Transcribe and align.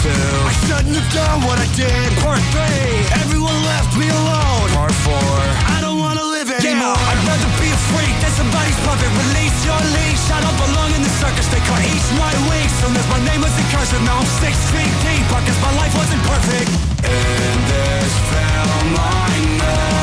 2 0.00 0.08
I 0.08 0.52
shouldn't 0.64 0.96
have 0.96 1.10
done 1.12 1.44
what 1.44 1.60
I 1.60 1.68
did. 1.76 2.08
Part 2.24 2.40
3 2.56 3.20
Everyone 3.20 3.52
left 3.68 3.92
me 4.00 4.08
alone. 4.08 4.68
Part 4.72 4.96
4 5.04 5.12
I 5.12 5.84
don't 5.84 6.00
wanna 6.00 6.24
live 6.24 6.48
anymore. 6.48 6.96
Yeah, 6.96 7.10
I'd 7.12 7.20
rather 7.28 7.50
be 7.60 7.68
a 7.68 7.80
freak 7.92 8.14
than 8.24 8.32
somebody's 8.32 8.80
puppet. 8.88 9.12
Release 9.28 9.58
your 9.68 9.76
leash. 9.92 10.24
I 10.32 10.40
don't 10.40 10.56
belong 10.56 10.96
in 10.96 11.04
the 11.04 11.12
circus. 11.20 11.44
They 11.52 11.60
cut 11.68 11.84
each 11.84 12.08
my 12.16 12.32
wings 12.48 12.72
so 12.80 12.88
as 12.88 13.06
my 13.12 13.20
name 13.28 13.44
was 13.44 13.52
a 13.52 13.64
curse. 13.68 13.92
And 13.92 14.00
now 14.08 14.16
I'm 14.16 14.30
six 14.40 14.56
feet 14.72 14.94
deep. 15.04 15.20
Cause 15.28 15.60
my 15.60 15.72
life 15.76 15.92
wasn't 15.92 16.24
perfect. 16.24 16.72
In 17.04 17.56
this 17.68 18.12
film 18.32 18.96
I 18.96 19.36
know 19.60 20.00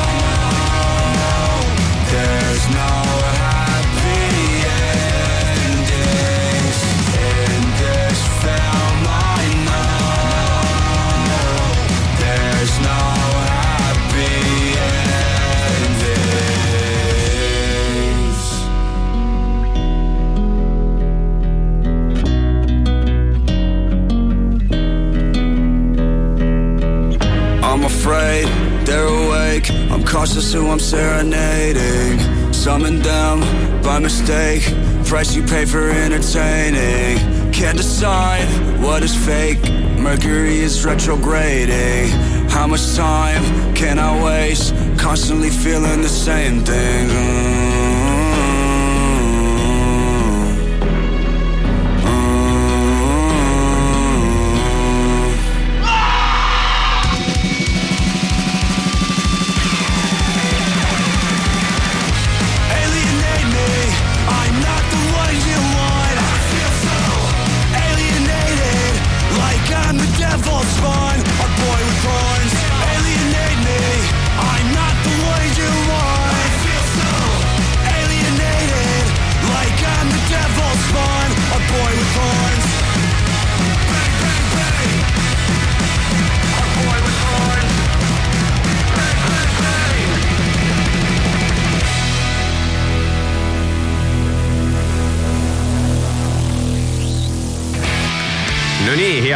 There's 2.13 2.63
no 2.69 3.56
afraid 28.07 28.47
they're 28.85 29.05
awake. 29.05 29.69
I'm 29.91 30.03
cautious 30.03 30.53
who 30.53 30.69
I'm 30.69 30.79
serenading. 30.79 32.53
Summoned 32.53 33.03
them 33.03 33.41
by 33.83 33.99
mistake. 33.99 34.63
Price 35.05 35.35
you 35.35 35.43
pay 35.43 35.65
for 35.65 35.89
entertaining. 35.89 37.17
Can't 37.51 37.77
decide 37.77 38.47
what 38.81 39.03
is 39.03 39.13
fake. 39.13 39.61
Mercury 39.99 40.59
is 40.59 40.85
retrograding. 40.85 42.07
How 42.49 42.65
much 42.65 42.95
time 42.95 43.43
can 43.75 43.99
I 43.99 44.23
waste? 44.23 44.73
Constantly 44.97 45.49
feeling 45.49 46.01
the 46.01 46.09
same 46.27 46.63
thing. 46.63 47.09
Alienate 47.09 47.96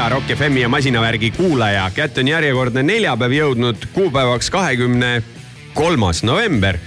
hea 0.02 0.10
Rock 0.10 0.32
FM-i 0.34 0.62
ja 0.62 0.70
masinavärgi 0.70 1.30
kuulaja, 1.32 1.84
kätte 1.94 2.24
on 2.24 2.30
järjekordne 2.32 2.82
neljapäev 2.84 3.34
jõudnud 3.36 3.84
kuupäevaks 3.94 4.50
kahekümne 4.50 5.22
kolmas 5.78 6.24
november. 6.24 6.78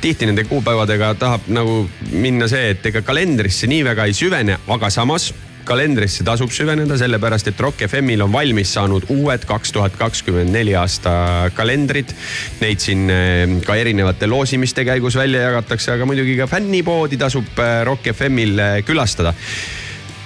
tihti 0.00 0.26
nende 0.26 0.44
kuupäevadega 0.44 1.14
tahab 1.14 1.50
nagu 1.52 1.90
minna 2.10 2.48
see, 2.48 2.70
et 2.72 2.86
ega 2.88 3.02
kalendrisse 3.02 3.68
nii 3.68 3.82
väga 3.84 4.06
ei 4.08 4.16
süvene, 4.16 4.56
aga 4.68 4.90
samas 4.90 5.34
kalendrisse 5.68 6.24
tasub 6.24 6.50
süveneda, 6.50 6.96
sellepärast 6.98 7.52
et 7.52 7.60
Rock 7.60 7.84
FM-il 7.84 8.24
on 8.24 8.32
valmis 8.32 8.72
saanud 8.78 9.10
uued 9.12 9.44
kaks 9.44 9.76
tuhat 9.76 10.00
kakskümmend 10.00 10.56
neli 10.56 10.72
aasta 10.78 11.50
kalendrid. 11.54 12.16
Neid 12.64 12.80
siin 12.80 13.12
eh, 13.12 13.44
ka 13.66 13.76
erinevate 13.76 14.26
loosimiste 14.26 14.88
käigus 14.88 15.20
välja 15.20 15.50
jagatakse, 15.50 15.92
aga 15.92 16.08
muidugi 16.08 16.40
ka 16.40 16.48
fännipoodi 16.48 17.20
tasub 17.20 17.60
eh, 17.60 17.84
Rock 17.84 18.08
FM-il 18.16 18.58
eh, 18.58 18.82
külastada 18.88 19.36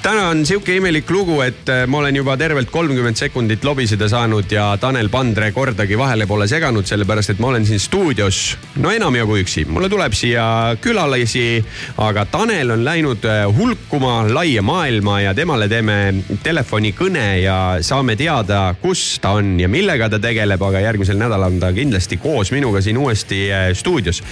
täna 0.03 0.29
on 0.29 0.47
sihuke 0.47 0.77
imelik 0.77 1.11
lugu, 1.11 1.41
et 1.45 1.69
äh, 1.69 1.85
ma 1.87 1.99
olen 1.99 2.17
juba 2.17 2.37
tervelt 2.37 2.71
kolmkümmend 2.71 3.19
sekundit 3.19 3.65
lobiseda 3.65 4.09
saanud 4.09 4.51
ja 4.53 4.69
Tanel 4.81 5.09
Pandre 5.09 5.51
kordagi 5.53 5.99
vahele 5.99 6.27
pole 6.27 6.47
seganud, 6.49 6.87
sellepärast 6.87 7.35
et 7.35 7.43
ma 7.43 7.51
olen 7.51 7.67
siin 7.67 7.81
stuudios 7.83 8.41
no 8.83 8.93
enamjagu 8.93 9.37
üksi. 9.43 9.67
mulle 9.69 9.89
tuleb 9.93 10.15
siia 10.17 10.77
külalisi, 10.81 11.65
aga 12.03 12.27
Tanel 12.31 12.71
on 12.77 12.85
läinud 12.85 13.27
äh, 13.27 13.45
hulkuma 13.59 14.25
laia 14.31 14.63
maailma 14.63 15.21
ja 15.21 15.35
temale 15.35 15.69
teeme 15.69 15.99
telefonikõne 16.43 17.27
ja 17.43 17.59
saame 17.81 18.17
teada, 18.17 18.75
kus 18.83 19.19
ta 19.23 19.37
on 19.41 19.57
ja 19.61 19.69
millega 19.69 20.11
ta 20.13 20.23
tegeleb, 20.23 20.63
aga 20.63 20.83
järgmisel 20.87 21.21
nädalal 21.21 21.53
on 21.53 21.61
ta 21.63 21.73
kindlasti 21.77 22.19
koos 22.23 22.53
minuga 22.55 22.81
siin 22.83 22.99
uuesti 22.99 23.47
äh, 23.53 23.71
stuudios. 23.75 24.23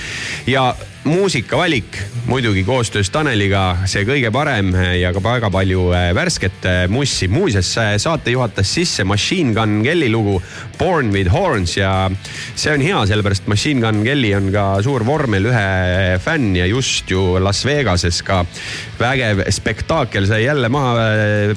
ja 0.47 0.75
muusikavalik 1.05 1.99
muidugi 2.27 2.65
koostöös 2.65 3.11
Taneliga 3.13 3.77
see 3.85 4.07
kõige 4.09 4.31
parem 4.33 4.71
ja 4.97 5.11
ka 5.13 5.21
väga 5.21 5.51
palju 5.53 5.91
äh, 5.93 6.07
värsket 6.17 6.65
äh, 6.65 6.79
mussi. 6.89 7.29
muuseas 7.29 7.75
äh, 7.79 7.91
saate 8.01 8.33
juhatas 8.33 8.71
sisse 8.75 9.05
Machine 9.05 9.53
Gun 9.53 9.83
Kelly 9.85 10.09
lugu 10.09 10.39
Born 10.79 11.13
with 11.13 11.33
Horns 11.33 11.77
ja 11.77 12.11
see 12.57 12.73
on 12.73 12.81
hea, 12.81 13.03
sellepärast 13.07 13.47
Machine 13.47 13.85
Gun 13.85 14.01
Kelly 14.05 14.33
on 14.35 14.49
ka 14.53 14.65
suur 14.83 15.05
vormel 15.05 15.51
ühe 15.51 15.67
fänn 16.25 16.57
ja 16.57 16.67
just 16.67 17.11
ju 17.11 17.37
Las 17.39 17.65
Vegases 17.67 18.23
ka. 18.25 18.45
Vägev 18.99 19.45
spektaakel 19.51 20.27
sai 20.27 20.45
jälle 20.45 20.69
maha 20.73 21.05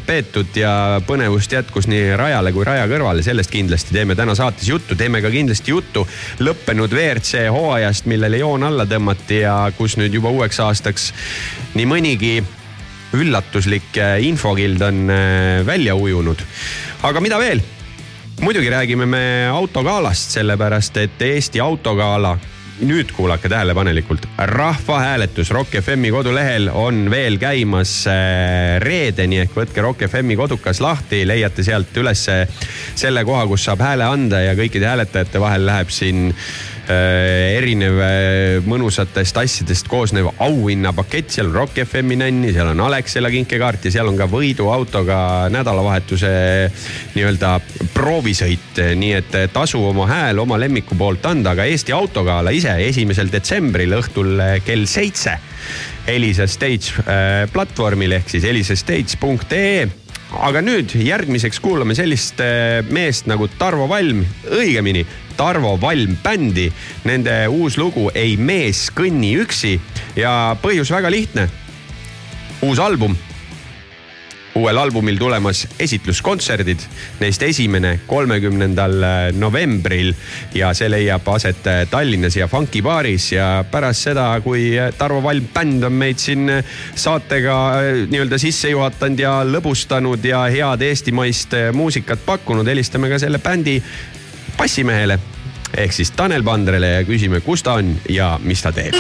peetud 0.06 0.56
ja 0.58 1.00
põnevust 1.08 1.54
jätkus 1.54 1.88
nii 1.88 2.18
rajale 2.20 2.52
kui 2.52 2.66
raja 2.68 2.88
kõrvale, 2.90 3.24
sellest 3.24 3.54
kindlasti 3.54 3.96
teeme 3.96 4.16
täna 4.18 4.36
saates 4.36 4.68
juttu, 4.68 4.98
teeme 5.00 5.22
ka 5.24 5.32
kindlasti 5.32 5.72
juttu 5.72 6.04
lõppenud 6.44 6.92
WRC 6.92 7.48
hooajast, 7.54 8.10
millele 8.12 8.42
joon 8.42 8.68
alla 8.68 8.88
tõmmati 8.90 9.37
ja 9.42 9.56
kus 9.78 9.98
nüüd 10.00 10.14
juba 10.14 10.32
uueks 10.34 10.60
aastaks 10.64 11.12
nii 11.78 11.88
mõnigi 11.90 12.36
üllatuslik 13.18 13.98
äh, 13.98 14.20
infokild 14.28 14.82
on 14.82 15.10
äh, 15.10 15.66
välja 15.66 15.96
ujunud. 15.96 16.44
aga 17.04 17.22
mida 17.22 17.40
veel? 17.40 17.62
muidugi 18.42 18.70
räägime 18.70 19.06
me 19.06 19.48
autogalast, 19.50 20.32
sellepärast 20.38 20.98
et 20.98 21.22
Eesti 21.22 21.60
autogala 21.60 22.38
nüüd 22.78 23.10
kuulake 23.16 23.50
tähelepanelikult, 23.50 24.28
rahvahääletus 24.38 25.50
Rock 25.52 25.80
FM-i 25.82 26.12
kodulehel 26.14 26.70
on 26.74 27.08
veel 27.10 27.40
käimas 27.42 28.04
äh, 28.08 28.78
reedeni 28.84 29.42
ehk 29.42 29.56
võtke 29.58 29.82
Rock 29.82 30.06
FM-i 30.06 30.38
kodukas 30.38 30.82
lahti, 30.84 31.24
leiate 31.28 31.66
sealt 31.66 31.98
ülesse 31.98 32.44
selle 32.96 33.26
koha, 33.26 33.48
kus 33.50 33.66
saab 33.66 33.82
hääle 33.82 34.06
anda 34.06 34.44
ja 34.46 34.54
kõikide 34.58 34.92
hääletajate 34.92 35.42
vahel 35.42 35.66
läheb 35.66 35.90
siin 35.94 36.36
erinev 36.88 37.98
äh, 38.00 38.64
mõnusatest 38.68 39.38
asjadest 39.42 39.90
koosnev 39.92 40.30
auhinnapakett, 40.44 41.34
seal 41.34 41.50
on 41.50 41.58
Rock 41.62 41.82
FM-i 41.84 42.16
nänni, 42.22 42.54
seal 42.56 42.72
on 42.72 42.84
Alexela 42.86 43.32
kinkekaart 43.34 43.90
ja 43.90 43.94
seal 43.98 44.08
on 44.08 44.20
ka 44.20 44.30
võiduautoga 44.32 45.20
nädalavahetuse 45.52 46.32
nii-öelda 47.18 47.58
proovisõit, 47.96 48.80
nii 49.00 49.14
et 49.20 49.38
tasu 49.54 49.82
oma 49.90 50.08
hääl 50.08 50.40
oma 50.44 50.60
lemmiku 50.62 50.96
poolt 51.00 51.28
anda, 51.28 51.56
aga 51.56 51.68
Eesti 51.68 51.96
Autogala 51.96 52.56
ise 52.56 52.78
esimesel 52.88 53.32
detsembril 53.34 54.00
õhtul 54.00 54.36
äh, 54.40 54.58
kell 54.66 54.88
seitse 54.88 55.38
Elisa 56.08 56.48
Stage 56.48 57.04
äh, 57.04 57.46
platvormil 57.52 58.16
ehk 58.22 58.32
siis 58.32 58.48
elisastage.ee 58.48 59.88
aga 60.48 60.62
nüüd 60.64 60.92
järgmiseks 61.00 61.60
kuulame 61.64 61.96
sellist 61.98 62.42
äh, 62.44 62.82
meest 62.92 63.28
nagu 63.32 63.48
Tarvo 63.60 63.88
Valm, 63.92 64.24
õigemini 64.52 65.06
Tarvo 65.38 65.78
Valm 65.82 66.18
bändi. 66.24 66.68
Nende 67.06 67.46
uus 67.48 67.78
lugu 67.78 68.10
Ei 68.16 68.36
mees 68.38 68.88
kõnni 68.96 69.36
üksi. 69.44 69.78
Ja 70.18 70.58
põhjus 70.62 70.92
väga 70.92 71.12
lihtne. 71.14 71.50
uus 72.62 72.80
album. 72.80 73.16
Uuel 74.58 74.78
albumil 74.82 75.20
tulemas 75.22 75.68
esitluskontserdid, 75.80 76.82
neist 77.20 77.44
esimene 77.46 78.00
kolmekümnendal 78.10 78.96
novembril. 79.38 80.16
Ja 80.58 80.72
see 80.74 80.90
leiab 80.90 81.28
aset 81.30 81.62
Tallinnas 81.92 82.36
ja 82.40 82.48
Funky 82.50 82.82
baaris. 82.82 83.30
Ja 83.36 83.64
pärast 83.72 84.08
seda, 84.08 84.32
kui 84.42 84.72
Tarvo 84.98 85.22
Valm 85.24 85.46
bänd 85.54 85.86
on 85.86 85.94
meid 85.94 86.18
siin 86.18 86.50
saatega 86.96 87.58
äh, 87.78 88.02
nii-öelda 88.10 88.42
sisse 88.42 88.74
juhatanud 88.74 89.22
ja 89.22 89.38
lõbustanud 89.46 90.26
ja 90.26 90.48
head 90.50 90.82
eestimaist 90.90 91.54
muusikat 91.78 92.26
pakkunud, 92.26 92.66
helistame 92.66 93.14
ka 93.14 93.22
selle 93.22 93.38
bändi 93.38 93.78
bassimehele 94.58 95.20
ehk 95.78 95.94
siis 95.94 96.12
Tanel 96.12 96.44
Pandrele 96.44 96.94
ja 96.98 97.04
küsime, 97.08 97.42
kus 97.46 97.64
ta 97.64 97.78
on 97.82 97.96
ja 98.10 98.38
mis 98.44 98.62
ta 98.64 98.72
teeb. 98.72 98.96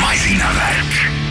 masinavärk 0.00 1.23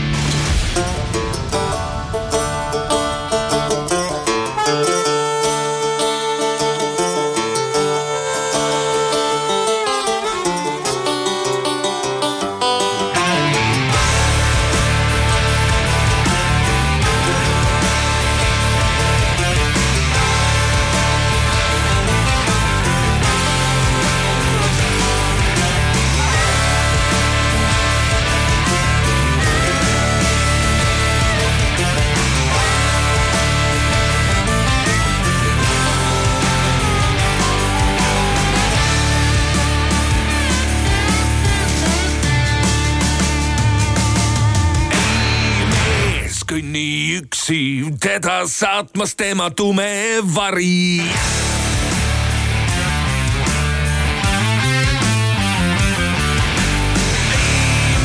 teda 48.04 48.46
saatmas 48.46 49.16
tema 49.16 49.50
tume 49.50 50.20
vari. 50.34 51.00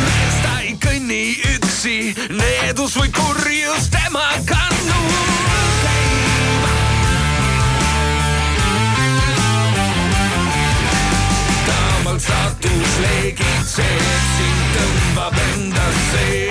meest 0.05 0.45
ei 0.61 0.77
kõnni 0.79 1.23
üksi, 1.51 2.15
needus 2.31 2.95
või 2.95 3.11
kurjus 3.11 3.91
tema 3.91 4.29
kannu 4.47 5.01
käib. 5.83 6.69
taamalt 11.67 12.23
saatus 12.23 12.95
leegitseb, 13.03 14.07
sind 14.37 14.63
tõmbab 14.77 15.43
endasse 15.49 16.48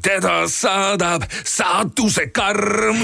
teda 0.00 0.48
saadab 0.48 1.26
saatuse 1.44 2.30
karm. 2.32 2.98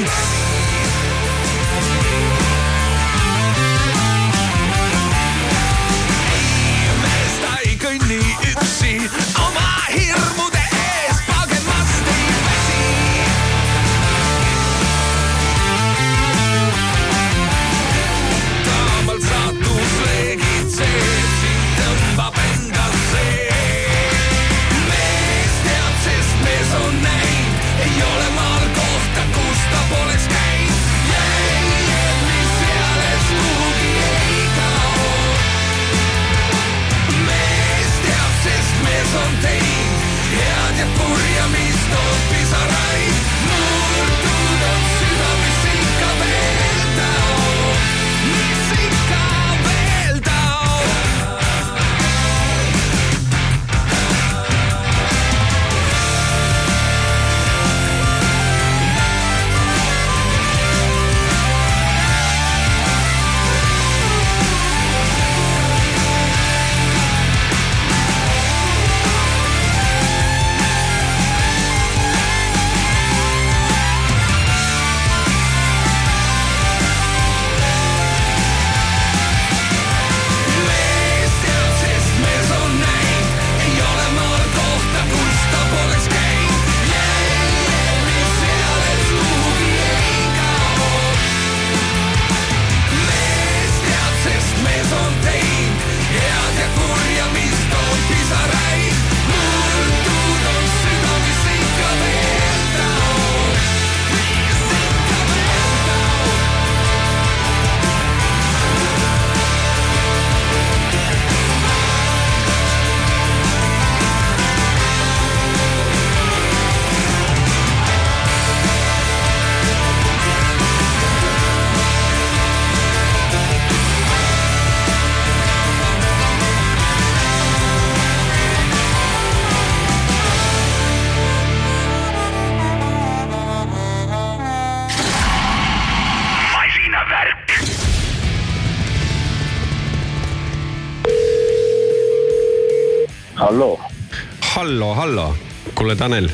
hallo, 144.98 145.34
kuule, 145.78 145.94
Tanel, 145.96 146.26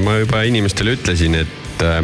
ma 0.00 0.14
juba 0.22 0.42
inimestele 0.48 0.94
ütlesin, 0.96 1.34
et 1.36 1.82
äh, 1.84 1.98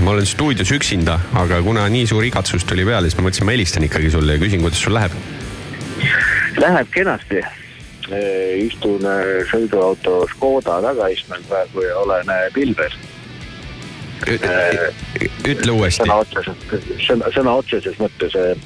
ma 0.00 0.14
olen 0.14 0.26
stuudios 0.26 0.70
üksinda, 0.72 1.18
aga 1.36 1.58
kuna 1.64 1.82
nii 1.92 2.06
suur 2.08 2.24
igatsus 2.24 2.64
tuli 2.64 2.86
peale, 2.88 3.10
siis 3.10 3.18
ma 3.18 3.26
mõtlesin, 3.26 3.44
ma 3.44 3.52
helistan 3.52 3.84
ikkagi 3.84 4.12
sulle 4.14 4.38
ja 4.38 4.40
küsin, 4.40 4.62
kuidas 4.64 4.80
sul 4.80 4.96
läheb. 4.96 5.12
läheb 6.56 6.88
kenasti. 6.94 7.42
istun 8.64 9.04
äh, 9.04 9.44
sõiduauto 9.50 10.22
Škoda 10.30 10.78
tagaistmel 10.80 11.44
praegu 11.48 11.84
ja 11.84 11.98
olen 11.98 12.32
äh, 12.32 12.46
pilves. 12.54 12.96
ütle 15.44 15.76
uuesti 15.76 16.06
sõna. 16.06 16.22
otseses, 16.24 16.88
sõna, 17.04 17.28
sõna 17.36 17.58
otseses 17.60 18.00
mõttes 18.00 18.32
äh, 18.32 18.56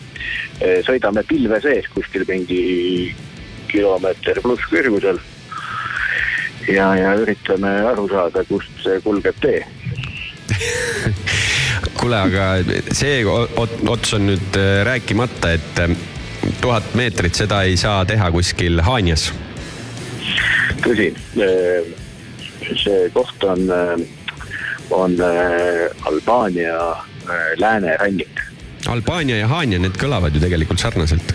äh, 0.63 0.79
sõidame 0.87 1.27
pilve 1.27 1.59
sees 1.61 1.91
kuskil 1.91 2.23
mingi 2.29 2.63
kilomeeter 3.67 4.39
pluss 4.47 4.71
kõrgusel. 4.71 5.19
ja, 6.69 6.93
ja 6.97 7.15
üritame 7.21 7.73
aru 7.93 8.09
saada, 8.11 8.45
kust 8.49 8.85
see 8.85 9.01
kulgeb 9.05 9.39
tee. 9.43 9.63
kuule, 11.99 12.19
aga 12.19 12.49
see 12.95 13.23
ots 13.27 14.15
on 14.17 14.29
nüüd 14.31 14.59
äh, 14.59 14.83
rääkimata, 14.89 15.55
et 15.57 15.83
äh, 15.83 15.97
tuhat 16.61 16.95
meetrit 16.99 17.39
seda 17.39 17.63
ei 17.69 17.77
saa 17.81 18.05
teha 18.09 18.31
kuskil 18.35 18.83
Haanjas. 18.83 19.31
tõsi, 20.83 21.13
see 22.83 23.03
koht 23.15 23.45
on, 23.47 23.69
on 24.91 25.21
äh, 25.23 26.07
Albaania 26.11 26.79
äh, 26.91 27.53
läänerannik 27.59 28.43
Albaania 28.91 29.39
ja 29.39 29.49
Haanja, 29.51 29.79
need 29.79 29.95
kõlavad 29.99 30.35
ju 30.35 30.43
tegelikult 30.43 30.83
sarnaselt. 30.83 31.35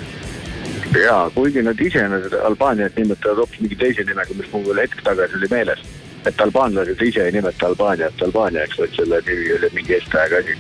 Ja 1.04 1.32
kuigi 1.36 1.62
nad 1.62 1.80
ise 1.82 2.08
nad 2.08 2.34
Albaaniat 2.34 2.96
nimetavad 2.98 3.38
hoopis 3.38 3.62
mingi 3.62 3.76
teise 3.76 4.04
nimega, 4.04 4.34
mis 4.38 4.52
mul 4.52 4.66
veel 4.68 4.84
hetk 4.86 5.04
tagasi 5.04 5.40
oli 5.40 5.50
meeles. 5.52 5.80
et 6.26 6.42
albaanlased 6.42 7.02
ise 7.02 7.24
ei 7.24 7.32
nimeta 7.32 7.68
Albaaniat 7.68 8.22
Albaaniaks, 8.22 8.80
vaid 8.80 8.96
selle 8.96 9.22
nimi 9.28 9.54
oli 9.60 9.70
mingi 9.74 9.94
eestajaga 9.94 10.42
asi. 10.44 10.58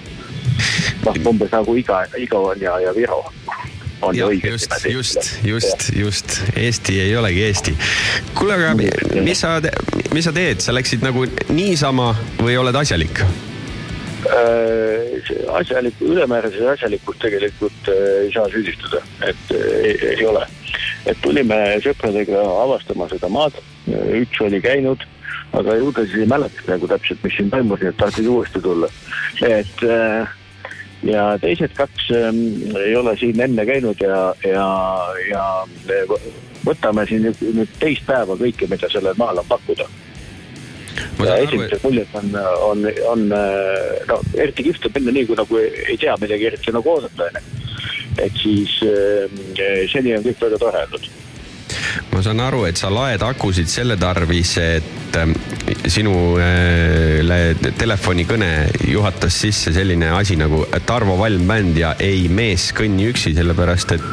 noh, 1.06 1.20
umbes 1.32 1.52
nagu 1.52 1.76
iga, 1.76 2.06
Igo 2.18 2.54
ja, 2.62 2.80
ja 2.80 2.96
Viro 2.96 3.24
on 4.02 4.16
jah, 4.16 4.30
õiged 4.30 4.52
just, 4.52 4.86
just, 4.86 5.34
just, 5.44 5.90
just, 5.96 6.40
Eesti 6.56 7.00
ei 7.02 7.16
olegi 7.18 7.44
Eesti. 7.44 7.76
kuule, 8.38 8.54
aga 8.54 8.74
mis 9.24 9.42
sa, 9.42 9.58
mis 10.14 10.26
sa 10.30 10.34
teed, 10.34 10.62
sa 10.64 10.76
läksid 10.76 11.06
nagu 11.06 11.26
niisama 11.50 12.14
või 12.42 12.58
oled 12.62 12.76
asjalik? 12.76 13.24
Äh, 14.28 15.22
asjalik, 15.54 15.94
ülemäärases 16.02 16.62
asjalikus 16.62 17.18
tegelikult 17.22 17.88
äh, 17.88 18.24
ei 18.24 18.32
saa 18.34 18.50
süüdistada, 18.50 19.00
et 19.28 19.52
äh, 19.52 19.68
ei, 19.84 19.94
ei 20.10 20.26
ole. 20.26 20.42
et 21.08 21.20
tulime 21.24 21.56
sõpradega 21.86 22.42
avastama 22.64 23.08
seda 23.08 23.30
maad, 23.32 23.56
üks 23.88 24.42
oli 24.44 24.60
käinud, 24.60 25.06
aga 25.56 25.78
ju 25.80 25.94
ta 25.96 26.04
siis 26.04 26.26
ei 26.26 26.28
mäleta 26.28 26.66
nagu 26.68 26.90
täpselt, 26.92 27.22
mis 27.24 27.38
siin 27.38 27.54
toimus, 27.54 27.80
nii 27.80 27.94
et 27.94 28.00
tahtis 28.02 28.28
uuesti 28.28 28.62
tulla. 28.66 28.90
et 29.48 29.86
ja 31.08 31.24
teised 31.40 31.72
kaks 31.78 32.10
ähm, 32.18 32.42
ei 32.82 32.96
ole 33.00 33.16
siin 33.22 33.40
enne 33.40 33.66
käinud 33.70 34.02
ja, 34.04 34.34
ja, 34.44 34.68
ja 35.30 35.46
võtame 36.66 37.08
siin 37.08 37.30
nüüd, 37.30 37.72
teist 37.80 38.04
päeva 38.10 38.36
kõike, 38.36 38.68
mida 38.68 38.92
sellel 38.92 39.16
maal 39.22 39.40
on 39.40 39.48
pakkuda 39.48 39.88
ja 41.26 41.38
esimesed 41.44 41.84
muljed 41.84 42.18
on, 42.20 42.34
on, 42.70 42.88
on 43.12 43.28
no 44.10 44.20
eriti 44.36 44.68
kihvt 44.70 44.90
on 44.90 44.98
minna 44.98 45.16
nii, 45.18 45.28
kui 45.30 45.40
nagu 45.40 45.62
ei 45.62 45.98
tea 46.02 46.18
midagi 46.22 46.50
eriti 46.52 46.74
nagu 46.76 46.94
oodata 46.96 47.30
onju. 47.30 47.46
et 48.18 48.42
siis 48.42 48.80
äh, 48.88 49.88
seni 49.92 50.16
on 50.18 50.26
kõik 50.26 50.42
väga 50.42 50.62
tore 50.62 50.84
olnud. 50.88 51.10
Ma 52.12 52.24
saan 52.26 52.42
aru, 52.42 52.64
et 52.68 52.80
sa 52.80 52.90
laed 52.94 53.22
akusid 53.26 53.70
selle 53.70 53.98
tarvis, 54.00 54.56
et 54.62 55.18
ähm, 55.20 55.34
sinule 55.92 57.72
telefonikõne 57.78 58.50
juhatas 58.88 59.38
sisse 59.44 59.74
selline 59.76 60.10
asi 60.16 60.38
nagu 60.40 60.64
Tarvo 60.88 61.18
Valm 61.20 61.46
bänd 61.50 61.78
ja 61.80 61.94
ei 62.04 62.28
mees 62.32 62.70
kõnni 62.78 63.10
üksi, 63.12 63.34
sellepärast 63.38 63.94
et 63.98 64.08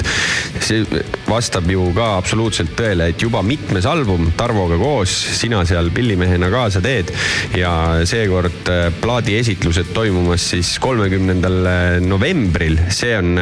see 0.65 1.03
vastab 1.29 1.69
ju 1.71 1.87
ka 1.97 2.15
absoluutselt 2.19 2.75
tõele, 2.79 3.11
et 3.13 3.25
juba 3.25 3.43
mitmes 3.47 3.89
album 3.89 4.31
Tarvoga 4.39 4.79
koos 4.81 5.15
sina 5.39 5.63
seal 5.69 5.91
pillimehena 5.95 6.51
kaasa 6.53 6.83
teed 6.85 7.15
ja 7.59 7.73
seekord 8.09 8.71
äh, 8.73 8.91
plaadiesitlused 9.01 9.95
toimumas 9.97 10.51
siis 10.55 10.77
kolmekümnendal 10.83 12.03
novembril, 12.05 12.79
see 12.93 13.17
on, 13.17 13.35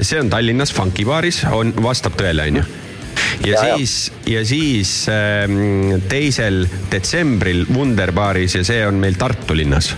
see 0.00 0.20
on 0.20 0.30
Tallinnas 0.32 0.74
Funky 0.76 1.06
baaris, 1.08 1.42
on, 1.54 1.74
vastab 1.84 2.18
tõele, 2.20 2.50
onju 2.50 2.68
ja 3.44 3.54
Ja, 3.54 3.66
ja. 3.68 3.76
siis, 3.76 4.12
ja 4.26 4.44
siis 4.44 4.94
ähm, 5.08 6.00
teisel 6.08 6.66
detsembril 6.92 7.66
Wunderbaaris 7.72 8.58
ja 8.58 8.64
see 8.66 8.82
on 8.86 9.00
meil 9.00 9.16
Tartu 9.20 9.56
linnas. 9.56 9.94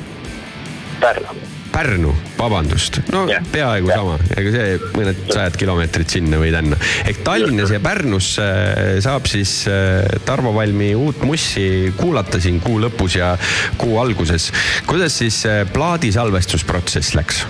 Pärnu. 1.01 1.41
Pärnu, 1.73 2.11
vabandust, 2.37 2.99
no 3.15 3.23
Jah. 3.31 3.41
peaaegu 3.49 3.89
Jah. 3.89 4.03
sama, 4.03 4.19
ega 4.37 4.51
see 4.53 4.75
mõned 4.93 5.23
sajad 5.33 5.57
kilomeetrid 5.57 6.13
sinna 6.13 6.37
või 6.37 6.51
tänna. 6.53 6.77
ehk 7.09 7.23
Tallinnas 7.25 7.73
ja 7.73 7.81
Pärnus 7.81 8.35
äh, 8.45 8.99
saab 9.01 9.25
siis 9.31 9.63
äh, 9.73 10.05
Tarvo 10.29 10.53
Valmi 10.55 10.91
uut 10.95 11.25
mussi 11.25 11.89
kuulata 11.97 12.43
siin 12.45 12.61
kuu 12.61 12.77
lõpus 12.85 13.17
ja 13.17 13.33
kuu 13.81 13.97
alguses. 14.05 14.51
kuidas 14.87 15.17
siis 15.25 15.41
äh, 15.49 15.65
plaadi 15.73 16.13
salvestusprotsess 16.13 17.17
läks? 17.17 17.47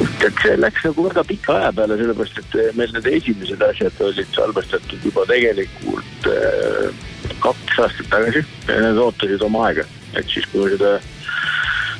Et 0.00 0.40
see 0.42 0.56
läks 0.58 0.84
nagu 0.84 1.08
väga 1.08 1.24
pika 1.28 1.56
aja 1.56 1.72
peale, 1.76 1.98
sellepärast 2.00 2.40
et 2.42 2.56
eh, 2.60 2.70
meil 2.76 2.94
need 2.94 3.10
esimesed 3.18 3.62
asjad 3.64 4.00
olid 4.04 4.32
salvestatud 4.36 5.04
juba 5.08 5.26
tegelikult 5.30 6.30
äh, 6.32 7.04
kaks 7.44 7.82
aastat 7.84 8.08
tagasi. 8.12 8.46
Need 8.68 9.02
ootasid 9.02 9.44
oma 9.46 9.68
aega, 9.70 9.86
et 10.16 10.32
siis, 10.32 10.48
kui 10.52 10.68
seda 10.72 10.96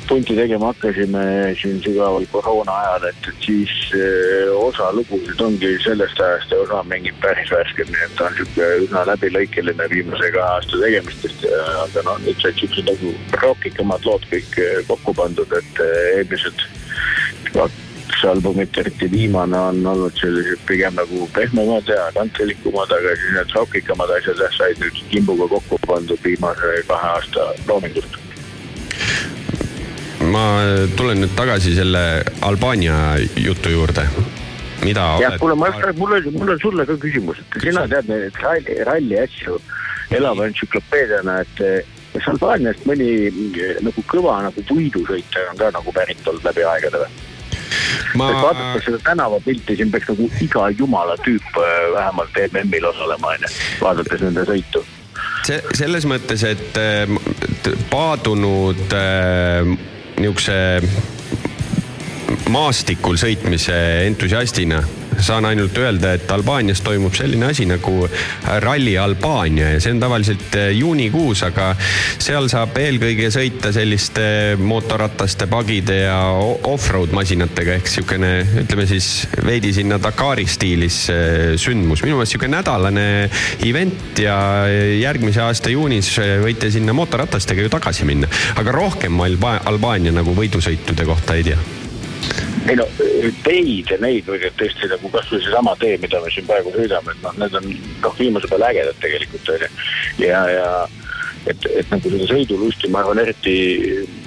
punti 0.07 0.37
tegema 0.37 0.69
hakkasime 0.71 1.21
siin 1.59 1.81
sügaval 1.83 2.23
koroona 2.31 2.75
ajal, 2.83 3.07
et, 3.09 3.29
et 3.31 3.47
siis 3.47 3.73
äh, 3.97 4.53
osa 4.55 4.91
lugusid 4.95 5.41
ongi 5.43 5.73
sellest 5.83 6.21
ajast 6.23 6.53
ja 6.53 6.61
osa 6.63 6.83
mingid 6.87 7.17
päris 7.23 7.51
värsked, 7.51 7.91
nii 7.91 8.05
et 8.05 8.15
ta 8.19 8.29
on 8.29 8.37
sihuke 8.37 8.69
üsna 8.85 9.03
läbilõikeline 9.09 9.89
viimase 9.91 10.31
kahe 10.35 10.53
aasta 10.59 10.83
tegemistest, 10.85 11.49
aga 11.87 12.05
noh, 12.07 12.21
nüüd 12.23 12.39
said 12.45 12.61
siuksed 12.61 12.87
nagu 12.87 13.13
rokikamad 13.41 14.07
lood 14.07 14.29
kõik 14.31 14.61
eh, 14.63 14.79
kokku 14.87 15.17
pandud, 15.17 15.59
et 15.59 15.83
eh, 15.83 15.99
eelmised 16.21 16.67
kaks 18.07 18.25
albumit, 18.25 18.77
eriti 18.77 19.11
viimane 19.11 19.57
on 19.57 19.85
olnud 19.85 20.15
sellised 20.15 20.59
pigem 20.67 20.95
nagu 20.95 21.27
pehmemad 21.33 21.87
ja 21.87 22.07
kantrilikumad, 22.15 22.91
aga 22.91 23.15
siis 23.15 23.33
need 23.35 23.51
rokikamad 23.55 24.13
asjad 24.17 24.39
jah 24.41 24.53
said 24.55 24.79
nüüd 24.81 25.01
kimbuga 25.11 25.47
kokku 25.51 25.79
pandud 25.85 26.23
viimase 26.23 26.71
kahe 26.87 27.11
aasta 27.11 27.51
loomingust. 27.67 28.17
ma 30.31 30.45
tulen 30.95 31.21
nüüd 31.21 31.35
tagasi 31.35 31.75
selle 31.75 32.23
Albaania 32.41 33.17
jutu 33.35 33.69
juurde. 33.69 34.07
mida 34.83 35.17
jah, 35.21 35.37
kuule, 35.39 35.55
ma, 35.55 35.71
mul 35.97 36.17
on, 36.17 36.33
mul 36.33 36.55
on 36.55 36.59
sulle 36.61 36.85
ka 36.85 36.97
küsimus, 36.97 37.39
et 37.43 37.61
sina 37.61 37.87
tead 37.87 38.09
neid 38.09 38.41
ralli, 38.41 38.83
ralli 38.83 39.19
asju 39.19 39.61
elava 40.11 40.47
entsüklopeediana, 40.47 41.41
et 41.43 41.61
eh, 41.61 41.95
kas 42.13 42.33
Albaaniast 42.33 42.85
mõni 42.87 43.09
eh, 43.27 43.79
nagu 43.83 44.03
kõva 44.07 44.41
nagu 44.47 44.63
võidusõitja 44.69 45.49
on 45.51 45.59
ka 45.59 45.73
nagu 45.75 45.93
pärit 45.93 46.23
olnud 46.27 46.47
läbi 46.47 46.63
aegade 46.63 47.03
või? 47.03 47.25
Ma 48.15 48.29
et 48.31 48.41
vaadates 48.41 48.85
seda 48.87 48.99
tänavapilti, 49.05 49.75
siin 49.79 49.91
peaks 49.93 50.11
nagu 50.11 50.29
iga 50.43 50.69
jumala 50.77 51.17
tüüp 51.23 51.59
äh, 51.61 51.73
vähemalt 51.95 52.39
MM-il 52.51 52.85
osalema, 52.91 53.33
onju, 53.35 53.51
vaadates 53.81 54.23
nende 54.27 54.45
sõitu. 54.49 54.83
see 55.47 55.61
selles 55.79 56.07
mõttes, 56.09 56.43
et 56.47 56.79
äh, 56.81 57.07
paadunud 57.91 58.97
äh, 58.97 59.77
niisuguse 60.17 60.57
maastikul 62.51 63.17
sõitmise 63.19 63.75
entusiastina 64.07 64.81
saan 65.19 65.45
ainult 65.45 65.77
öelda, 65.77 66.13
et 66.17 66.31
Albaanias 66.31 66.81
toimub 66.85 67.15
selline 67.17 67.49
asi 67.51 67.65
nagu 67.69 68.07
Rally 68.63 68.97
Albaania 68.97 69.73
ja 69.73 69.81
see 69.81 69.93
on 69.95 70.01
tavaliselt 70.01 70.55
äh, 70.57 70.69
juunikuus, 70.77 71.43
aga 71.47 71.71
seal 71.79 72.49
saab 72.51 72.77
eelkõige 72.81 73.29
sõita 73.33 73.71
selliste 73.75 74.27
mootorrataste, 74.61 75.47
pagide 75.51 75.99
ja 76.03 76.19
off-road 76.67 77.15
masinatega 77.17 77.77
ehk 77.79 77.91
sihukene, 77.91 78.31
ütleme 78.63 78.87
siis 78.89 79.27
veidi 79.45 79.73
sinna 79.75 79.99
Dakari 80.03 80.47
stiilis 80.49 81.03
äh, 81.13 81.55
sündmus. 81.59 82.03
minu 82.05 82.19
meelest 82.19 82.35
sihuke 82.35 82.51
nädalane 82.51 83.07
event 83.65 84.21
ja 84.21 84.37
järgmise 84.99 85.43
aasta 85.45 85.73
juunis 85.73 86.13
võite 86.43 86.71
sinna 86.73 86.95
mootorratastega 86.97 87.65
ju 87.65 87.73
tagasi 87.73 88.07
minna, 88.07 88.29
aga 88.57 88.75
rohkem 88.75 89.17
ma 89.17 89.27
Alba- 89.27 89.59
Albaania 89.67 90.13
nagu 90.15 90.35
võidusõitude 90.37 91.05
kohta 91.07 91.35
ei 91.37 91.51
tea 91.51 91.76
ei 92.67 92.75
no 92.75 92.85
teid 93.45 93.91
ja 93.91 93.97
neid 94.01 94.27
või 94.27 94.51
tõesti 94.59 94.89
nagu 94.91 95.11
kasvõi 95.13 95.41
seesama 95.43 95.75
tee, 95.79 95.97
mida 96.03 96.19
me 96.23 96.31
siin 96.33 96.47
praegu 96.49 96.73
sõidame, 96.75 97.13
et 97.13 97.23
noh, 97.23 97.35
need 97.39 97.59
on 97.59 97.67
noh, 98.03 98.15
viimase 98.19 98.49
peale 98.51 98.71
ägedad 98.71 98.99
tegelikult 99.03 99.51
onju. 99.55 99.69
ja, 100.23 100.41
ja, 100.51 100.71
et, 101.45 101.67
et 101.79 101.91
nagu 101.93 102.11
seda 102.11 102.29
sõidulusti, 102.31 102.89
ma 102.91 103.03
arvan, 103.03 103.21
eriti 103.23 103.55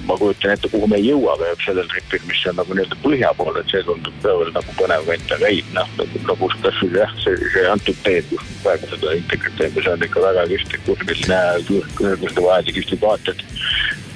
ma 0.07 0.17
kujutan 0.17 0.53
ette, 0.55 0.69
kuhu 0.71 0.87
me 0.89 0.99
ei 0.99 1.09
jõua 1.09 1.35
veel 1.39 1.57
sellel 1.63 1.89
tripil, 1.91 2.23
mis 2.29 2.43
on 2.49 2.57
nagu 2.59 2.77
nii-öelda 2.77 2.97
põhja 3.03 3.31
pool, 3.37 3.59
et 3.59 3.71
see 3.73 3.83
tundub 3.87 4.25
veel 4.25 4.53
nagu 4.55 4.75
põnev 4.79 5.07
kant, 5.09 5.35
aga 5.37 5.51
ei 5.51 5.61
noh, 5.75 5.93
nagu, 5.99 6.23
nagu 6.27 6.51
kasvõi 6.65 6.91
jah, 6.97 7.15
see, 7.23 7.37
see 7.53 7.67
antud 7.71 8.01
teed, 8.05 8.27
kus 8.31 8.51
praegu 8.65 8.91
seda 8.93 9.15
integrat 9.19 9.57
teeme, 9.59 9.85
see 9.85 9.93
on 9.93 10.07
ikka 10.07 10.25
väga 10.25 10.47
kihvt, 10.53 10.77
kurvil 10.87 11.23
näe, 11.31 11.81
kõrguste 11.99 12.45
vahel 12.47 12.75
kihvtid 12.79 13.03
vaated 13.05 13.45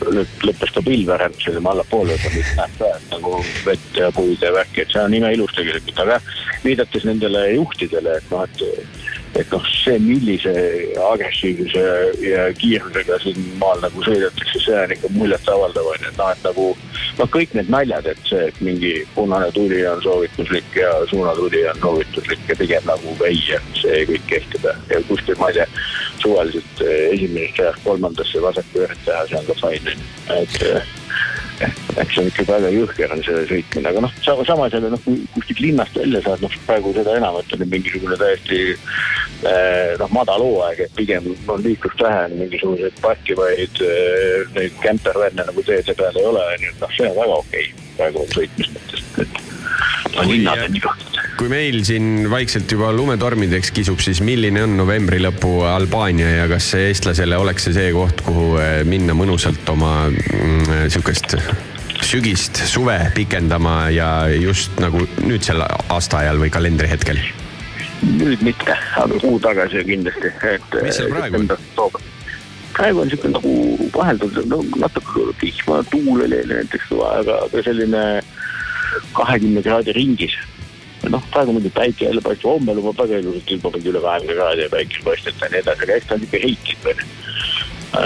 lõppes 0.05 0.73
ka 0.75 0.81
pilverand 0.83 1.37
selline 1.39 1.69
allapoole, 1.71 2.17
aga 2.17 2.31
nüüd 2.33 2.49
näeb 2.57 2.73
ka, 2.81 2.91
et 2.97 3.13
nagu 3.13 3.37
vett 3.65 3.99
ja 3.99 4.11
puid 4.15 4.43
ja 4.43 4.51
värki, 4.53 4.83
et 4.83 4.91
see 4.91 5.01
on 5.01 5.15
imeinus 5.15 5.55
tegelikult, 5.55 6.01
aga 6.03 6.19
viidates 6.65 7.07
nendele 7.07 7.45
juhtidele, 7.55 8.17
et 8.19 8.33
noh, 8.33 8.43
et 8.43 9.04
et 9.36 9.51
noh, 9.51 9.65
see, 9.68 9.98
millise 10.00 10.51
agressiivsuse 11.10 11.84
ja 12.24 12.46
kiirusega 12.56 13.18
siin 13.24 13.42
maal 13.60 13.82
nagu 13.84 14.04
sõidetakse, 14.06 14.62
see 14.63 14.77
on 14.80 14.94
ikka 14.96 15.12
muljetavaldav 15.15 15.89
on 15.92 16.00
ju, 16.00 16.12
et 16.12 16.20
noh, 16.22 16.32
et 16.32 16.48
nagu 16.48 16.68
noh, 17.20 17.30
kõik 17.36 17.56
need 17.58 17.72
naljad, 17.74 18.08
et 18.12 18.30
see, 18.30 18.48
et 18.50 18.62
mingi 18.63 18.94
punane 19.15 19.51
tuli 19.56 19.82
on 19.89 20.01
soovituslik 20.06 20.80
ja 20.80 20.92
suunatuli 21.12 21.65
on 21.72 21.82
soovituslik 21.84 22.50
ja 22.50 22.60
pigem 22.60 22.88
nagu 22.88 23.15
ei, 23.27 23.42
see 23.82 24.04
kõik 24.12 24.27
kehtib 24.32 24.70
ja 24.72 25.01
kuskil 25.10 25.39
ma 25.42 25.51
ei 25.51 25.60
tea, 25.60 25.68
suvaliselt 26.24 26.86
eh, 26.86 27.10
esimesest 27.15 27.63
ajast 27.65 27.84
kolmandasse 27.84 28.44
vasaku 28.44 28.86
ühest 28.86 29.04
teha, 29.08 29.25
see 29.30 29.42
on 29.42 29.50
ka 29.51 29.60
fine, 29.65 29.98
et 30.39 30.62
eh, 30.72 30.94
eks 31.62 32.15
see 32.15 32.21
on 32.24 32.29
ikka 32.29 32.45
väga 32.50 32.71
jõhker 32.74 33.13
on 33.15 33.24
see 33.25 33.45
sõitmine, 33.51 33.91
aga 33.91 34.03
noh, 34.05 34.15
samas 34.25 34.75
jälle 34.75 34.91
noh, 34.93 35.01
kui 35.05 35.24
kuskilt 35.35 35.62
linnast 35.63 35.97
välja 36.00 36.21
saad, 36.25 36.43
noh 36.43 36.59
praegu 36.67 36.93
seda 36.97 37.15
enam, 37.19 37.39
et 37.39 37.55
on 37.55 37.65
mingisugune 37.71 38.17
täiesti 38.19 38.62
eh, 38.74 39.95
noh, 40.01 40.12
madal 40.15 40.43
hooaeg, 40.43 40.85
et 40.85 40.95
pigem 41.00 41.31
on 41.47 41.63
liiklust 41.65 42.03
vähe, 42.03 42.27
mingisuguseid 42.35 43.01
parkivaid 43.03 43.83
neid 44.57 44.79
kämpervänne 44.83 45.47
nagu 45.47 45.65
teede 45.67 45.97
peal 45.97 46.21
ei 46.21 46.29
ole, 46.31 46.45
nii 46.62 46.71
et 46.74 46.83
noh, 46.83 46.95
see 46.97 47.09
on 47.12 47.19
väga 47.21 47.41
okei 47.41 47.67
okay, 47.71 47.91
praegu 48.00 48.29
sõitmise 48.35 48.75
mõttes, 48.75 49.05
et 49.24 49.54
on 50.15 50.31
linnad 50.31 50.65
on 50.67 50.79
iga 50.81 50.95
kui 51.36 51.50
meil 51.51 51.81
siin 51.84 52.29
vaikselt 52.31 52.72
juba 52.72 52.93
lumetormideks 52.95 53.74
kisub, 53.75 54.00
siis 54.00 54.22
milline 54.24 54.63
on 54.63 54.77
novembri 54.79 55.19
lõpu 55.19 55.65
Albaania 55.67 56.29
ja 56.31 56.45
kas 56.51 56.69
eestlasele 56.79 57.38
oleks 57.38 57.67
see 57.67 57.75
see 57.75 57.91
koht, 57.95 58.24
kuhu 58.24 58.55
eh, 58.63 58.81
minna 58.88 59.15
mõnusalt 59.17 59.67
oma 59.74 60.07
mm, 60.07 60.88
sihukest 60.93 61.36
sügist, 62.05 62.62
suve 62.69 62.98
pikendama 63.15 63.89
ja 63.93 64.10
just 64.39 64.77
nagu 64.79 65.03
nüüdsel 65.24 65.63
aastaajal 65.65 66.39
või 66.39 66.51
kalendrihetkel? 66.53 67.19
nüüd 68.05 68.41
mitte, 68.45 68.75
aga 69.00 69.17
kuu 69.22 69.39
tagasi 69.41 69.81
kindlasti, 69.88 70.29
et. 70.45 70.75
mis 70.84 70.98
seal 71.00 71.10
praegu 71.10 71.39
on? 71.41 72.01
praegu 72.75 73.01
on 73.01 73.12
sihuke 73.12 73.31
nagu 73.31 73.53
vahelduv, 73.95 74.36
no 74.51 74.60
natuke 74.77 75.29
vihma, 75.41 75.79
tuul 75.89 76.25
oli 76.27 76.41
näiteks, 76.51 76.91
aga, 77.07 77.39
aga 77.48 77.63
selline 77.65 78.03
kahekümne 79.15 79.63
kraadi 79.65 79.96
ringis 79.96 80.36
noh, 81.12 81.24
praegu 81.32 81.54
muidugi 81.56 81.74
päike 81.75 82.06
jälle 82.08 82.22
paistab, 82.22 82.56
homme 82.56 82.75
lubab 82.75 83.00
väga 83.04 83.20
ilusat 83.22 83.51
ilma, 83.51 83.72
mingi 83.75 83.92
üle 83.92 84.01
kahekümne 84.04 84.38
kraadi 84.38 84.63
ja 84.65 84.72
päike 84.74 85.01
paistab 85.06 85.42
ja 85.42 85.50
nii 85.51 85.63
edasi, 85.63 85.84
aga 85.86 85.98
eks 85.98 86.08
ta 86.10 86.15
on 86.15 86.24
ikka 86.27 86.42
heitlik 86.46 86.86
veel. 86.86 87.04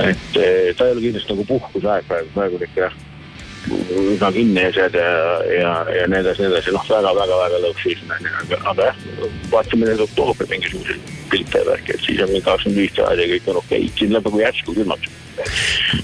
et 0.09 0.39
eh, 0.39 0.73
ta 0.77 0.87
ei 0.87 0.95
ole 0.95 1.05
kindlasti 1.05 1.33
nagu 1.33 1.45
puhkuseaeg 1.49 2.09
praegu, 2.09 2.33
praegu 2.35 2.59
on 2.59 2.65
ikka 2.67 2.81
jah, 2.85 2.97
üsna 3.69 4.31
kinni 4.33 4.65
asjad 4.69 4.97
ja, 4.99 5.11
ja, 5.53 5.71
ja 5.95 6.07
nii 6.11 6.21
edasi, 6.23 6.43
nii 6.43 6.51
edasi, 6.51 6.73
noh, 6.75 6.87
väga-väga-väga 6.89 7.61
lõõks 7.65 7.85
season 7.85 8.15
on 8.15 8.27
ju, 8.27 8.33
aga, 8.43 8.59
aga 8.73 8.89
jah, 8.89 9.03
vaatame 9.53 9.89
nüüd 9.89 10.03
oktoobri 10.07 10.49
mingisuguseid 10.53 11.13
pilte 11.31 11.63
ja 11.63 11.69
värki, 11.69 11.95
et 11.95 12.07
siis 12.07 12.23
on 12.23 12.33
mingi 12.33 12.45
kakskümmend 12.47 12.83
viis 12.83 12.97
kraadi 12.97 13.25
ja 13.25 13.31
kõik 13.35 13.53
on 13.53 13.61
okei 13.63 13.85
okay., 13.85 13.95
siin 14.01 14.15
läheb 14.15 14.29
nagu 14.29 14.43
järsku 14.43 14.75
külmaks. 14.77 15.15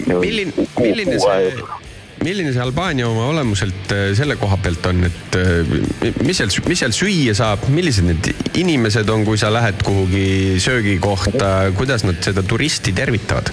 milline, 0.07 0.69
milline 0.79 1.19
see 1.19 1.93
milline 2.23 2.53
see 2.53 2.63
Albaania 2.63 3.07
oma 3.09 3.27
olemuselt 3.31 3.91
äh, 3.93 4.09
selle 4.17 4.37
koha 4.39 4.57
pealt 4.61 4.85
on, 4.89 5.03
et 5.07 5.39
äh, 5.39 6.13
mis 6.25 6.39
seal, 6.39 6.53
mis 6.69 6.83
seal 6.83 6.95
süüa 6.95 7.35
saab, 7.37 7.67
millised 7.73 8.07
need 8.07 8.31
inimesed 8.57 9.09
on, 9.11 9.25
kui 9.27 9.39
sa 9.41 9.51
lähed 9.53 9.81
kuhugi 9.85 10.61
söögikohta, 10.63 11.71
kuidas 11.77 12.05
nad 12.07 12.21
seda 12.25 12.45
turisti 12.45 12.95
tervitavad? 12.95 13.51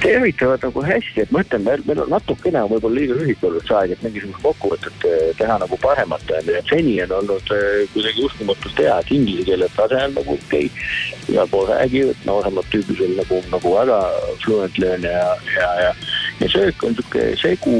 tervitavad 0.00 0.62
nagu 0.64 0.82
hästi, 0.86 1.24
et 1.24 1.32
ma 1.34 1.42
ütlen, 1.44 1.64
meil, 1.66 1.82
meil 1.84 1.98
on 2.04 2.12
natukene 2.14 2.62
võib-olla 2.70 2.96
liiga 2.96 3.16
lühike 3.18 3.46
olnud 3.48 3.66
see 3.66 3.76
aeg, 3.76 3.92
et 3.92 4.04
mingisugust 4.06 4.44
kokkuvõtet 4.46 5.06
eh, 5.10 5.26
teha 5.36 5.58
nagu 5.60 5.76
paremat 5.82 6.32
seni 6.70 6.94
on 7.04 7.12
olnud 7.18 7.52
kuidagi 7.92 8.24
uskumatult 8.24 8.80
hea, 8.80 8.96
et 9.02 9.12
inglise 9.16 9.44
keele 9.50 9.68
tase 9.76 10.00
on 10.06 10.16
nagu 10.16 10.38
okei. 10.38 10.70
Okay.. 10.70 11.34
igal 11.34 11.50
pool 11.52 11.68
räägivad, 11.68 12.24
nooremad 12.24 12.70
tüübid 12.72 13.02
on 13.04 13.16
nagu, 13.18 13.42
nagu 13.52 13.74
väga 13.76 14.00
fluently 14.44 14.88
on 14.94 15.06
ja, 15.10 15.26
ja, 15.58 15.68
ja, 15.84 15.92
ja 16.40 16.48
söök 16.48 16.82
on 16.82 16.94
sihuke 16.94 17.36
segu 17.36 17.76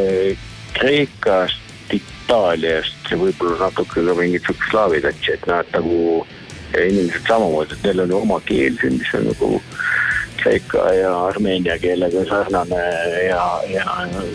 eh, 0.00 0.38
Kreekast, 0.78 1.60
Itaaliast 1.92 3.10
ja 3.10 3.16
võib-olla 3.16 3.56
natuke 3.68 4.04
ka 4.04 4.14
mingit 4.14 4.44
siukest 4.44 4.70
slaavi 4.70 5.00
tatsi, 5.04 5.32
et 5.32 5.46
et 5.48 5.70
nagu 5.72 6.26
inimesed 6.76 7.24
samamoodi, 7.26 7.72
et 7.74 7.86
neil 7.86 8.02
on 8.04 8.12
ju 8.12 8.18
oma 8.18 8.40
keel 8.44 8.76
siin, 8.80 8.98
mis 9.00 9.14
on 9.16 9.24
nagu 9.30 9.60
Kreeka 10.38 10.82
ja 10.94 11.12
Armeenia 11.26 11.78
keelega 11.82 12.24
sarnane 12.28 12.82
ja, 13.26 13.44
ja 13.72 13.84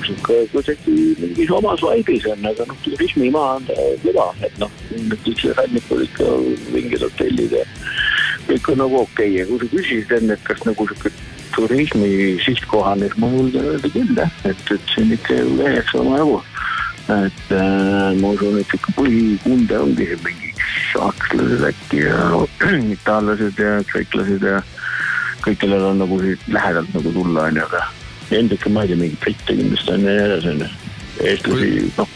sihuke 0.06 0.42
kuidagi 0.52 0.96
mingis 1.22 1.54
omas 1.54 1.86
vaibis 1.86 2.26
on, 2.28 2.46
aga 2.50 2.66
noh, 2.68 2.82
turismimaa 2.84 3.54
on 3.60 3.70
ta 3.70 3.78
kõva, 4.04 4.26
et 4.44 4.58
noh, 4.60 4.74
kõik 5.14 5.46
see 5.46 5.54
rannikul 5.60 6.04
ikka 6.08 6.34
mingid 6.74 7.06
hotellid 7.06 7.56
ja 7.60 7.64
kõik 8.50 8.74
on 8.74 8.84
nagu 8.84 9.00
okei 9.06 9.30
okay. 9.30 9.38
ja 9.38 9.48
kui 9.48 9.62
sa 9.62 9.72
küsisid 9.78 10.18
enne, 10.18 10.36
et 10.36 10.50
kas 10.50 10.66
nagu 10.68 10.90
sihuke 10.90 11.14
turismi 11.56 12.10
julgen 13.38 13.70
öelda 13.74 13.92
küll 13.94 14.18
jah, 14.18 14.32
et, 14.50 14.66
et 14.72 14.94
siin 14.96 15.14
ikka 15.16 15.40
veeks 15.60 15.96
omajagu. 16.00 16.42
et 17.04 17.52
äh, 17.52 18.14
ma 18.22 18.30
usun, 18.32 18.60
et 18.62 18.76
ikka 18.78 18.94
põhikunde 18.96 19.80
ongi 19.80 20.08
mingi 20.24 20.54
sakslased 20.94 21.66
äkki 21.68 22.06
ja 22.06 22.30
itaallased 22.96 23.60
ja 23.60 23.74
kreeklased 23.90 24.46
ja 24.48 24.62
kõik, 25.44 25.60
kellel 25.66 25.90
on 25.90 26.00
nagu 26.00 26.20
lähedalt 26.48 26.94
nagu 26.96 27.12
tulla, 27.12 27.50
onju, 27.50 27.66
aga 27.68 27.84
endake 28.40 28.72
ma 28.72 28.86
ei 28.86 28.94
tea, 28.94 29.02
mingeid 29.02 29.20
britte 29.26 29.58
kindlasti 29.58 29.96
on 29.96 30.08
ja 30.08 30.14
nii 30.16 30.28
edasi, 30.30 30.54
onju. 30.54 30.70
eestlasi, 31.28 31.72
noh, 31.98 32.14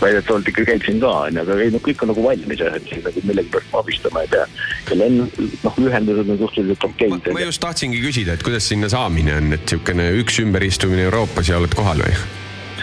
väidetavalt 0.00 0.48
ikka 0.52 0.64
käib 0.70 0.86
siin 0.86 1.02
ka, 1.02 1.12
onju, 1.26 1.42
aga 1.42 1.58
ei, 1.64 1.72
no 1.74 1.80
kõik 1.84 2.04
on 2.04 2.12
nagu 2.12 2.24
valmis 2.26 2.62
jah, 2.62 2.78
et 2.78 2.88
siin 2.90 3.04
nagu 3.06 3.22
millegipärast 3.28 3.76
abistama 3.80 4.24
ei 4.24 4.32
pea. 4.32 4.46
ja 4.90 4.98
lend, 5.02 5.44
noh, 5.64 5.78
ühendused 5.82 6.32
on 6.32 6.40
suhteliselt 6.44 6.88
okeid. 6.90 7.30
ma 7.36 7.44
just 7.44 7.62
tahtsingi 7.64 8.02
küsida, 8.04 8.36
et 8.36 8.46
kuidas 8.46 8.68
sinna 8.72 8.90
saamine 8.92 9.36
on, 9.40 9.52
et 9.56 9.68
sihukene 9.68 10.10
üks 10.22 10.40
ümberistumine 10.44 11.08
Euroopas 11.10 11.52
ja 11.52 11.60
oled 11.60 11.76
kohal 11.76 12.04
või? 12.04 12.16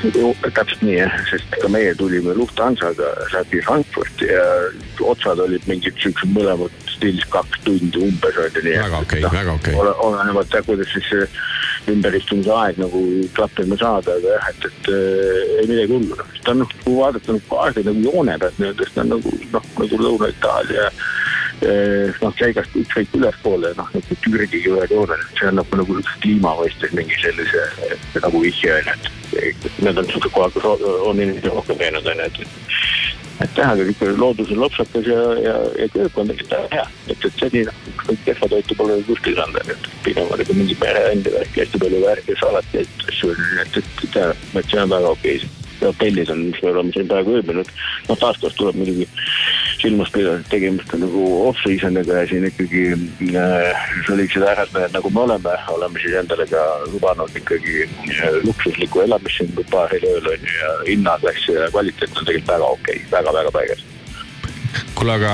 täpselt 0.04 0.82
nii 0.84 0.98
jah, 0.98 1.14
sest 1.30 1.54
ka 1.62 1.70
meie 1.72 1.94
tulime 1.96 2.34
Lufthansaga 2.36 3.14
läbi 3.32 3.62
Frankfurti 3.64 4.28
ja 4.28 4.44
otsad 5.00 5.40
olid 5.40 5.64
mingid 5.70 5.96
siuksed 6.02 6.34
mõlemad 6.36 6.74
stiilis 6.92 7.26
kaks 7.32 7.64
tundi 7.64 8.02
umbes 8.04 8.38
on 8.38 8.52
ju 8.52 8.66
nii. 8.66 8.78
väga 8.82 9.00
okei 9.00 9.20
okay, 9.20 9.24
no,, 9.24 9.32
väga 9.38 9.56
okei 9.60 9.78
okay.. 9.78 9.94
olenevalt 10.08 10.58
jah, 10.58 10.66
kuidas 10.68 10.92
siis 10.92 11.12
ümberistumise 11.92 12.54
aeg 12.56 12.80
nagu 12.82 13.02
klappima 13.36 13.78
saada, 13.80 14.16
aga 14.18 14.38
jah, 14.38 14.50
et, 14.54 14.70
et 14.70 14.92
äh, 14.94 15.58
ei 15.62 15.68
midagi 15.70 15.94
hullu. 15.96 16.18
ta 16.44 16.54
on 16.56 16.64
noh, 16.64 16.78
kui 16.84 16.96
vaadata 17.00 17.36
nagu 17.36 17.50
kaardi 17.50 17.86
nagu 17.88 18.08
joone 18.08 18.38
pealt 18.40 18.62
nii-öelda, 18.62 18.88
siis 18.88 18.96
ta 18.96 19.06
on 19.06 19.14
nagu 19.16 19.36
noh, 19.58 19.70
nagu 19.82 20.02
Lõuna-Itaalia 20.06 20.90
noh, 21.64 22.34
Kreekast 22.36 22.76
ükskõik 22.76 23.14
ülespoole, 23.18 23.72
noh, 23.78 23.90
nagu 23.94 24.18
Türgiga 24.26 24.74
ühe 24.74 24.88
joonel, 24.92 25.26
see 25.38 25.50
annab 25.50 25.76
nagu 25.78 26.00
kliima 26.24 26.56
mõistes 26.60 26.96
mingi 26.98 27.20
sellise 27.22 27.68
nagu 28.20 28.42
vihje 28.44 28.74
on 28.80 28.90
ju, 28.90 28.98
et 29.44 29.70
need 29.84 30.00
on 30.02 30.10
siuksed 30.10 30.34
kohad, 30.36 30.56
kus 30.56 30.68
on 30.68 31.20
inimesed 31.20 31.52
rohkem 31.52 31.80
käinud 31.80 32.10
on 32.10 32.24
ju, 32.24 32.30
et 32.32 33.13
jah, 33.40 33.72
aga 33.74 33.88
ikka 33.90 34.12
loodus 34.18 34.52
on 34.52 34.62
lopsakas 34.64 35.08
ja, 35.08 35.22
ja, 35.42 35.56
ja 35.80 35.90
köök 35.94 36.18
on 36.18 36.30
tegelikult 36.32 36.72
hea, 36.76 36.86
et, 37.08 37.26
et 37.26 37.42
seni 37.42 37.66
noh, 37.68 37.82
kõik 38.04 38.22
kehva 38.28 38.52
toitu 38.52 38.78
pole 38.80 39.00
kuskil 39.10 39.36
saanud, 39.40 39.60
on 39.64 39.74
et 39.76 39.90
pigem 40.06 40.32
oli 40.36 40.48
ka 40.48 40.58
mingi 40.58 40.78
mereände 40.82 41.34
värki, 41.34 41.64
hästi 41.64 41.84
palju 41.84 42.06
värki, 42.06 42.38
salateid, 42.40 43.04
asju, 43.10 43.34
et, 43.34 43.82
et, 43.82 44.08
et 44.08 44.24
et 44.24 44.72
see 44.72 44.82
on 44.82 44.96
väga 44.96 45.18
okei 45.18 45.38
okay 45.42 45.63
hotellid 45.82 46.30
on, 46.34 46.46
mis 46.50 46.62
me 46.64 46.72
oleme 46.72 46.94
siin 46.96 47.08
praegu 47.08 47.38
ööbinud. 47.40 47.70
noh, 48.10 48.20
taaskord 48.20 48.56
tuleb 48.58 48.80
muidugi 48.80 49.08
silmas 49.82 50.12
pidada, 50.16 50.40
et 50.40 50.52
tegemist 50.52 50.94
on 50.96 51.04
nagu 51.06 51.24
off-season'iga 51.50 52.20
ja 52.22 52.28
siin 52.30 52.48
ikkagi 52.48 52.84
äh, 52.94 53.88
soliidsed 54.08 54.46
härrasmehed, 54.48 54.94
nagu 54.96 55.14
me 55.14 55.26
oleme, 55.26 55.56
oleme 55.76 56.04
siis 56.04 56.20
endale 56.20 56.48
ka 56.52 56.64
lubanud 56.92 57.40
ikkagi 57.42 57.88
äh, 57.88 58.38
luksuslikku 58.48 59.04
elamist 59.08 59.42
siin 59.42 59.72
paaril 59.72 60.08
ööl 60.14 60.32
on 60.36 60.48
ju 60.48 60.60
ja 60.62 60.76
hinnaklass 60.88 61.50
ja 61.52 61.72
kvaliteet 61.74 62.16
on 62.18 62.30
tegelikult 62.30 62.56
väga 62.56 62.72
okei 62.78 63.02
okay,, 63.02 63.12
väga-väga 63.18 63.58
paigas 63.58 63.93
kuule, 64.96 65.18
aga 65.18 65.34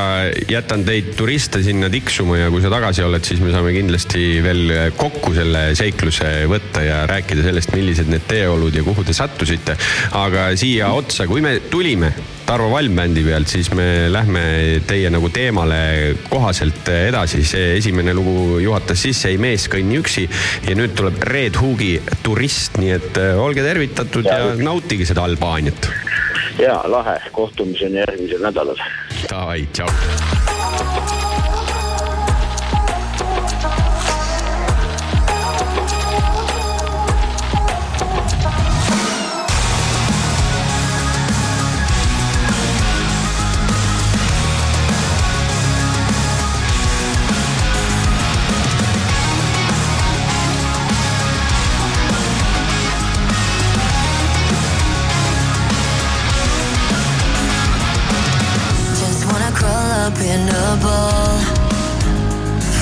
jätan 0.50 0.86
teid 0.88 1.14
turiste 1.20 1.64
sinna 1.66 1.90
tiksuma 1.92 2.40
ja 2.40 2.50
kui 2.54 2.64
sa 2.64 2.72
tagasi 2.74 3.06
oled, 3.06 3.26
siis 3.26 3.44
me 3.44 3.54
saame 3.54 3.74
kindlasti 3.76 4.26
veel 4.46 4.74
kokku 4.98 5.34
selle 5.38 5.70
seikluse 5.80 6.32
võtta 6.50 6.84
ja 6.86 7.04
rääkida 7.10 7.46
sellest, 7.46 7.76
millised 7.76 8.12
need 8.12 8.28
teeolud 8.30 8.76
ja 8.76 8.84
kuhu 8.86 9.06
te 9.08 9.16
sattusite. 9.18 9.78
aga 10.20 10.50
siia 10.60 10.92
otsa, 10.96 11.28
kui 11.28 11.42
me 11.46 11.60
tulime 11.70 12.14
Tarvo 12.50 12.72
Valm 12.72 12.96
bändi 12.98 13.22
pealt, 13.22 13.48
siis 13.52 13.68
me 13.78 14.08
lähme 14.10 14.42
teie 14.90 15.12
nagu 15.14 15.28
teemale 15.30 16.16
kohaselt 16.32 16.88
edasi. 16.90 17.44
see 17.46 17.76
esimene 17.78 18.14
lugu 18.14 18.58
juhatas 18.64 19.04
sisse 19.06 19.30
Ei 19.30 19.38
mees 19.38 19.68
kõnni 19.70 20.00
üksi 20.02 20.24
ja 20.66 20.74
nüüd 20.74 20.96
tuleb 20.98 21.22
Red 21.30 21.60
Hoogi 21.62 21.92
Turist, 22.26 22.80
nii 22.82 22.96
et 22.96 23.20
äh, 23.22 23.38
olge 23.38 23.62
tervitatud 23.62 24.26
ja, 24.26 24.40
ja 24.48 24.56
nautige 24.58 25.06
seda 25.06 25.28
Albaaniat. 25.30 25.92
ja 26.58 26.82
lahe, 26.90 27.20
kohtumiseni 27.32 28.02
järgmisel 28.02 28.42
nädalal. 28.42 28.82
Davai, 29.28 29.68
tšau. 29.74 30.39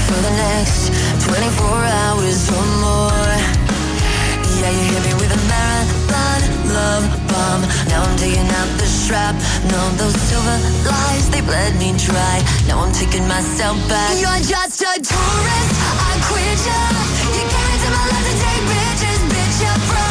For 0.08 0.20
the 0.22 0.36
next 0.36 0.92
24 1.24 1.64
hours 2.04 2.52
or 2.52 2.66
more. 2.84 3.36
Yeah, 4.60 4.72
you 4.76 4.84
hit 4.92 5.04
me 5.08 5.14
with 5.16 5.32
a 5.32 5.42
marathon 5.48 6.42
love 6.76 7.08
bomb. 7.32 7.62
Now 7.88 8.04
I'm 8.04 8.16
digging 8.18 8.50
out 8.52 8.68
the 8.76 8.86
strap. 8.86 9.36
No, 9.72 9.80
those 9.96 10.20
silver 10.28 10.58
lies, 10.92 11.30
they 11.30 11.40
bled 11.40 11.76
me 11.80 11.96
dry. 11.96 12.44
Now 12.68 12.84
I'm 12.84 12.92
taking 12.92 13.26
myself 13.28 13.78
back. 13.88 14.12
You're 14.20 14.44
just 14.44 14.82
a 14.82 15.00
tourist. 15.00 15.72
I 16.04 16.14
quit 16.28 16.60
ya. 16.68 16.82
You 17.32 17.44
came 17.48 17.70
into 17.76 17.90
my 17.96 18.06
life 18.12 18.28
to 18.28 18.36
take 18.44 18.64
pictures, 18.76 19.24
bitch. 19.32 19.60
Promise 19.88 20.07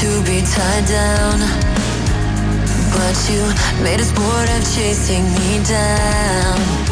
to 0.00 0.22
be 0.22 0.40
tied 0.40 0.86
down. 0.86 1.38
But 2.96 3.16
you 3.30 3.42
made 3.84 4.00
a 4.00 4.04
sport 4.04 4.48
of 4.48 4.62
chasing 4.74 5.24
me 5.24 5.62
down. 5.64 6.89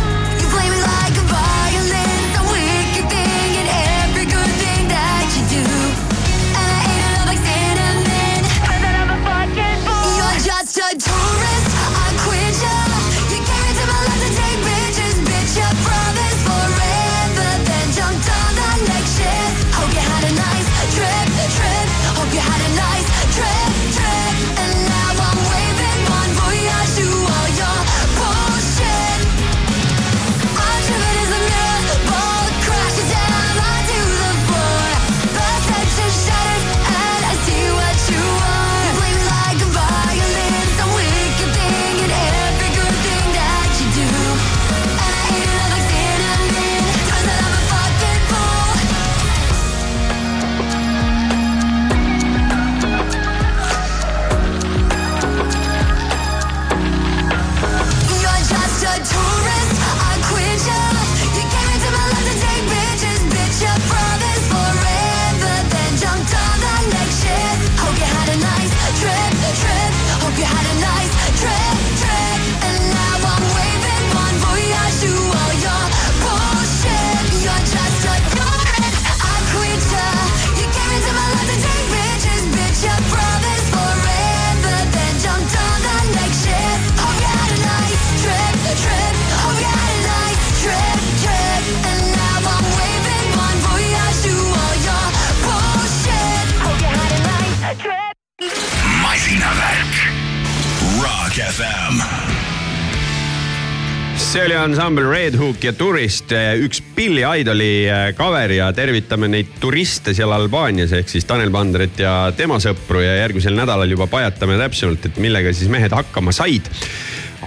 Ansambel 104.58 105.06
Red 105.10 105.36
Hook 105.38 105.62
ja 105.64 105.72
Turist, 105.76 106.32
üks 106.64 106.80
Billy 106.96 107.22
Idoli 107.40 107.86
äh, 107.90 108.10
cover 108.18 108.52
ja 108.52 108.68
tervitame 108.74 109.28
neid 109.30 109.54
turiste 109.62 110.14
seal 110.16 110.32
Albaanias 110.34 110.92
ehk 110.98 111.10
siis 111.10 111.26
Tanel 111.28 111.52
Pandret 111.54 112.00
ja 112.02 112.32
tema 112.36 112.58
sõpru 112.62 113.02
ja 113.04 113.16
järgmisel 113.20 113.56
nädalal 113.58 113.90
juba 113.92 114.08
pajatame 114.10 114.58
täpsemalt, 114.60 115.08
et 115.08 115.20
millega 115.22 115.52
siis 115.54 115.70
mehed 115.72 115.94
hakkama 115.94 116.34
said. 116.36 116.70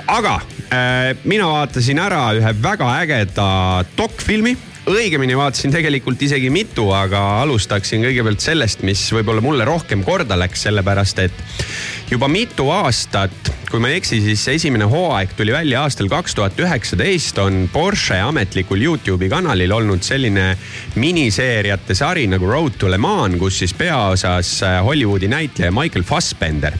aga 0.07 0.37
äh, 0.71 1.11
mina 1.23 1.51
vaatasin 1.51 1.99
ära 1.99 2.25
ühe 2.37 2.53
väga 2.63 2.91
ägeda 3.03 3.47
dokfilmi 3.97 4.55
õigemini 4.89 5.35
vaatasin 5.37 5.73
tegelikult 5.73 6.21
isegi 6.25 6.49
mitu, 6.53 6.87
aga 6.95 7.41
alustaksin 7.43 8.01
kõigepealt 8.05 8.41
sellest, 8.41 8.81
mis 8.87 9.03
võib-olla 9.13 9.43
mulle 9.43 9.67
rohkem 9.67 10.01
korda 10.05 10.37
läks, 10.39 10.65
sellepärast 10.65 11.21
et 11.27 11.43
juba 12.11 12.27
mitu 12.27 12.65
aastat, 12.75 13.49
kui 13.71 13.79
ma 13.79 13.87
ei 13.87 14.01
eksi, 14.01 14.17
siis 14.25 14.41
esimene 14.51 14.83
hooaeg 14.91 15.31
tuli 15.37 15.53
välja 15.55 15.85
aastal 15.85 16.09
kaks 16.11 16.35
tuhat 16.35 16.59
üheksateist, 16.59 17.39
on 17.39 17.69
Porsche 17.71 18.17
ametlikul 18.19 18.83
Youtube'i 18.83 19.29
kanalil 19.31 19.71
olnud 19.71 20.03
selline 20.03 20.49
miniseeriate 20.99 21.95
sari 21.95 22.25
nagu 22.27 22.49
Road 22.51 22.75
to 22.81 22.91
Le 22.91 22.99
Mans, 22.99 23.39
kus 23.39 23.61
siis 23.63 23.71
peaosas 23.79 24.57
äh, 24.67 24.77
Hollywoodi 24.83 25.31
näitleja 25.31 25.71
Michael 25.71 26.03
Fassbender. 26.03 26.75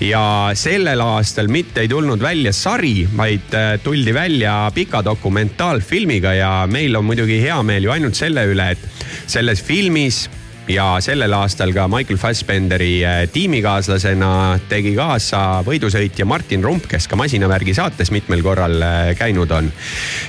ja 0.00 0.22
sellel 0.54 1.02
aastal 1.02 1.50
mitte 1.50 1.82
ei 1.82 1.88
tulnud 1.90 2.22
välja 2.22 2.52
sari, 2.54 3.08
vaid 3.16 3.54
äh, 3.58 3.72
tuldi 3.82 4.14
välja 4.14 4.70
pika 4.74 5.02
dokumentaalfilmiga 5.04 6.34
ja 6.38 6.52
meil 6.70 6.94
on 6.96 7.10
muidugi 7.10 7.42
hea 7.42 7.58
meel 7.62 7.90
ju 7.90 7.96
ainult 7.98 8.14
selle 8.14 8.46
üle, 8.46 8.70
et 8.70 9.06
selles 9.26 9.66
filmis 9.66 10.28
ja 10.70 10.86
sellel 11.02 11.32
aastal 11.34 11.72
ka 11.74 11.86
Michael 11.90 12.18
Fassbenderi 12.18 13.00
äh, 13.04 13.22
tiimikaaslasena 13.32 14.60
tegi 14.70 14.92
kaasa 14.96 15.60
võidusõitja 15.66 16.26
Martin 16.28 16.64
Rump, 16.64 16.86
kes 16.90 17.08
ka 17.10 17.18
masinavärgi 17.18 17.74
saates 17.76 18.12
mitmel 18.14 18.42
korral 18.46 18.76
äh, 18.82 19.12
käinud 19.18 19.50
on. 19.56 19.70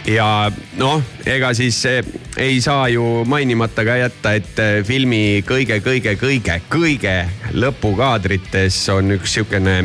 ja 0.09 0.49
noh, 0.79 1.03
ega 1.25 1.53
siis 1.57 1.83
äh, 1.89 2.01
ei 2.37 2.61
saa 2.61 2.87
ju 2.89 3.23
mainimata 3.27 3.85
ka 3.85 3.97
jätta, 4.01 4.33
et 4.39 4.61
filmi 4.87 5.43
kõige-kõige-kõige-kõige 5.47 7.15
lõpukaadrites 7.61 8.77
on 8.93 9.17
üks 9.17 9.35
sihukene 9.35 9.77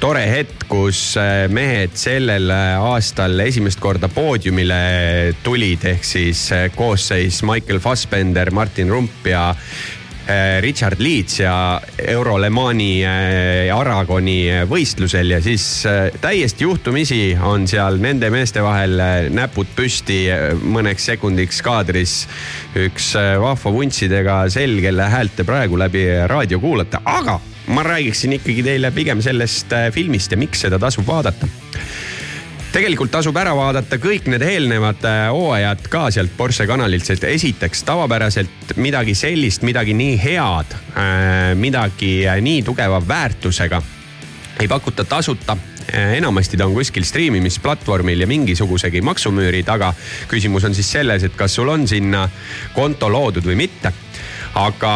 tore 0.00 0.26
hetk, 0.28 0.66
kus 0.68 1.14
mehed 1.54 1.94
sellel 1.96 2.50
aastal 2.50 3.38
esimest 3.46 3.80
korda 3.80 4.10
poodiumile 4.12 5.34
tulid, 5.46 5.86
ehk 5.94 6.04
siis 6.04 6.48
koosseis 6.76 7.40
Michael 7.46 7.80
Fassbender, 7.80 8.50
Martin 8.54 8.90
Rump 8.92 9.30
ja 9.30 9.48
Richard 10.60 11.00
Leeds 11.02 11.40
ja 11.40 11.54
Euro 12.02 12.36
Le 12.40 12.50
Mani 12.50 13.04
Aragoni 13.72 14.66
võistlusel 14.68 15.36
ja 15.36 15.40
siis 15.44 15.64
täiesti 16.20 16.66
juhtumisi 16.66 17.20
on 17.38 17.68
seal 17.70 18.00
nende 18.02 18.30
meeste 18.34 18.64
vahel 18.64 18.98
näpud 19.34 19.70
püsti 19.76 20.24
mõneks 20.66 21.10
sekundiks 21.12 21.62
kaadris 21.62 22.16
üks 22.86 23.12
vahva 23.14 23.74
vuntsidega 23.78 24.40
selg, 24.52 24.82
kelle 24.82 25.10
häält 25.12 25.38
te 25.38 25.46
praegu 25.46 25.78
läbi 25.78 26.08
raadio 26.26 26.58
kuulate, 26.62 26.98
aga 27.04 27.38
ma 27.66 27.82
räägiksin 27.82 28.36
ikkagi 28.36 28.62
teile 28.62 28.90
pigem 28.94 29.22
sellest 29.22 29.72
äh, 29.74 29.88
filmist 29.94 30.32
ja 30.32 30.38
miks 30.38 30.62
seda 30.66 30.78
tasub 30.82 31.06
vaadata 31.08 31.48
tegelikult 32.76 33.08
tasub 33.08 33.36
ära 33.40 33.54
vaadata 33.56 33.96
kõik 33.96 34.26
need 34.28 34.42
eelnevad 34.44 35.04
äh, 35.08 35.22
hooajad 35.32 35.86
ka 35.88 36.02
sealt 36.12 36.34
Porsche 36.36 36.66
kanalilt, 36.68 37.06
sest 37.08 37.24
esiteks 37.24 37.80
tavapäraselt 37.88 38.74
midagi 38.76 39.14
sellist, 39.16 39.64
midagi 39.64 39.94
nii 39.96 40.18
head, 40.20 40.74
äh, 40.92 41.54
midagi 41.56 42.18
nii 42.44 42.60
tugeva 42.66 43.00
väärtusega 43.00 43.80
ei 44.60 44.68
pakuta 44.68 45.04
tasuta 45.08 45.56
enamasti 46.16 46.56
ta 46.56 46.66
on 46.66 46.74
kuskil 46.74 47.04
striimimisplatvormil 47.06 48.24
ja 48.24 48.26
mingisugusegi 48.26 49.00
maksumüüri 49.00 49.62
taga. 49.64 49.94
küsimus 50.28 50.64
on 50.64 50.74
siis 50.74 50.90
selles, 50.92 51.24
et 51.24 51.36
kas 51.36 51.54
sul 51.54 51.68
on 51.72 51.88
sinna 51.88 52.28
konto 52.74 53.08
loodud 53.08 53.46
või 53.46 53.56
mitte. 53.56 53.92
aga 54.54 54.92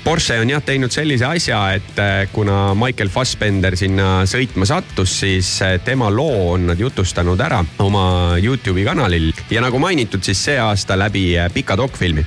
Porsche 0.00 0.38
on 0.40 0.50
jah 0.50 0.62
teinud 0.64 0.90
sellise 0.90 1.26
asja, 1.28 1.58
et 1.76 1.98
äh, 2.00 2.24
kuna 2.32 2.72
Michael 2.74 3.10
Fassbender 3.12 3.76
sinna 3.78 4.24
sõitma 4.26 4.66
sattus, 4.66 5.12
siis 5.20 5.50
äh, 5.62 5.76
tema 5.84 6.08
loo 6.10 6.54
on 6.54 6.64
nad 6.72 6.80
jutustanud 6.80 7.40
ära 7.44 7.60
oma 7.84 8.38
Youtube'i 8.40 8.86
kanalil. 8.88 9.30
Ja 9.52 9.62
nagu 9.62 9.78
mainitud, 9.82 10.24
siis 10.24 10.40
see 10.48 10.56
aasta 10.58 10.96
läbi 10.98 11.26
äh, 11.38 11.52
pika 11.52 11.76
dokfilmi. 11.78 12.24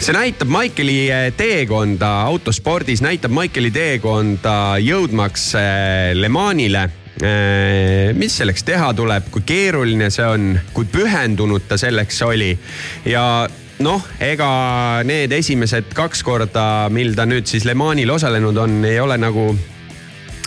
See 0.00 0.16
näitab 0.16 0.48
Michaeli 0.48 1.10
teekonda 1.36 2.22
autospordis, 2.30 3.02
näitab 3.04 3.34
Michaeli 3.36 3.68
teekonda 3.74 4.78
jõudmaks 4.80 5.50
Le 6.16 6.30
Manile. 6.32 6.86
Mis 8.16 8.38
selleks 8.40 8.64
teha 8.64 8.94
tuleb, 8.96 9.26
kui 9.28 9.42
keeruline 9.44 10.08
see 10.08 10.24
on, 10.24 10.54
kui 10.72 10.88
pühendunud 10.88 11.66
ta 11.68 11.76
selleks 11.76 12.22
oli. 12.24 12.54
Ja 13.04 13.44
noh, 13.84 14.04
ega 14.22 14.50
need 15.08 15.32
esimesed 15.32 15.94
kaks 15.96 16.22
korda, 16.26 16.64
mil 16.92 17.14
ta 17.16 17.26
nüüd 17.28 17.48
siis 17.48 17.66
Le 17.68 17.74
Manil 17.78 18.12
osalenud 18.12 18.56
on, 18.60 18.78
ei 18.84 19.00
ole 19.00 19.16
nagu, 19.20 19.46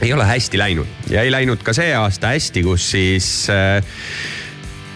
ei 0.03 0.13
ole 0.13 0.27
hästi 0.29 0.61
läinud. 0.61 1.09
Ja 1.11 1.25
ei 1.25 1.33
läinud 1.33 1.63
ka 1.65 1.75
see 1.75 1.93
aasta 1.97 2.33
hästi, 2.35 2.63
kus 2.65 2.91
siis 2.93 3.29
äh, 3.53 3.81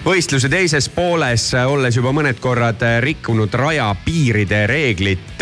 võistluse 0.05 0.49
teises 0.49 0.87
pooles, 0.93 1.43
olles 1.67 1.95
juba 1.97 2.11
mõned 2.15 2.39
korrad 2.41 2.81
rikkunud 3.03 3.53
raja 3.59 3.87
piiride 4.05 4.61
reeglit, 4.69 5.41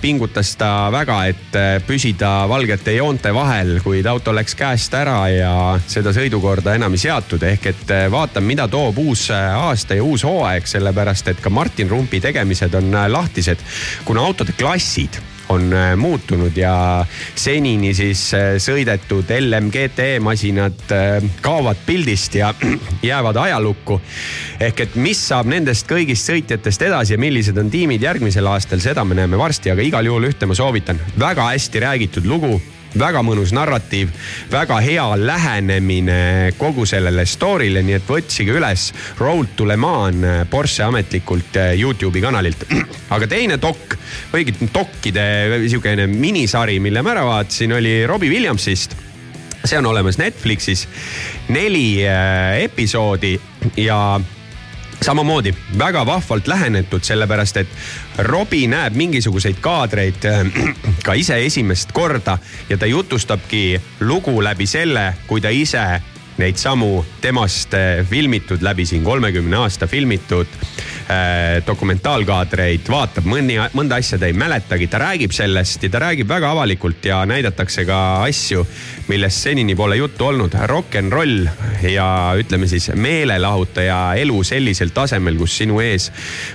pingutas 0.00 0.52
ta 0.60 0.88
väga, 0.94 1.18
et 1.30 1.58
püsida 1.86 2.32
valgete 2.50 2.94
joonte 2.96 3.32
vahel, 3.34 3.78
kuid 3.84 4.06
auto 4.06 4.34
läks 4.36 4.54
käest 4.58 4.94
ära 4.98 5.18
ja 5.32 5.54
seda 5.86 6.12
sõidukorda 6.16 6.76
enam 6.78 6.94
ei 6.94 7.04
seatud. 7.06 7.42
ehk 7.42 7.66
et 7.72 7.96
vaatame, 8.10 8.46
mida 8.46 8.68
toob 8.68 8.98
uus 8.98 9.28
aasta 9.30 9.98
ja 9.98 10.04
uus 10.04 10.24
hooaeg, 10.24 10.66
sellepärast 10.66 11.28
et 11.28 11.40
ka 11.40 11.50
Martin 11.50 11.90
Rumpi 11.90 12.20
tegemised 12.20 12.74
on 12.74 12.94
lahtised, 13.12 13.64
kuna 14.04 14.24
autode 14.26 14.52
klassid 14.58 15.20
on 15.48 15.72
äh, 15.72 15.96
muutunud 15.96 16.56
ja 16.56 17.04
senini 17.34 17.94
siis 17.94 18.22
äh, 18.36 18.56
sõidetud 18.62 19.30
LMGT 19.38 20.18
masinad 20.24 20.92
äh, 20.92 21.18
kaovad 21.44 21.80
pildist 21.86 22.38
ja 22.38 22.52
jäävad 23.10 23.36
ajalukku. 23.36 24.00
ehk 24.60 24.80
et 24.80 24.96
mis 24.96 25.20
saab 25.28 25.48
nendest 25.50 25.88
kõigist 25.88 26.28
sõitjatest 26.28 26.82
edasi 26.82 27.14
ja 27.16 27.20
millised 27.20 27.58
on 27.58 27.70
tiimid 27.70 28.02
järgmisel 28.02 28.46
aastal, 28.46 28.80
seda 28.80 29.04
me 29.04 29.18
näeme 29.18 29.38
varsti, 29.38 29.70
aga 29.70 29.82
igal 29.82 30.06
juhul 30.06 30.28
ühte 30.30 30.46
ma 30.46 30.56
soovitan, 30.58 31.00
väga 31.18 31.52
hästi 31.52 31.86
räägitud 31.86 32.26
lugu 32.26 32.58
väga 32.96 33.22
mõnus 33.26 33.52
narratiiv, 33.56 34.12
väga 34.52 34.78
hea 34.84 35.06
lähenemine 35.20 36.20
kogu 36.58 36.86
sellele 36.88 37.26
story'le, 37.28 37.82
nii 37.84 37.98
et 37.98 38.10
otsige 38.10 38.54
üles 38.56 38.88
Road 39.20 39.52
to 39.56 39.66
Le 39.68 39.76
Mans 39.76 40.46
Porsche 40.50 40.86
ametlikult 40.86 41.58
eh, 41.60 41.74
Youtube'i 41.80 42.22
kanalilt. 42.24 42.64
aga 43.14 43.28
teine 43.28 43.58
dok, 43.60 43.98
õieti 44.32 44.70
dokkide 44.72 45.26
sihukene 45.66 46.08
minisari, 46.10 46.78
mille 46.80 47.04
ma 47.04 47.14
ära 47.16 47.26
vaatasin, 47.28 47.76
oli 47.78 48.00
Robbie 48.08 48.32
Williamsist 48.32 48.96
see 49.68 49.78
on 49.78 49.86
olemas 49.90 50.18
Netflixis, 50.20 50.86
neli 51.52 52.06
äh, 52.06 52.62
episoodi 52.64 53.34
ja 53.76 54.20
samamoodi 55.04 55.54
väga 55.78 56.06
vahvalt 56.06 56.46
lähenetud, 56.46 57.02
sellepärast 57.02 57.56
et 57.56 57.68
Robbie 58.18 58.68
näeb 58.68 58.96
mingisuguseid 58.98 59.60
kaadreid 59.60 60.24
äh, 60.24 60.46
ka 61.06 61.14
ise 61.14 61.38
esimest 61.46 61.92
korda 61.92 62.38
ja 62.68 62.78
ta 62.78 62.86
jutustabki 62.86 63.80
lugu 64.00 64.42
läbi 64.44 64.66
selle, 64.66 65.12
kui 65.26 65.40
ta 65.40 65.52
ise 65.54 65.84
neid 66.38 66.58
samu 66.58 67.04
temast 67.20 67.74
äh, 67.74 68.04
filmitud 68.06 68.62
läbi 68.62 68.86
siin 68.86 69.04
kolmekümne 69.04 69.56
aasta 69.56 69.86
filmitud 69.86 70.46
dokumentaalkaadreid 71.66 72.88
vaatab, 72.90 73.24
mõni, 73.28 73.56
mõnda 73.72 73.96
asja 74.02 74.18
ta 74.20 74.28
ei 74.28 74.36
mäletagi, 74.36 74.90
ta 74.92 75.00
räägib 75.00 75.32
sellest 75.32 75.86
ja 75.86 75.90
ta 75.92 76.02
räägib 76.04 76.28
väga 76.28 76.50
avalikult 76.52 77.04
ja 77.08 77.22
näidatakse 77.28 77.86
ka 77.88 77.98
asju, 78.26 78.66
millest 79.08 79.48
senini 79.48 79.76
pole 79.78 79.96
juttu 79.96 80.28
olnud. 80.28 80.54
Rock 80.68 81.00
n 81.00 81.12
roll 81.12 81.48
ja 81.88 82.08
ütleme 82.38 82.68
siis 82.68 82.90
meelelahutaja 82.94 84.18
elu 84.20 84.42
sellisel 84.44 84.92
tasemel, 84.94 85.40
kus 85.40 85.58
sinu 85.62 85.80
ees 85.84 86.10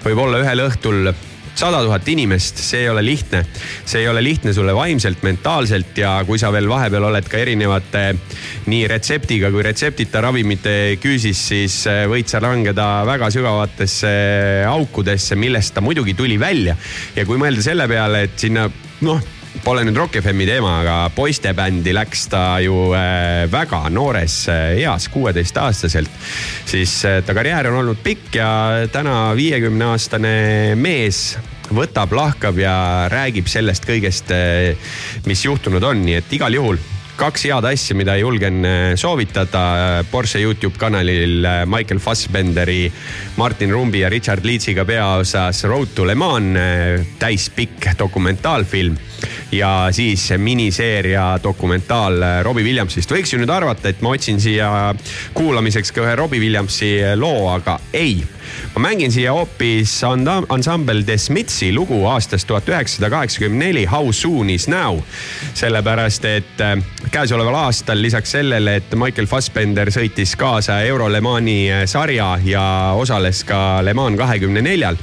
võib 0.06 0.22
olla 0.28 0.44
ühel 0.44 0.68
õhtul 0.68 1.14
sada 1.56 1.82
tuhat 1.86 2.08
inimest, 2.10 2.58
see 2.64 2.84
ei 2.84 2.90
ole 2.90 3.04
lihtne. 3.06 3.44
see 3.86 4.02
ei 4.02 4.08
ole 4.08 4.24
lihtne 4.24 4.54
sulle 4.54 4.76
vaimselt, 4.76 5.22
mentaalselt 5.24 5.98
ja 5.98 6.16
kui 6.28 6.40
sa 6.40 6.52
veel 6.54 6.70
vahepeal 6.70 7.10
oled 7.10 7.30
ka 7.30 7.38
erinevate 7.38 8.06
nii 8.72 8.88
retseptiga 8.90 9.52
kui 9.52 9.64
retseptita 9.66 10.22
ravimite 10.24 10.98
küüsis, 11.02 11.46
siis 11.54 11.78
äh, 11.88 12.04
võid 12.10 12.32
sa 12.32 12.42
langeda 12.44 12.88
väga 13.08 13.30
sügavatesse 13.34 14.14
aukudesse, 14.70 15.38
millest 15.40 15.76
ta 15.76 15.86
muidugi 15.86 16.18
tuli 16.18 16.40
välja. 16.40 16.76
ja 17.16 17.26
kui 17.26 17.40
mõelda 17.42 17.66
selle 17.66 17.88
peale, 17.88 18.26
et 18.28 18.38
sinna 18.40 18.70
noh 19.04 19.33
pole 19.62 19.84
nüüd 19.86 19.98
Rock 19.98 20.18
FM-i 20.18 20.48
teema, 20.48 20.80
aga 20.82 20.96
poistebändi 21.14 21.94
läks 21.94 22.26
ta 22.32 22.58
ju 22.64 22.90
äh, 22.98 23.46
väga 23.52 23.84
noores 23.94 24.48
äh, 24.50 24.80
eas, 24.82 25.08
kuueteistaastaselt. 25.14 26.10
siis 26.66 26.96
äh, 27.06 27.22
ta 27.26 27.36
karjäär 27.38 27.70
on 27.70 27.84
olnud 27.84 28.02
pikk 28.04 28.40
ja 28.40 28.50
täna 28.92 29.36
viiekümne 29.38 29.92
aastane 29.94 30.34
mees 30.80 31.38
võtab, 31.74 32.16
lahkab 32.18 32.58
ja 32.60 32.76
räägib 33.10 33.48
sellest 33.50 33.86
kõigest, 33.88 34.30
mis 35.26 35.46
juhtunud 35.46 35.84
on, 35.84 36.04
nii 36.06 36.20
et 36.20 36.36
igal 36.38 36.54
juhul 36.54 36.82
kaks 37.18 37.46
head 37.48 37.66
asja, 37.68 37.96
mida 37.96 38.16
julgen 38.18 38.64
soovitada 39.00 40.04
Porsche 40.12 40.42
Youtube 40.42 40.78
kanalil 40.80 41.46
Michael 41.70 42.00
Fassbenderi, 42.02 42.92
Martin 43.38 43.72
Rumbi 43.72 44.02
ja 44.04 44.10
Richard 44.10 44.46
Leedsiga 44.46 44.86
peaosas 44.86 45.64
Road 45.70 45.94
to 45.96 46.08
Le 46.08 46.16
Mans, 46.16 46.60
täispikk 47.20 47.94
dokumentaalfilm 48.00 48.98
ja 49.54 49.88
siis 49.92 50.32
miniseeria 50.38 51.40
dokumentaal 51.44 52.44
Robbie 52.44 52.66
Williamsist. 52.66 53.12
võiks 53.12 53.34
ju 53.34 53.40
nüüd 53.40 53.52
arvata, 53.54 53.90
et 53.90 54.02
ma 54.02 54.16
otsin 54.18 54.42
siia 54.42 54.94
kuulamiseks 55.34 55.94
ka 55.94 56.02
ühe 56.06 56.16
Robbie 56.16 56.42
Williamsi 56.42 56.96
loo, 57.16 57.48
aga 57.54 57.80
ei. 57.94 58.24
Ma 58.74 58.80
mängin 58.80 59.12
siia 59.12 59.34
hoopis 59.34 60.02
ansambel 60.50 61.04
The 61.06 61.18
Smithsi 61.18 61.74
lugu 61.74 62.06
aastast 62.10 62.48
tuhat 62.48 62.70
üheksasada 62.70 63.10
kaheksakümmend 63.10 63.62
neli 63.62 63.86
How 63.86 64.12
soon 64.12 64.50
is 64.50 64.68
now. 64.68 65.00
sellepärast, 65.54 66.26
et 66.26 66.62
äh, 66.62 66.78
käesoleval 67.12 67.56
aastal 67.56 68.02
lisaks 68.02 68.32
sellele, 68.32 68.76
et 68.76 68.96
Michael 68.96 69.28
Fassbender 69.28 69.92
sõitis 69.94 70.36
kaasa 70.38 70.82
Euro 70.90 71.12
Le 71.12 71.22
Mani 71.22 71.72
äh, 71.72 71.86
sarja 71.86 72.38
ja 72.44 72.66
osales 72.98 73.44
ka 73.44 73.84
Le 73.86 73.94
Mans 73.94 74.18
kahekümne 74.18 74.62
neljal 74.62 74.98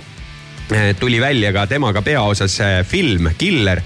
äh, 0.72 0.90
tuli 0.98 1.20
välja 1.20 1.52
ka 1.52 1.66
temaga 1.66 2.02
peaosas 2.02 2.58
film 2.90 3.30
Killer 3.38 3.82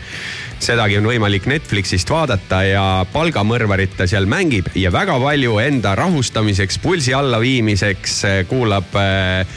sedagi 0.63 0.99
on 0.99 1.09
võimalik 1.09 1.47
Netflixist 1.51 2.11
vaadata 2.11 2.61
ja 2.67 2.85
palgamõrvarit 3.13 3.97
ta 3.99 4.07
seal 4.11 4.29
mängib 4.31 4.69
ja 4.79 4.93
väga 4.95 5.17
palju 5.23 5.59
enda 5.63 5.95
rahustamiseks, 5.99 6.79
pulsi 6.83 7.15
allaviimiseks 7.17 8.19
eh, 8.29 8.43
kuulab 8.51 8.95
eh, 9.01 9.57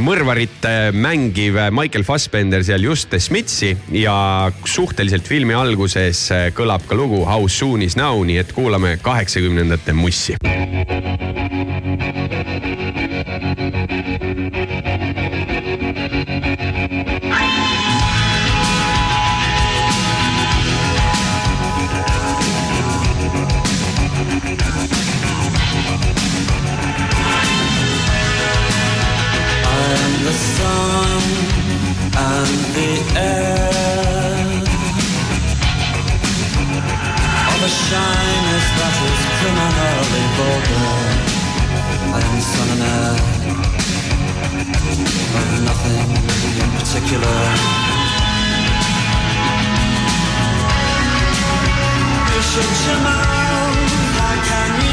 mõrvarit 0.00 0.64
mängiv 0.96 1.58
Michael 1.76 2.06
Fassbender 2.08 2.64
seal 2.64 2.84
just 2.84 3.10
The 3.12 3.20
Smithsi 3.20 3.74
ja 3.92 4.50
suhteliselt 4.64 5.28
filmi 5.28 5.56
alguses 5.56 6.22
eh, 6.32 6.46
kõlab 6.56 6.86
ka 6.88 6.96
lugu 6.96 7.24
How 7.28 7.48
soon 7.48 7.82
is 7.82 7.98
now, 8.00 8.22
nii 8.24 8.40
et 8.40 8.54
kuulame 8.56 8.96
kaheksakümnendate 9.02 9.96
mussi. 9.96 10.38
manner 42.80 43.14
of 45.38 45.48
nothing 45.68 46.08
in 46.62 46.70
particular. 46.78 47.38
Shut 52.50 52.72
your 52.86 52.98
mouth, 53.06 53.76
how 54.18 54.36
can 54.48 54.70
you? 54.84 54.89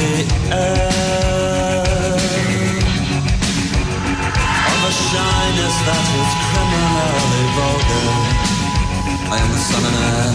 the 0.00 0.24
earth 0.52 1.84
Of 4.70 4.80
a 4.88 4.92
shyness 5.08 5.76
that 5.88 6.06
is 6.20 6.32
criminally 6.48 7.44
vulgar 7.56 8.08
I 9.28 9.36
am 9.44 9.48
the 9.56 9.60
son 9.68 9.84
and 9.88 9.98
heir 10.08 10.30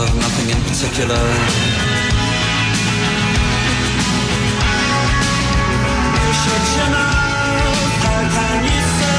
Of 0.00 0.10
nothing 0.24 0.48
in 0.54 0.60
particular 0.68 1.24
You 6.24 6.32
Should 6.42 6.66
you 6.76 6.86
know, 6.94 7.14
how 8.04 8.20
can 8.34 8.58
you 8.64 8.80
say 8.96 9.11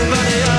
Everybody 0.00 0.42
up. 0.44 0.57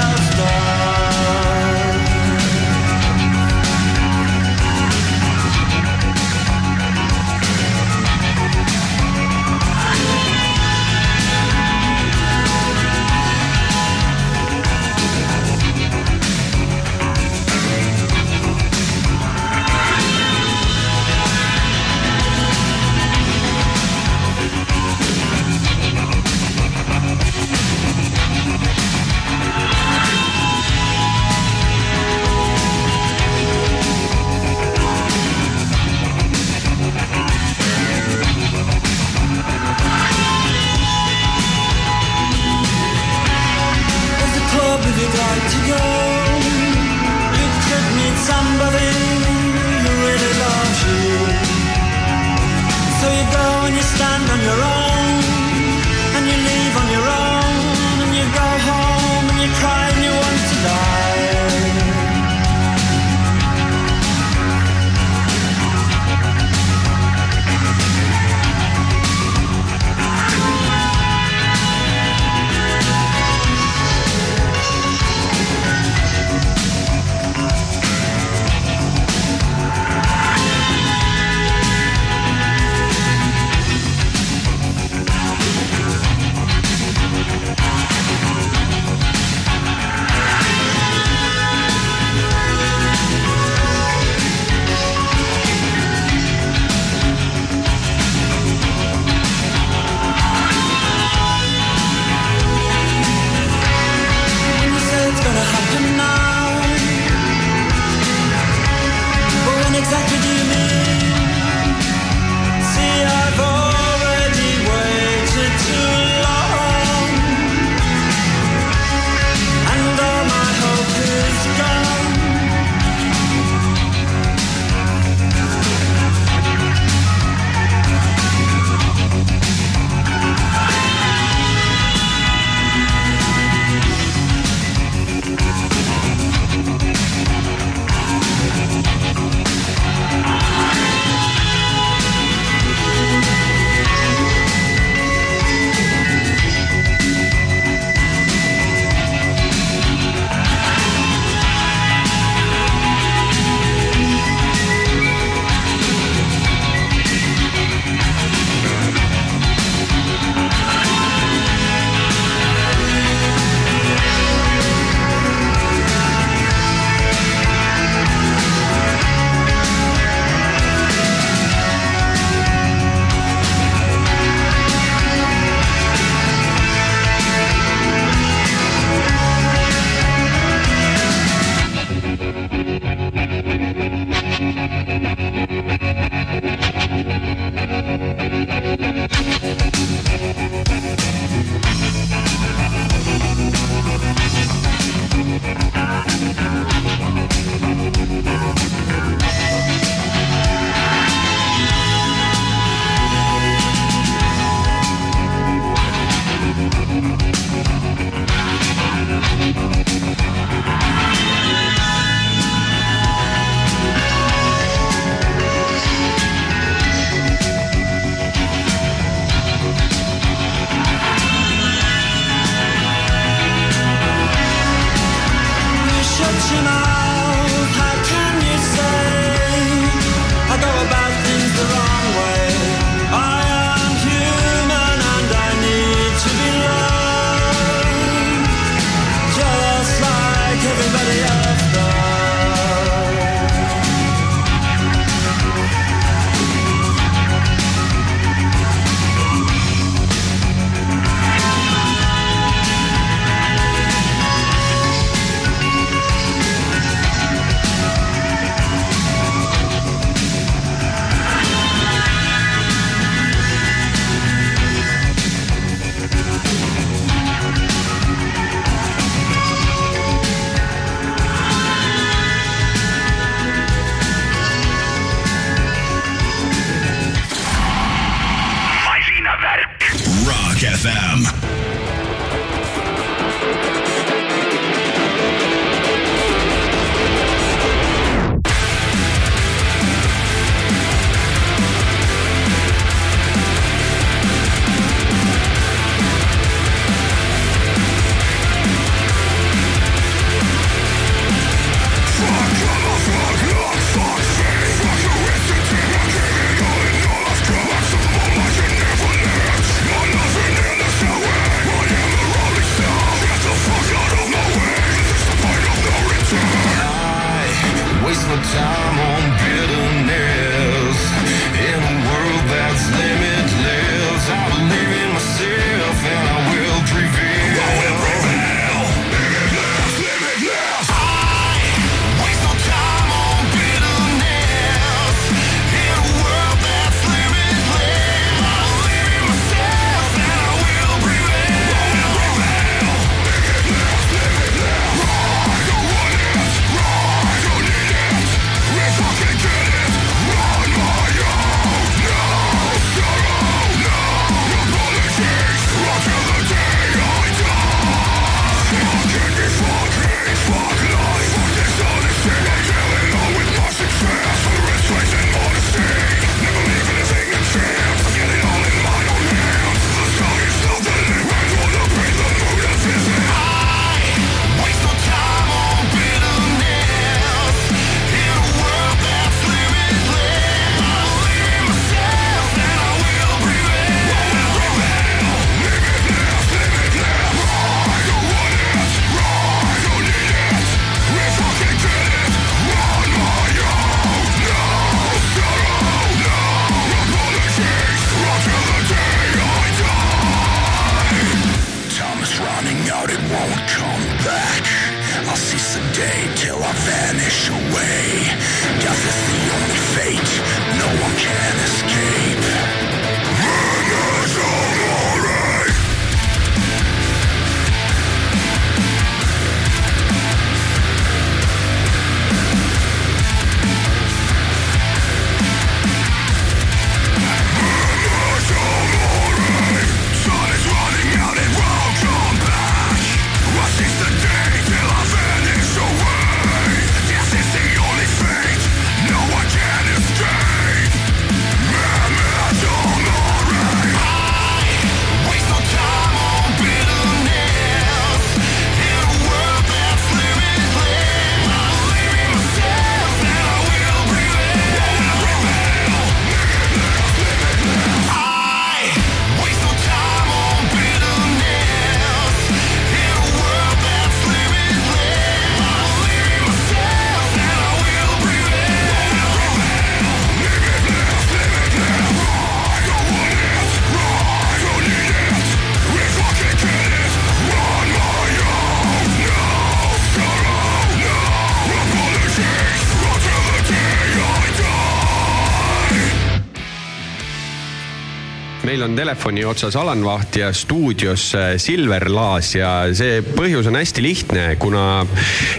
Telefoni 489.09 489.41
otsas 489.45 489.73
Alan 489.75 490.03
Vaht 490.05 490.35
ja 490.37 490.51
stuudios 490.53 491.31
äh, 491.33 491.55
Silver 491.57 492.03
Laas 492.13 492.51
ja 492.53 492.69
see 492.93 493.23
põhjus 493.25 493.65
on 493.65 493.77
hästi 493.79 494.03
lihtne, 494.05 494.43
kuna 494.61 494.83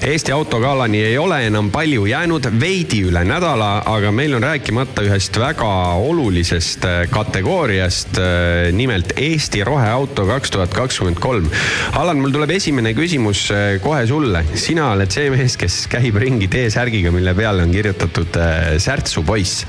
Eesti 0.07 0.31
autogalani 0.31 1.01
ei 1.03 1.17
ole 1.19 1.41
enam 1.49 1.73
palju 1.75 2.05
jäänud, 2.07 2.47
veidi 2.63 3.01
üle 3.09 3.25
nädala, 3.27 3.73
aga 3.91 4.13
meil 4.15 4.37
on 4.39 4.47
rääkimata 4.47 5.03
ühest 5.03 5.35
väga 5.43 5.71
olulisest 5.99 6.87
äh, 6.87 7.01
kategooriast, 7.11 8.21
äh, 8.23 8.69
nimelt 8.71 9.17
Eesti 9.19 9.65
roheauto 9.67 10.29
kaks 10.31 10.55
tuhat 10.55 10.79
kakskümmend 10.79 11.19
kolm. 11.19 11.51
Alan, 11.99 12.23
mul 12.23 12.31
tuleb 12.37 12.55
esimene 12.55 12.95
küsimus 12.95 13.49
kohe 13.83 14.07
sulle. 14.07 14.45
sina 14.55 14.93
oled 14.93 15.11
see 15.11 15.27
mees, 15.35 15.59
kes 15.59 15.81
käib 15.91 16.23
ringi 16.23 16.47
T-särgiga, 16.55 17.11
mille 17.11 17.35
peale 17.35 17.67
on 17.67 17.75
kirjutatud 17.75 18.39
Särtsu 18.79 19.27
poiss. 19.27 19.67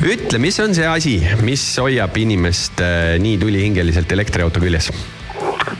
ütle, 0.00 0.40
mis 0.40 0.56
on 0.64 0.72
see 0.72 0.88
asi, 0.88 1.18
mis 1.44 1.68
hoiab 1.84 2.16
inimest 2.16 2.80
nii 3.18 3.38
tulihingeliselt 3.38 4.12
elektriauto 4.12 4.60
küljes? 4.60 4.90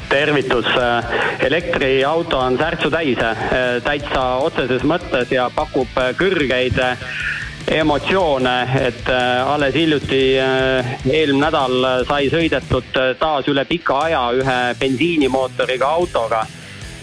tervitus, 0.09 0.67
äh, 0.79 1.05
elektriauto 1.47 2.39
on 2.39 2.59
särtsu 2.59 2.91
täis, 2.91 3.19
äh, 3.19 3.81
täitsa 3.83 4.23
otseses 4.47 4.85
mõttes 4.87 5.33
ja 5.35 5.49
pakub 5.55 5.91
kõrgeid 6.19 6.79
emotsioone, 7.75 8.57
et 8.87 9.09
alles 9.09 9.75
hiljuti, 9.75 10.21
eelmine 10.37 11.47
nädal 11.47 12.05
sai 12.05 12.29
sõidetud 12.29 12.93
taas 13.19 13.49
üle 13.49 13.65
pika 13.65 14.03
aja 14.05 14.21
ühe 14.37 14.59
bensiinimootoriga 14.79 15.89
autoga 15.89 16.45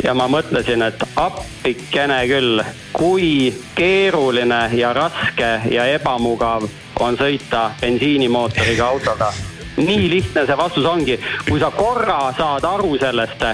ja 0.04 0.14
ma 0.14 0.28
mõtlesin, 0.32 0.82
et 0.86 1.04
appikene 1.20 2.22
küll, 2.30 2.64
kui 2.94 3.52
keeruline 3.76 4.64
ja 4.78 4.94
raske 4.98 5.52
ja 5.72 5.88
ebamugav 5.96 6.68
on 7.02 7.18
sõita 7.18 7.72
bensiinimootoriga 7.82 8.88
autoga. 8.88 9.32
Nii 9.78 10.10
lihtne 10.10 10.46
see 10.46 10.58
vastus 10.58 10.86
ongi, 10.86 11.20
kui 11.50 11.60
sa 11.60 11.72
korra 11.76 12.34
saad 12.38 12.68
aru 12.68 12.98
sellest 13.00 13.46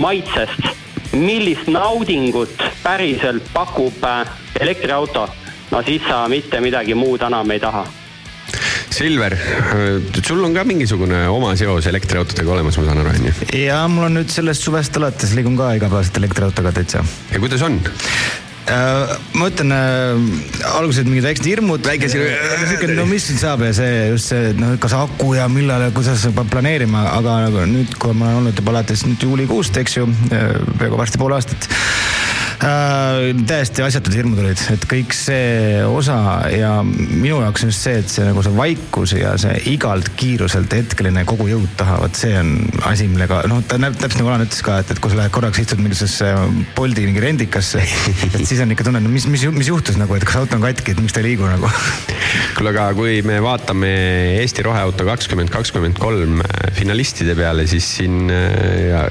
maitsest, 0.00 0.70
millist 1.16 1.68
naudingut 1.72 2.64
päriselt 2.82 3.52
pakub 3.52 4.04
äh, 4.04 4.26
elektriauto, 4.60 5.28
no 5.70 5.84
siis 5.86 6.02
sa 6.08 6.26
mitte 6.28 6.60
midagi 6.60 6.94
muud 6.94 7.22
enam 7.26 7.50
ei 7.54 7.62
taha 7.62 7.86
Silver, 8.96 9.34
sul 10.24 10.40
on 10.46 10.54
ka 10.56 10.62
mingisugune 10.64 11.26
oma 11.28 11.50
seos 11.58 11.84
elektriautodega 11.90 12.52
olemas, 12.54 12.78
ma 12.80 12.84
saan 12.86 13.02
aru, 13.02 13.12
onju? 13.12 13.32
ja 13.60 13.82
mul 13.92 14.06
on 14.08 14.16
nüüd 14.16 14.32
sellest 14.32 14.64
suvest 14.64 14.96
alates 14.96 15.34
liigun 15.36 15.58
ka 15.58 15.74
igapäevaselt 15.76 16.16
elektriautoga 16.22 16.72
täitsa. 16.78 17.04
ja 17.32 17.42
kuidas 17.42 17.64
on? 17.66 17.76
Äh, 18.66 19.16
ma 19.38 19.46
ütlen 19.46 19.70
äh,, 19.70 20.64
alguses 20.74 21.06
mingid 21.06 21.22
väiksed 21.22 21.46
hirmud. 21.46 21.84
väike 21.86 22.08
sihuke. 22.10 22.88
no 22.98 23.04
mis 23.06 23.28
nüüd 23.30 23.38
saab 23.38 23.62
ja 23.62 23.70
see 23.76 24.08
just 24.10 24.32
see, 24.32 24.50
noh, 24.58 24.72
kas 24.82 24.96
aku 24.98 25.36
ja 25.36 25.46
millal 25.46 25.84
ja 25.86 25.92
kuidas 25.94 26.24
peab 26.34 26.50
planeerima, 26.50 27.04
aga 27.14 27.36
nagu 27.46 27.62
nüüd, 27.70 27.94
kui 28.02 28.10
ma 28.10 28.32
olen 28.32 28.40
olnud 28.42 28.58
juba 28.58 28.74
alates 28.74 29.06
nüüd 29.06 29.22
juulikuust, 29.22 29.78
eks 29.78 30.00
ju, 30.00 30.08
äh, 30.34 30.56
peaaegu 30.80 30.98
varsti 30.98 31.22
pool 31.22 31.36
aastat 31.38 31.70
äh,. 32.64 33.32
täiesti 33.46 33.82
asjatud 33.84 34.14
hirmud 34.16 34.40
olid, 34.42 34.60
et 34.72 34.84
kõik 34.88 35.14
see 35.16 35.82
osa 35.86 36.16
ja 36.52 36.70
minu 36.86 37.40
jaoks 37.42 37.66
on 37.66 37.72
just 37.72 37.84
see, 37.86 38.00
et 38.00 38.12
see 38.12 38.24
nagu 38.26 38.42
see 38.44 38.54
vaikus 38.56 39.14
ja 39.16 39.34
see 39.40 39.56
igalt 39.72 40.12
kiiruselt 40.18 40.72
hetkeline 40.76 41.26
kogujõud 41.28 41.76
taha, 41.80 41.98
vot 42.04 42.18
see 42.18 42.32
on 42.40 42.54
asi, 42.88 43.08
millega 43.12 43.42
noh, 43.50 43.62
ta 43.68 43.80
näeb 43.80 43.98
täpselt 43.98 44.22
nagu 44.22 44.32
Alan 44.32 44.46
ütles 44.46 44.62
ka, 44.66 44.78
et, 44.82 44.94
et 44.94 45.02
kui 45.02 45.12
sa 45.12 45.20
lähed 45.20 45.34
korraks 45.34 45.62
istud 45.62 45.82
mingisugusesse 45.82 46.32
Bolti 46.76 47.06
mingi 47.08 47.22
rendikasse, 47.24 47.84
et 48.32 48.40
siis 48.42 48.62
on 48.64 48.72
ikka 48.74 48.88
tunne, 48.88 49.02
no 49.04 49.12
mis, 49.12 49.28
mis, 49.30 49.46
mis 49.56 49.70
juhtus 49.72 50.00
nagu, 50.00 50.16
et 50.16 50.26
kas 50.26 50.40
auto 50.40 50.58
on 50.58 50.66
katki, 50.66 50.96
et 50.96 51.02
miks 51.02 51.16
ta 51.16 51.22
ei 51.22 51.32
liigu 51.32 51.48
nagu. 51.48 51.70
kuule, 52.56 52.72
aga 52.72 52.88
kui 52.96 53.20
me 53.26 53.38
vaatame 53.44 53.92
Eesti 54.40 54.64
roheauto 54.66 55.06
kakskümmend 55.08 55.52
kakskümmend 55.52 56.00
kolm 56.00 56.42
finalistide 56.76 57.36
peale, 57.38 57.68
siis 57.70 57.88
siin 57.98 58.30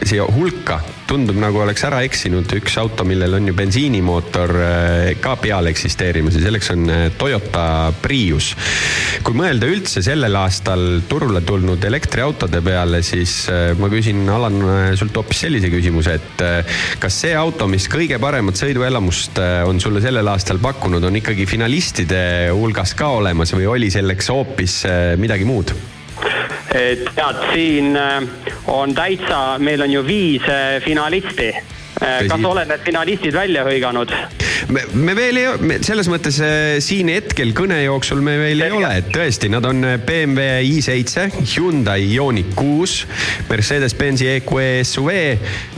siia 0.05 0.25
hulka 0.35 0.81
tundub 1.05 1.37
nagu 1.39 1.61
oleks 1.61 1.83
ära 1.85 2.01
eksinud 2.05 2.49
üks 2.57 2.75
auto, 2.81 3.05
millel 3.07 3.37
on 3.37 3.49
ju 3.49 3.55
bensiinimootor 3.57 4.53
eh, 4.57 5.09
ka 5.21 5.35
peal 5.41 5.69
eksisteerimas 5.69 6.37
ja 6.37 6.43
selleks 6.47 6.71
on 6.73 6.85
eh, 6.89 7.03
Toyota 7.17 7.65
Prius. 8.01 8.51
kui 9.25 9.37
mõelda 9.37 9.69
üldse 9.69 10.03
sellel 10.05 10.35
aastal 10.39 11.01
turule 11.09 11.41
tulnud 11.45 11.83
elektriautode 11.85 12.61
peale, 12.65 13.01
siis 13.05 13.37
eh, 13.53 13.73
ma 13.79 13.89
küsin, 13.93 14.23
Alan, 14.35 14.59
sult 14.97 15.17
hoopis 15.21 15.45
sellise 15.45 15.69
küsimuse, 15.73 16.17
et 16.17 16.45
kas 17.01 17.19
see 17.23 17.35
auto, 17.37 17.69
mis 17.71 17.87
kõige 17.91 18.19
paremat 18.21 18.57
sõiduelamust 18.59 19.39
on 19.69 19.79
sulle 19.81 20.01
sellel 20.03 20.27
aastal 20.31 20.59
pakkunud, 20.63 21.03
on 21.05 21.21
ikkagi 21.21 21.47
finalistide 21.49 22.23
hulgas 22.53 22.95
ka 22.97 23.13
olemas 23.19 23.53
või 23.55 23.69
oli 23.77 23.91
selleks 23.93 24.33
hoopis 24.33 24.81
midagi 25.21 25.47
muud? 25.47 25.75
Et 26.75 27.05
tead, 27.15 27.41
siin 27.53 27.95
äh, 27.97 28.21
on 28.67 28.95
täitsa, 28.95 29.57
meil 29.59 29.81
on 29.81 29.91
ju 29.91 30.03
viis 30.07 30.43
äh, 30.49 30.81
finalisti. 30.83 31.51
Äh, 32.01 32.25
kas 32.27 32.43
oled 32.45 32.67
need 32.69 32.83
finalistid 32.85 33.35
välja 33.35 33.63
hõiganud? 33.67 34.11
Me, 34.69 34.83
me 34.93 35.13
veel 35.17 35.39
ei, 35.39 35.79
selles 35.85 36.07
mõttes 36.09 36.39
siin 36.83 37.09
hetkel 37.13 37.51
kõne 37.57 37.77
jooksul 37.83 38.21
me 38.25 38.35
veel 38.39 38.63
ei 38.65 38.73
ole, 38.73 38.89
et 39.01 39.09
tõesti, 39.13 39.49
nad 39.51 39.65
on 39.67 39.83
BMW 40.05 40.65
i7, 40.69 41.41
Hyundai 41.55 42.07
Ioniq 42.15 42.53
kuus, 42.57 42.97
Mercedes-Benzi 43.49 44.29
EQE 44.37 44.83
SUV, 44.85 45.11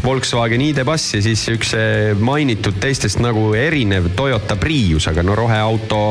Volkswagen 0.04 0.64
ID.Buzz 0.70 1.18
ja 1.18 1.24
siis 1.26 1.44
üks 1.52 1.74
mainitud 2.22 2.80
teistest 2.82 3.22
nagu 3.24 3.50
erinev 3.58 4.12
Toyota 4.18 4.58
Prius, 4.60 5.10
aga 5.12 5.26
no 5.26 5.36
roheauto 5.38 6.02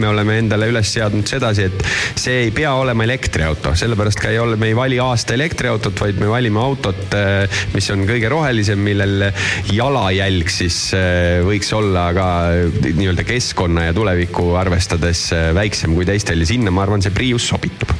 me 0.00 0.10
oleme 0.10 0.38
endale 0.42 0.70
üles 0.72 0.90
seadnud 0.94 1.28
sedasi, 1.30 1.68
et 1.68 1.86
see 2.20 2.46
ei 2.46 2.54
pea 2.54 2.74
olema 2.78 3.06
elektriauto, 3.06 3.74
sellepärast 3.78 4.22
ka 4.22 4.32
ei 4.32 4.40
ole, 4.42 4.58
me 4.60 4.72
ei 4.72 4.78
vali 4.78 4.98
aasta 5.02 5.36
elektriautot, 5.36 5.98
vaid 6.06 6.18
me 6.22 6.30
valime 6.32 6.62
autot, 6.62 7.18
mis 7.74 7.90
on 7.94 8.06
kõige 8.08 8.32
rohelisem, 8.32 8.80
millel 8.84 9.28
jalajälg 9.72 10.50
siis 10.52 10.80
võiks 11.44 11.70
olla 11.76 12.08
ka 12.24 12.90
nii-öelda 12.94 13.24
keskkonna 13.28 13.88
ja 13.88 13.96
tulevikku 13.96 14.54
arvestades 14.56 15.26
väiksem 15.56 15.94
kui 15.96 16.06
teistel 16.08 16.40
ja 16.40 16.48
sinna, 16.54 16.72
ma 16.74 16.86
arvan, 16.86 17.04
see 17.04 17.12
Prius 17.14 17.48
sobitub 17.52 17.92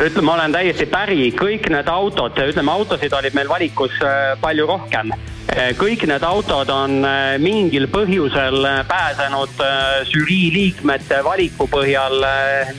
ütleme, 0.00 0.24
ma 0.26 0.36
olen 0.36 0.54
täiesti 0.54 0.86
päri, 0.90 1.28
kõik 1.36 1.68
need 1.72 1.88
autod, 1.90 2.38
ütleme 2.50 2.72
autosid 2.72 3.12
oli 3.16 3.30
meil 3.36 3.50
valikus 3.50 3.94
äh, 4.02 4.32
palju 4.40 4.66
rohkem. 4.68 5.12
Äh, 5.50 5.70
kõik 5.78 6.06
need 6.08 6.24
autod 6.26 6.70
on 6.74 7.00
mingil 7.42 7.86
põhjusel 7.92 8.66
pääsenud 8.88 9.62
žürii 10.10 10.50
liikmete 10.54 11.20
valiku 11.26 11.68
põhjal 11.70 12.24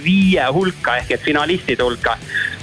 viie 0.03 0.47
hulka 0.53 0.97
ehk 1.01 1.15
et 1.17 1.25
finalistide 1.25 1.85
hulka. 1.85 2.17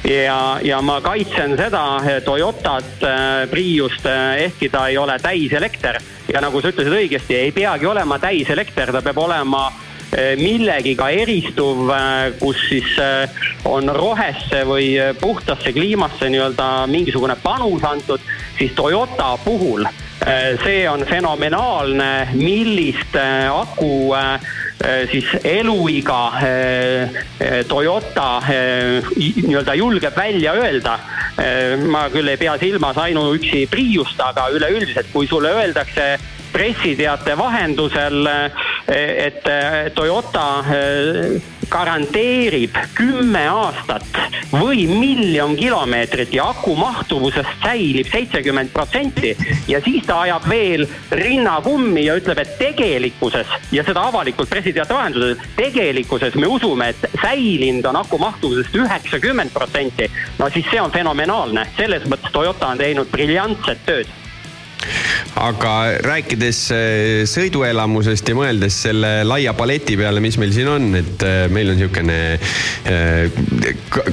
Ja, 0.04 0.58
ja 0.62 0.82
ma 0.82 1.00
kaitsen 1.00 1.56
seda 1.58 2.20
Toyotat, 2.24 3.02
Priust, 3.50 4.06
ehkki 4.44 4.68
ta 4.70 4.86
ei 4.88 4.98
ole 4.98 5.18
täiselekter. 5.18 5.98
Ja 6.32 6.40
nagu 6.44 6.60
sa 6.60 6.72
ütlesid 6.72 6.92
õigesti, 6.92 7.36
ei 7.36 7.52
peagi 7.52 7.86
olema 7.86 8.18
täiselekter, 8.22 8.92
ta 8.92 9.02
peab 9.02 9.18
olema 9.24 9.68
Eh, 10.08 10.38
millegiga 10.40 11.10
eristuv, 11.12 11.90
eh, 11.92 12.32
kus 12.40 12.56
siis 12.70 12.94
eh, 12.96 13.28
on 13.68 13.90
rohesse 13.92 14.62
või 14.64 14.94
puhtasse 15.20 15.72
kliimasse 15.76 16.30
nii-öelda 16.32 16.86
mingisugune 16.88 17.36
panus 17.42 17.84
antud, 17.84 18.24
siis 18.56 18.72
Toyota 18.72 19.34
puhul 19.44 19.84
see 20.64 20.80
on 20.90 21.04
fenomenaalne, 21.06 22.34
millist 22.34 23.14
aku 23.52 24.10
siis 25.10 25.26
eluiga 25.44 26.32
Toyota 27.68 28.28
nii-öelda 28.46 29.74
julgeb 29.74 30.16
välja 30.16 30.52
öelda. 30.54 30.98
ma 31.86 32.08
küll 32.10 32.28
ei 32.28 32.36
pea 32.36 32.56
silmas 32.58 32.98
ainuüksi 32.98 33.66
Priust, 33.70 34.20
aga 34.20 34.48
üleüldiselt, 34.54 35.10
kui 35.12 35.26
sulle 35.26 35.50
öeldakse 35.54 36.18
pressiteate 36.52 37.36
vahendusel, 37.38 38.26
et 38.88 39.46
Toyota 39.94 40.46
eh, 40.72 41.40
garanteerib 41.70 42.76
kümme 42.94 43.44
aastat 43.48 44.18
või 44.52 44.86
miljon 44.88 45.56
kilomeetrit 45.56 46.32
ja 46.34 46.48
aku 46.52 46.74
mahtuvusest 46.78 47.64
säilib 47.64 48.08
seitsekümmend 48.12 48.72
protsenti. 48.72 49.34
Ja 49.68 49.80
siis 49.84 50.06
ta 50.06 50.20
ajab 50.26 50.48
veel 50.48 50.86
rinnakummi 51.10 52.06
ja 52.06 52.16
ütleb, 52.18 52.42
et 52.42 52.54
tegelikkuses 52.60 53.50
ja 53.72 53.84
seda 53.84 54.06
avalikult 54.08 54.50
pressiteate 54.50 54.94
vahendusel, 54.94 55.36
tegelikkuses 55.56 56.38
me 56.40 56.48
usume, 56.50 56.92
et 56.92 57.20
säilinud 57.22 57.90
on 57.90 58.00
aku 58.02 58.18
mahtuvusest 58.18 58.74
üheksakümmend 58.74 59.52
protsenti. 59.52 60.10
no 60.38 60.50
siis 60.50 60.66
see 60.70 60.80
on 60.80 60.90
fenomenaalne, 60.94 61.66
selles 61.76 62.08
mõttes 62.08 62.32
Toyota 62.32 62.72
on 62.72 62.78
teinud 62.78 63.10
briljantset 63.12 63.84
tööd 63.86 64.16
aga 65.38 65.72
rääkides 66.04 66.60
äh, 66.74 67.24
sõiduelamusest 67.28 68.28
ja 68.30 68.36
mõeldes 68.38 68.76
selle 68.86 69.10
laia 69.26 69.54
paleti 69.56 69.96
peale, 69.98 70.22
mis 70.22 70.38
meil 70.40 70.52
siin 70.54 70.70
on, 70.70 70.88
et 70.98 71.24
äh, 71.26 71.38
meil 71.52 71.72
on 71.72 71.78
niisugune 71.78 72.18
äh, 72.38 73.38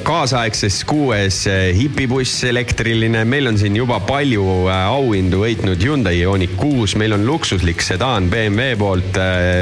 kaasaegses 0.06 0.82
kuues 0.88 1.44
hipibuss 1.76 2.46
elektriline, 2.50 3.24
meil 3.30 3.50
on 3.50 3.60
siin 3.60 3.78
juba 3.78 4.00
palju 4.06 4.46
auhindu 4.72 5.42
võitnud 5.44 5.82
Hyundai 5.82 6.20
Ioniq 6.22 6.56
kuus, 6.60 6.96
meil 7.00 7.16
on 7.18 7.26
luksuslik 7.28 7.84
sedaan 7.86 8.30
BMW 8.32 8.78
poolt, 8.80 9.20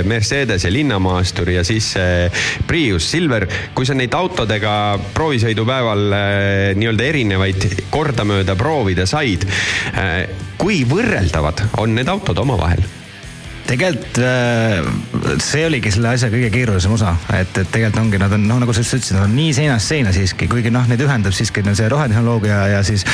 Mercedese 0.09 0.71
linnamaastur 0.73 1.53
ja 1.53 1.63
siis 1.67 1.91
Prius 2.67 3.09
Silver. 3.11 3.45
kui 3.73 3.85
sa 3.85 3.95
neid 3.97 4.13
autodega 4.17 4.97
proovisõidupäeval 5.15 6.15
nii-öelda 6.79 7.07
erinevaid 7.09 7.67
kordamööda 7.93 8.55
proovida 8.59 9.05
said, 9.09 9.45
kui 10.57 10.83
võrreldavad 10.87 11.65
on 11.81 11.95
need 11.97 12.11
autod 12.11 12.43
omavahel? 12.43 12.83
tegelikult 13.63 14.17
äh, 14.19 15.37
see 15.41 15.63
oligi 15.65 15.91
selle 15.93 16.11
asja 16.11 16.27
kõige 16.33 16.49
keerulisem 16.53 16.93
osa, 16.97 17.15
et, 17.31 17.55
et 17.55 17.69
tegelikult 17.71 18.01
ongi, 18.01 18.19
nad 18.21 18.35
on 18.35 18.43
noh, 18.49 18.59
nagu 18.63 18.75
sa 18.75 18.83
ütlesid, 18.83 19.15
nad 19.15 19.29
on 19.29 19.37
nii 19.37 19.53
seinast 19.55 19.93
seina 19.93 20.11
siiski, 20.15 20.49
kuigi 20.51 20.73
noh, 20.73 20.83
neid 20.89 21.01
ühendab 21.01 21.35
siiski 21.35 21.63
see 21.71 21.87
rohetehnoloogia 21.91 22.59
ja 22.75 22.83
siis 22.85 23.07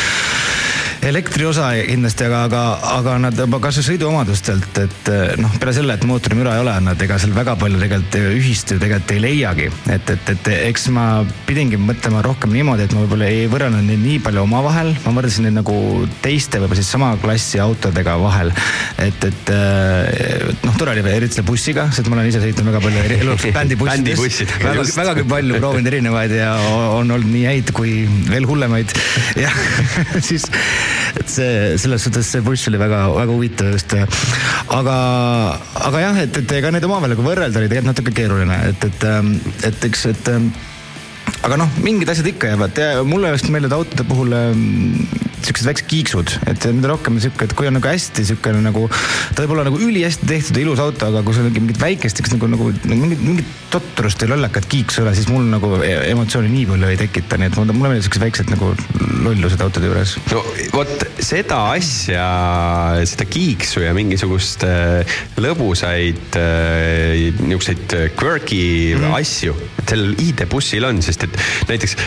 elektriosa 1.05 1.69
kindlasti, 1.87 2.25
aga, 2.27 2.43
aga, 2.49 2.61
aga 2.97 3.15
nad 3.23 3.39
juba 3.39 3.59
kasvõi 3.63 3.85
sõiduomadustelt, 3.91 4.79
et 4.83 5.11
noh, 5.39 5.53
peale 5.61 5.73
selle, 5.75 5.95
et 5.95 6.05
mootorimüra 6.07 6.57
ei 6.57 6.63
ole, 6.63 6.75
nad 6.83 7.01
ega 7.05 7.19
seal 7.21 7.33
väga 7.35 7.55
palju 7.59 7.79
tegelikult 7.81 8.17
ühist 8.35 8.73
ju 8.73 8.79
tegelikult 8.81 9.13
ei 9.15 9.21
leiagi. 9.23 9.69
et, 9.95 10.11
et, 10.15 10.31
et 10.33 10.49
eks 10.57 10.89
ma 10.95 11.05
pidingi 11.47 11.79
mõtlema 11.81 12.23
rohkem 12.25 12.53
niimoodi, 12.55 12.87
et 12.87 12.95
ma 12.95 13.03
võib-olla 13.05 13.29
ei 13.31 13.47
võrrelnud 13.51 13.87
neid 13.87 14.03
nii 14.03 14.19
palju 14.25 14.43
omavahel, 14.43 14.91
ma 15.05 15.15
võrdlesin 15.15 15.47
neid 15.47 15.57
nagu 15.59 15.77
teiste 16.23 16.61
võib-olla 16.61 16.81
siis 16.81 16.91
sama 16.91 17.13
klassi 17.21 17.61
autodega 17.63 18.17
vahel. 18.21 18.53
et, 18.99 19.29
et 19.29 19.53
noh, 20.65 20.77
tore 20.79 20.95
oli 20.95 21.05
eriti 21.15 21.39
selle 21.39 21.47
bussiga, 21.47 21.87
sest 21.95 22.11
ma 22.11 22.19
olen 22.19 22.31
ise 22.31 22.43
sõitnud 22.43 22.71
väga 22.71 22.83
palju 22.85 23.05
elus 23.19 23.47
bändibussidest. 23.57 24.57
väga, 24.63 24.87
vägagi 24.99 25.27
palju 25.29 25.63
proovinud 25.63 25.93
erinevaid 25.93 26.35
ja 26.37 26.53
on 26.97 27.09
olnud 27.09 27.29
nii 27.29 27.45
häid 27.47 27.73
kui 27.75 28.03
veel 28.29 28.47
hullemaid. 28.49 28.93
ja 29.43 29.51
siis 30.29 30.47
et 31.19 31.29
see 31.29 31.77
selles 31.81 32.05
suhtes 32.05 32.31
see 32.33 32.43
buss 32.45 32.69
oli 32.71 32.81
väga, 32.81 33.03
väga 33.15 33.35
huvitav 33.35 33.71
just. 33.73 33.95
aga, 34.79 34.97
aga 35.89 36.03
jah, 36.05 36.19
et, 36.25 36.41
et 36.43 36.57
ega 36.59 36.73
neid 36.73 36.87
omavahel 36.87 37.15
nagu 37.15 37.25
võrrelda 37.25 37.61
oli 37.61 37.71
tegelikult 37.71 37.93
natuke 37.93 38.15
keeruline, 38.21 38.59
et, 38.71 38.89
et, 38.89 39.07
et 39.71 39.89
eks, 39.89 40.05
et 40.13 40.33
aga 41.45 41.59
noh, 41.61 41.79
mingid 41.85 42.09
asjad 42.11 42.29
ikka 42.33 42.53
jäävad 42.53 42.79
ja 42.81 43.03
mulle 43.07 43.33
just 43.35 43.49
meeldivad 43.53 43.79
autode 43.79 44.05
puhul 44.09 44.35
siuksed 45.47 45.67
väiksed 45.69 45.87
kiiksud, 45.89 46.33
et 46.49 46.67
mida 46.75 46.91
rohkem 46.91 47.19
sihuke, 47.21 47.47
et 47.47 47.55
kui 47.57 47.69
on 47.69 47.77
nagu 47.77 47.89
hästi 47.89 48.25
siukene 48.31 48.61
nagu, 48.63 48.85
ta 49.35 49.43
võib 49.43 49.55
olla 49.55 49.65
nagu 49.67 49.79
ülihästi 49.81 50.29
tehtud 50.29 50.59
ja 50.59 50.65
ilus 50.65 50.81
auto, 50.83 51.09
aga 51.09 51.23
kui 51.25 51.37
sul 51.37 51.49
on 51.49 51.55
mingit 51.55 51.81
väikest 51.81 52.19
siukest 52.19 52.35
nagu, 52.35 52.49
nagu, 52.51 52.69
nagu 52.89 52.99
mingit, 53.05 53.23
mingit 53.25 53.57
totrust 53.73 54.21
ja 54.23 54.29
lollakat 54.31 54.67
kiiksu 54.69 55.01
ei 55.01 55.07
ole, 55.07 55.15
siis 55.17 55.29
mul 55.31 55.45
nagu 55.51 55.71
emotsiooni 55.83 56.51
nii 56.53 56.65
palju 56.71 56.91
ei 56.91 56.99
tekita, 56.99 57.39
nii 57.39 57.51
et 57.51 57.59
mulle 57.59 57.77
meeldivad 57.79 58.07
siuksed 58.07 58.25
väiksed 58.25 58.53
nagu 58.53 58.71
lollused 59.25 59.65
autode 59.65 59.89
juures. 59.89 60.15
no 60.33 60.43
vot 60.73 61.05
seda 61.23 61.61
asja, 61.75 62.25
seda 63.09 63.27
kiiksu 63.29 63.85
ja 63.85 63.93
mingisugust 63.97 64.65
äh, 64.67 65.19
lõbusaid 65.39 66.39
äh, 66.39 67.29
niisuguseid 67.39 67.99
quirky 68.19 68.63
mm 68.95 69.03
-hmm. 69.03 69.19
asju 69.19 69.55
sellel 69.89 70.17
ID-bussil 70.21 70.85
on, 70.89 71.01
sest 71.05 71.25
et 71.27 71.39
näiteks 71.69 71.97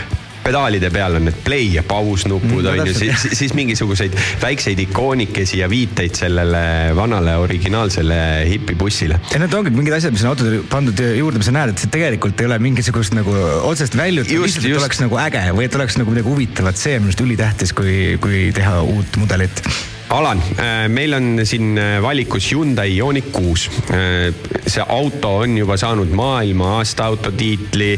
pedaalide 0.44 0.90
peal 0.94 1.18
on 1.18 1.26
need 1.28 1.38
play 1.44 1.68
ja 1.76 1.84
paus 1.86 2.26
nupud 2.30 2.62
mm, 2.64 2.70
on 2.72 2.90
ju, 2.90 2.96
siis, 2.96 3.26
siis 3.38 3.54
mingisuguseid 3.56 4.16
väikseid 4.42 4.80
ikoonikesi 4.86 5.62
ja 5.62 5.68
viiteid 5.70 6.18
sellele 6.18 6.62
vanale 6.96 7.36
originaalsele 7.42 8.18
hipibussile. 8.48 9.20
ja 9.32 9.42
need 9.42 9.54
ongi 9.58 9.74
mingid 9.74 9.96
asjad, 9.98 10.14
mis 10.14 10.26
on 10.26 10.32
autodele 10.34 10.62
pandud 10.70 11.04
juurde, 11.18 11.42
mis 11.42 11.50
sa 11.50 11.56
näed, 11.56 11.74
et 11.74 11.84
see 11.84 11.92
tegelikult 11.92 12.42
ei 12.42 12.50
ole 12.50 12.58
mingisugust 12.62 13.16
nagu 13.18 13.36
otsest 13.70 13.96
väljut, 13.98 14.30
lihtsalt 14.32 14.68
et 14.68 14.78
oleks 14.80 15.02
nagu 15.04 15.22
äge 15.22 15.46
või 15.56 15.68
et 15.68 15.80
oleks 15.80 15.98
nagu 16.00 16.14
midagi 16.14 16.30
huvitavat, 16.30 16.78
see 16.80 16.98
on 16.98 17.06
minu 17.06 17.12
arust 17.12 17.26
ülitähtis, 17.26 17.74
kui, 17.76 17.96
kui 18.22 18.44
teha 18.56 18.80
uut 18.82 19.20
mudelit 19.22 19.64
Alan, 20.12 20.42
äh, 20.60 20.88
meil 20.92 21.14
on 21.16 21.40
siin 21.48 21.78
äh, 21.80 22.02
valikus 22.02 22.50
Hyundai 22.52 22.90
Ioniq 22.98 23.30
kuus. 23.32 23.70
Äh, 23.88 24.34
see 24.68 24.84
auto 24.84 25.38
on 25.40 25.56
juba 25.56 25.78
saanud 25.80 26.12
maailma 26.12 26.74
aasta 26.76 27.06
auto 27.08 27.32
tiitli, 27.32 27.94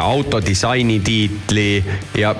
autodisaini 0.00 1.00
tiitli 1.04 1.82
ja 2.18 2.32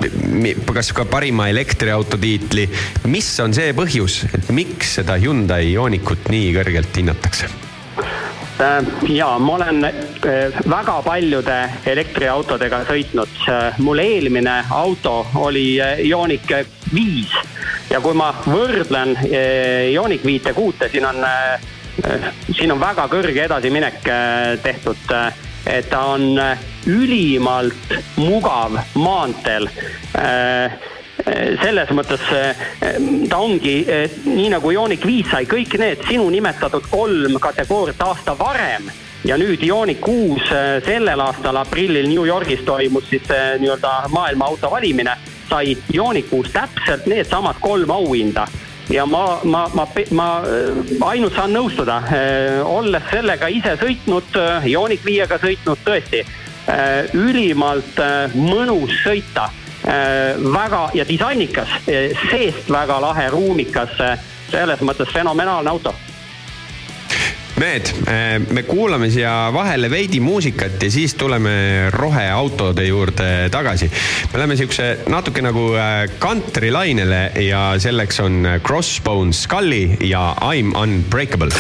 kas 0.75 0.93
ka 0.95 1.05
parima 1.11 1.49
elektriauto 1.51 2.19
tiitli. 2.23 2.69
mis 3.11 3.33
on 3.43 3.55
see 3.55 3.75
põhjus, 3.75 4.23
et 4.31 4.53
miks 4.55 4.95
seda 5.01 5.19
Hyundai 5.19 5.73
Ioniqut 5.75 6.31
nii 6.31 6.55
kõrgelt 6.61 7.03
hinnatakse? 7.03 7.51
Ja 9.09 9.39
ma 9.39 9.55
olen 9.55 9.87
väga 10.69 10.97
paljude 11.05 11.59
elektriautodega 11.87 12.83
sõitnud. 12.89 13.41
mul 13.79 13.99
eelmine 13.99 14.65
auto 14.71 15.27
oli 15.35 15.79
Ioniq 15.79 16.53
viis 16.95 17.33
ja 17.91 18.01
kui 18.01 18.15
ma 18.15 18.33
võrdlen 18.47 19.17
Ioniq 19.93 20.25
viite 20.25 20.53
kuute, 20.53 20.89
siin 20.89 21.07
on, 21.07 21.25
siin 22.53 22.73
on 22.73 22.81
väga 22.81 23.09
kõrge 23.11 23.45
edasiminek 23.45 24.07
eh, 24.07 24.59
tehtud. 24.63 25.17
et 25.67 25.91
ta 25.91 25.99
on 26.15 26.39
ülimalt 26.89 27.93
mugav 28.17 28.79
maanteel 28.95 29.69
selles 31.61 31.91
mõttes 31.97 32.23
ta 33.29 33.39
ongi 33.39 33.75
nii 34.25 34.49
nagu 34.55 34.73
Ioniq 34.73 35.05
viis 35.07 35.29
sai 35.31 35.45
kõik 35.51 35.77
need 35.81 36.07
sinu 36.09 36.29
nimetatud 36.33 36.87
kolm 36.91 37.37
kategooriat 37.43 38.01
aasta 38.07 38.37
varem 38.39 38.89
ja 39.29 39.37
nüüd 39.41 39.63
Ioniq 39.67 40.01
kuus 40.01 40.49
sellel 40.87 41.21
aastal 41.21 41.61
aprillil 41.61 42.09
New 42.09 42.25
Yorgis 42.25 42.65
toimus 42.65 43.11
siis 43.11 43.29
nii-öelda 43.61 44.09
maailma 44.15 44.49
auto 44.49 44.71
valimine 44.73 45.19
sai 45.51 45.77
joonikuus 45.93 46.51
täpselt 46.55 47.07
needsamad 47.07 47.59
kolm 47.61 47.91
auhinda 47.91 48.47
ja 48.91 49.07
ma, 49.07 49.41
ma, 49.45 49.69
ma, 49.75 49.87
ma 50.11 50.29
ainult 51.11 51.35
saan 51.35 51.55
nõustuda, 51.55 52.01
olles 52.67 53.07
sellega 53.11 53.51
ise 53.51 53.77
sõitnud, 53.79 54.35
äh, 54.39 54.67
viiega 55.05 55.39
sõitnud, 55.43 55.83
tõesti 55.87 56.25
ülimalt 57.17 57.99
mõnus 58.35 58.93
sõita. 59.03 59.49
Väga 59.83 60.83
ja 60.95 61.05
disainikas, 61.09 61.69
seest 61.87 62.69
väga 62.71 63.01
lahe, 63.01 63.31
ruumikas, 63.33 63.97
selles 64.51 64.83
mõttes 64.85 65.13
fenomenaalne 65.15 65.71
auto 65.71 65.95
mehed, 67.61 67.91
eh, 68.09 68.41
me 68.55 68.63
kuulame 68.65 69.11
siia 69.13 69.51
vahele 69.53 69.91
veidi 69.93 70.21
muusikat 70.25 70.83
ja 70.83 70.91
siis 70.91 71.15
tuleme 71.15 71.91
roheautode 71.93 72.87
juurde 72.87 73.49
tagasi. 73.53 73.91
me 74.33 74.39
läheme 74.39 74.57
siukse 74.57 74.99
natuke 75.09 75.43
nagu 75.43 75.67
country 76.19 76.69
eh, 76.69 76.73
lainele 76.73 77.23
ja 77.45 77.75
selleks 77.79 78.21
on 78.21 78.49
Crossbones 78.67 79.43
Scully 79.43 79.97
ja 80.01 80.35
I 80.55 80.63
m 80.63 80.73
unbreakable. 80.73 81.53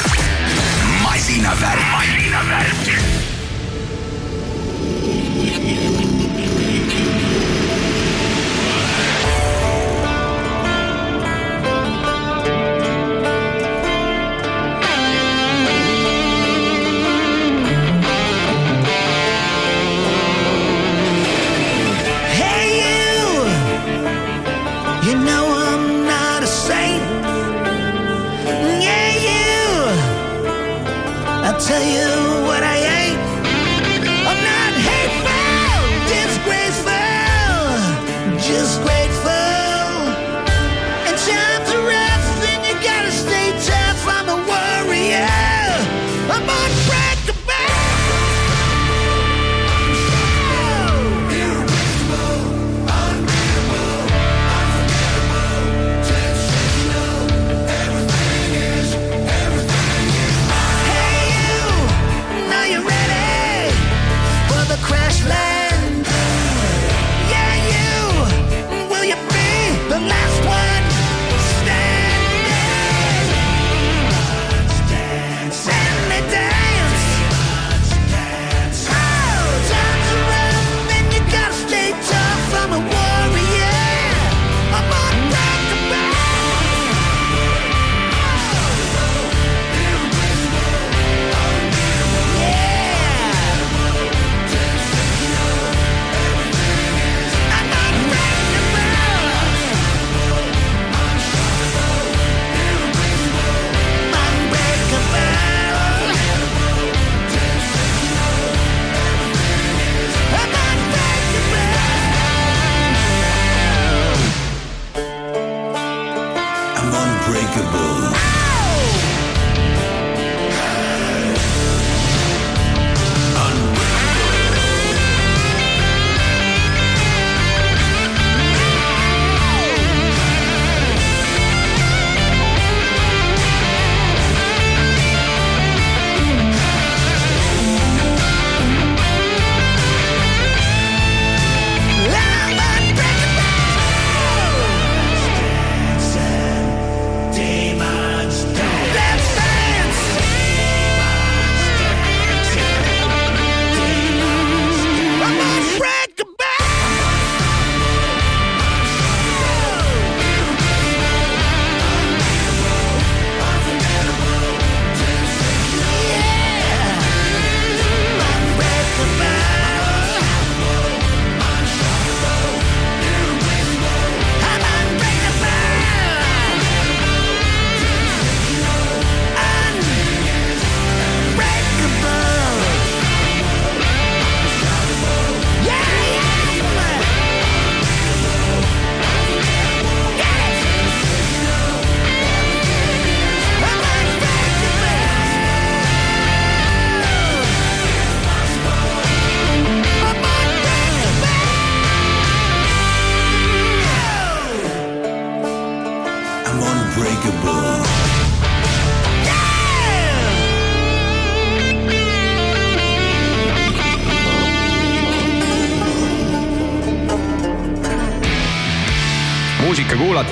masinavärk, 1.03 1.87
masinavärk 1.93 3.10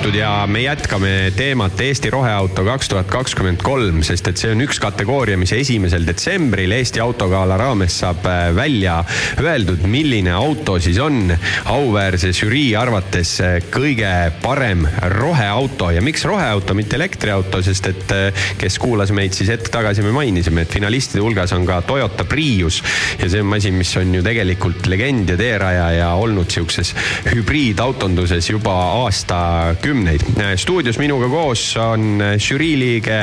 kuulatud 0.09 0.15
ja 0.15 0.47
me 0.47 0.61
jätkame 0.61 1.31
teemat 1.35 1.81
Eesti 1.81 2.09
roheauto 2.09 2.63
kaks 2.65 2.89
tuhat 2.89 3.07
kakskümmend 3.11 3.61
kolm, 3.61 4.01
sest 4.03 4.27
et 4.27 4.37
see 4.41 4.51
on 4.53 4.61
üks 4.63 4.79
kategooria, 4.81 5.37
mis 5.37 5.51
esimesel 5.53 6.05
detsembril 6.07 6.71
Eesti 6.73 7.01
autogala 7.03 7.57
raames 7.59 7.99
saab 8.01 8.25
äh, 8.25 8.49
välja 8.55 9.03
öeldud, 9.41 9.83
milline 9.85 10.31
auto 10.33 10.79
siis 10.81 10.97
on 11.03 11.29
auväärse 11.65 12.31
žürii 12.33 12.73
arvates 12.79 13.35
äh, 13.41 13.59
kõige 13.69 14.09
parem 14.41 14.87
roheauto. 15.13 15.91
Ja 15.93 16.01
miks 16.01 16.25
roheauto, 16.25 16.73
mitte 16.73 16.97
elektriauto, 16.97 17.61
sest 17.61 17.91
et 17.91 18.15
äh, 18.15 18.49
kes 18.57 18.79
kuulas 18.81 19.13
meid, 19.13 19.37
siis 19.37 19.51
hetk 19.53 19.69
tagasi 19.73 20.05
me 20.05 20.15
mainisime, 20.15 20.65
et 20.65 20.73
finalistide 20.73 21.21
hulgas 21.21 21.53
on 21.53 21.67
ka 21.69 21.81
Toyota 21.85 22.25
Prius. 22.25 22.81
Ja 23.19 23.29
see 23.29 23.43
on 23.43 23.51
masin, 23.51 23.77
mis 23.77 23.93
on 23.99 24.15
ju 24.15 24.25
tegelikult 24.25 24.89
legend 24.89 25.35
ja 25.35 25.37
teerajaja 25.37 26.09
olnud 26.17 26.49
siukses 26.49 26.95
hübriidautonduses 27.29 28.49
juba 28.55 28.77
aastakümneid. 29.03 29.98
Stuudios 30.59 30.99
minuga 31.01 31.27
koos 31.31 31.63
on 31.81 32.21
žürii 32.39 32.75
liige 32.79 33.19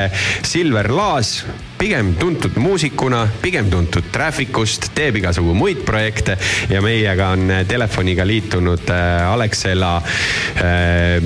Silver 0.47 0.91
Laas 0.93 1.41
pigem 1.79 2.14
tuntud 2.16 2.57
muusikuna, 2.57 3.27
pigem 3.43 3.68
tuntud 3.70 4.09
Trafficust, 4.12 4.91
teeb 4.97 5.18
igasugu 5.20 5.53
muid 5.57 5.83
projekte 5.87 6.37
ja 6.70 6.81
meiega 6.85 7.29
on 7.37 7.53
telefoniga 7.68 8.24
liitunud 8.27 8.89
äh, 8.93 9.27
Alexela 9.29 9.99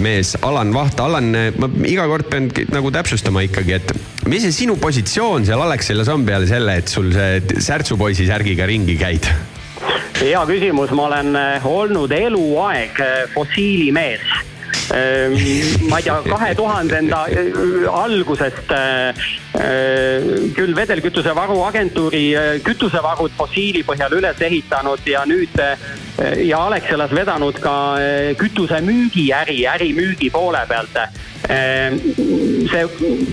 mees 0.00 0.34
Alan 0.42 0.74
Vaht. 0.74 1.00
Alan, 1.00 1.30
ma 1.30 1.70
iga 1.86 2.08
kord 2.10 2.26
pean 2.32 2.50
nagu 2.74 2.90
täpsustama 2.94 3.44
ikkagi, 3.46 3.78
et 3.78 3.94
mis 4.30 4.42
see 4.44 4.56
sinu 4.64 4.76
positsioon 4.80 5.46
seal 5.46 5.62
Alexelas 5.62 6.10
on 6.12 6.26
peale 6.26 6.50
selle, 6.50 6.80
et 6.82 6.90
sul 6.90 7.12
see 7.14 7.62
särtsupoisi 7.62 8.26
särgiga 8.30 8.68
ringi 8.70 8.98
käid? 9.00 9.30
hea 10.20 10.40
küsimus, 10.44 10.90
ma 10.92 11.06
olen 11.08 11.36
olnud 11.64 12.12
eluaeg 12.12 12.98
fossiilimees 13.32 14.26
ma 14.90 15.98
ei 15.98 16.02
tea, 16.02 16.16
kahe 16.26 16.54
tuhandenda 16.58 17.20
algusest 17.94 18.72
küll 20.56 20.74
vedelkütuse 20.74 21.34
varuagentuuri 21.36 22.24
kütusevarud 22.66 23.36
fossiili 23.38 23.84
põhjal 23.86 24.18
üles 24.18 24.42
ehitanud 24.42 25.06
ja 25.06 25.22
nüüd 25.30 25.54
ja 26.42 26.64
Alexelas 26.66 27.14
vedanud 27.14 27.60
ka 27.62 27.74
kütuse 28.38 28.80
müügiäri, 28.82 29.62
ärimüügi 29.70 30.30
poole 30.30 30.64
pealt. 30.68 30.98
see 32.70 32.82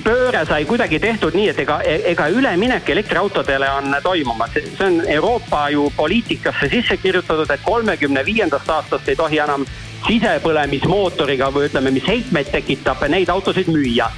pööre 0.01 0.45
sai 0.47 0.63
kuidagi 0.65 0.97
tehtud 0.99 1.35
nii, 1.37 1.49
et 1.51 1.59
ega, 1.61 1.75
ega 1.83 2.29
üleminek 2.33 2.89
elektriautodele 2.89 3.67
on 3.69 3.97
toimumas, 4.03 4.55
see 4.55 4.85
on 4.85 5.01
Euroopa 5.05 5.67
ju 5.69 5.91
poliitikasse 5.95 6.69
sisse 6.71 6.97
kirjutatud, 6.97 7.51
et 7.51 7.61
kolmekümne 7.65 8.25
viiendast 8.25 8.69
aastast 8.69 9.09
ei 9.09 9.19
tohi 9.19 9.43
enam 9.43 9.67
sisepõlemismootoriga 10.07 11.51
või 11.53 11.67
ütleme, 11.69 11.91
mis 11.95 12.07
heitmeid 12.07 12.51
tekitab, 12.51 13.03
neid 13.09 13.29
autosid 13.29 13.71
müüa. 13.71 14.09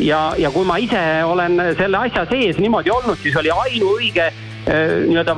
ja, 0.00 0.20
ja 0.38 0.50
kui 0.50 0.64
ma 0.64 0.78
ise 0.80 1.00
olen 1.24 1.58
selle 1.76 1.98
asja 2.06 2.24
sees 2.30 2.56
niimoodi 2.58 2.90
olnud, 2.90 3.18
siis 3.20 3.36
oli 3.36 3.50
ainuõige 3.52 4.30
nii-öelda 4.70 5.34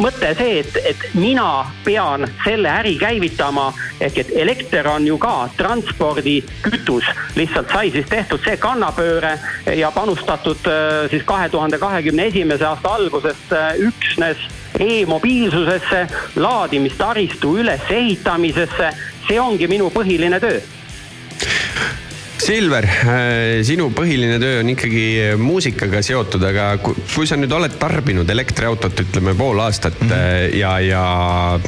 mõte 0.00 0.32
see, 0.36 0.60
et, 0.60 0.76
et 0.84 1.04
mina 1.14 1.64
pean 1.84 2.26
selle 2.44 2.68
äri 2.70 2.94
käivitama. 3.00 3.72
ehk 4.00 4.18
et 4.18 4.32
elekter 4.36 4.88
on 4.88 5.06
ju 5.06 5.18
ka 5.18 5.48
transpordikütus, 5.56 7.04
lihtsalt 7.36 7.72
sai 7.72 7.90
siis 7.90 8.06
tehtud 8.08 8.40
see 8.44 8.56
kannapööre 8.56 9.38
ja 9.76 9.90
panustatud 9.90 10.68
siis 11.10 11.22
kahe 11.24 11.48
tuhande 11.48 11.78
kahekümne 11.78 12.26
esimese 12.26 12.66
aasta 12.66 12.94
algusest 12.94 13.56
üksnes 13.78 14.48
e-mobiilsusesse, 14.80 16.06
laadimistaristu 16.36 17.56
ülesehitamisesse, 17.58 18.92
see 19.28 19.40
ongi 19.40 19.68
minu 19.68 19.90
põhiline 19.94 20.40
töö 20.40 20.60
Silver, 22.42 22.86
sinu 23.62 23.84
põhiline 23.94 24.34
töö 24.42 24.62
on 24.64 24.70
ikkagi 24.72 25.04
muusikaga 25.38 26.00
seotud, 26.02 26.42
aga 26.48 26.72
kui 26.82 27.28
sa 27.28 27.36
nüüd 27.38 27.52
oled 27.54 27.76
tarbinud 27.78 28.26
elektriautot, 28.34 28.98
ütleme 29.04 29.36
pool 29.38 29.60
aastat 29.62 30.00
mm 30.00 30.10
-hmm. 30.10 30.56
ja, 30.58 30.72
ja 30.82 31.04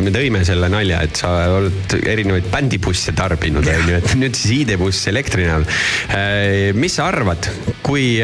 me 0.03 0.11
tõime 0.11 0.43
selle 0.45 0.68
nalja, 0.72 1.05
et 1.07 1.22
sa 1.22 1.31
oled 1.61 1.95
erinevaid 2.03 2.51
bändibusse 2.51 3.14
tarbinud, 3.14 3.70
on 3.70 3.89
ju, 3.93 4.01
et 4.01 4.14
nüüd 4.25 4.35
siis 4.35 4.64
ID-buss 4.64 5.07
elektri 5.12 5.47
näol. 5.47 5.68
mis 6.75 6.99
sa 6.99 7.07
arvad, 7.07 7.47
kui 7.83 8.18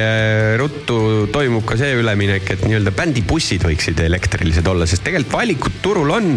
ruttu 0.59 1.29
toimub 1.33 1.65
ka 1.65 1.79
see 1.79 1.95
üleminek, 2.03 2.51
et 2.51 2.67
nii-öelda 2.67 2.91
bändibussid 2.91 3.63
võiksid 3.63 4.03
elektrilised 4.11 4.67
olla, 4.67 4.91
sest 4.91 5.07
tegelikult 5.07 5.39
valikut 5.39 5.83
turul 5.83 6.11
on, 6.11 6.33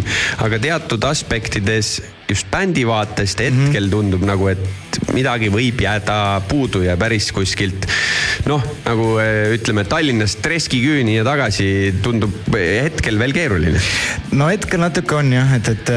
aga 0.45 0.59
teatud 0.61 1.09
aspektides 1.09 1.95
just 2.29 2.47
bändi 2.51 2.85
vaatest 2.87 3.41
hetkel 3.43 3.89
tundub 3.91 4.23
nagu, 4.25 4.47
et 4.51 4.99
midagi 5.13 5.49
võib 5.53 5.81
jääda 5.83 6.15
puudu 6.47 6.83
ja 6.85 6.95
päris 6.99 7.31
kuskilt 7.35 7.87
noh, 8.47 8.63
nagu 8.85 9.07
ütleme 9.55 9.83
Tallinnast 9.89 10.41
Treskiküüni 10.45 11.17
ja 11.17 11.25
tagasi 11.27 11.67
tundub 12.05 12.53
hetkel 12.53 13.19
veel 13.21 13.35
keeruline. 13.35 13.81
no 14.37 14.49
hetkel 14.51 14.81
natuke 14.83 15.17
on 15.19 15.33
jah, 15.35 15.53
et, 15.57 15.69
et 15.73 15.93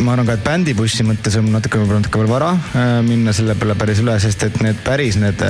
ma 0.00 0.14
arvan 0.14 0.30
ka, 0.30 0.38
et 0.38 0.46
bändibussi 0.46 1.06
mõttes 1.06 1.38
on 1.40 1.50
natuke, 1.52 1.80
võib-olla 1.82 2.02
natuke 2.04 2.22
veel 2.22 2.32
vara 2.32 3.02
minna 3.06 3.36
selle 3.36 3.58
peale 3.58 3.76
päris 3.78 4.02
üle, 4.04 4.16
sest 4.22 4.48
et 4.48 4.60
need 4.64 4.80
päris 4.86 5.20
need 5.20 5.44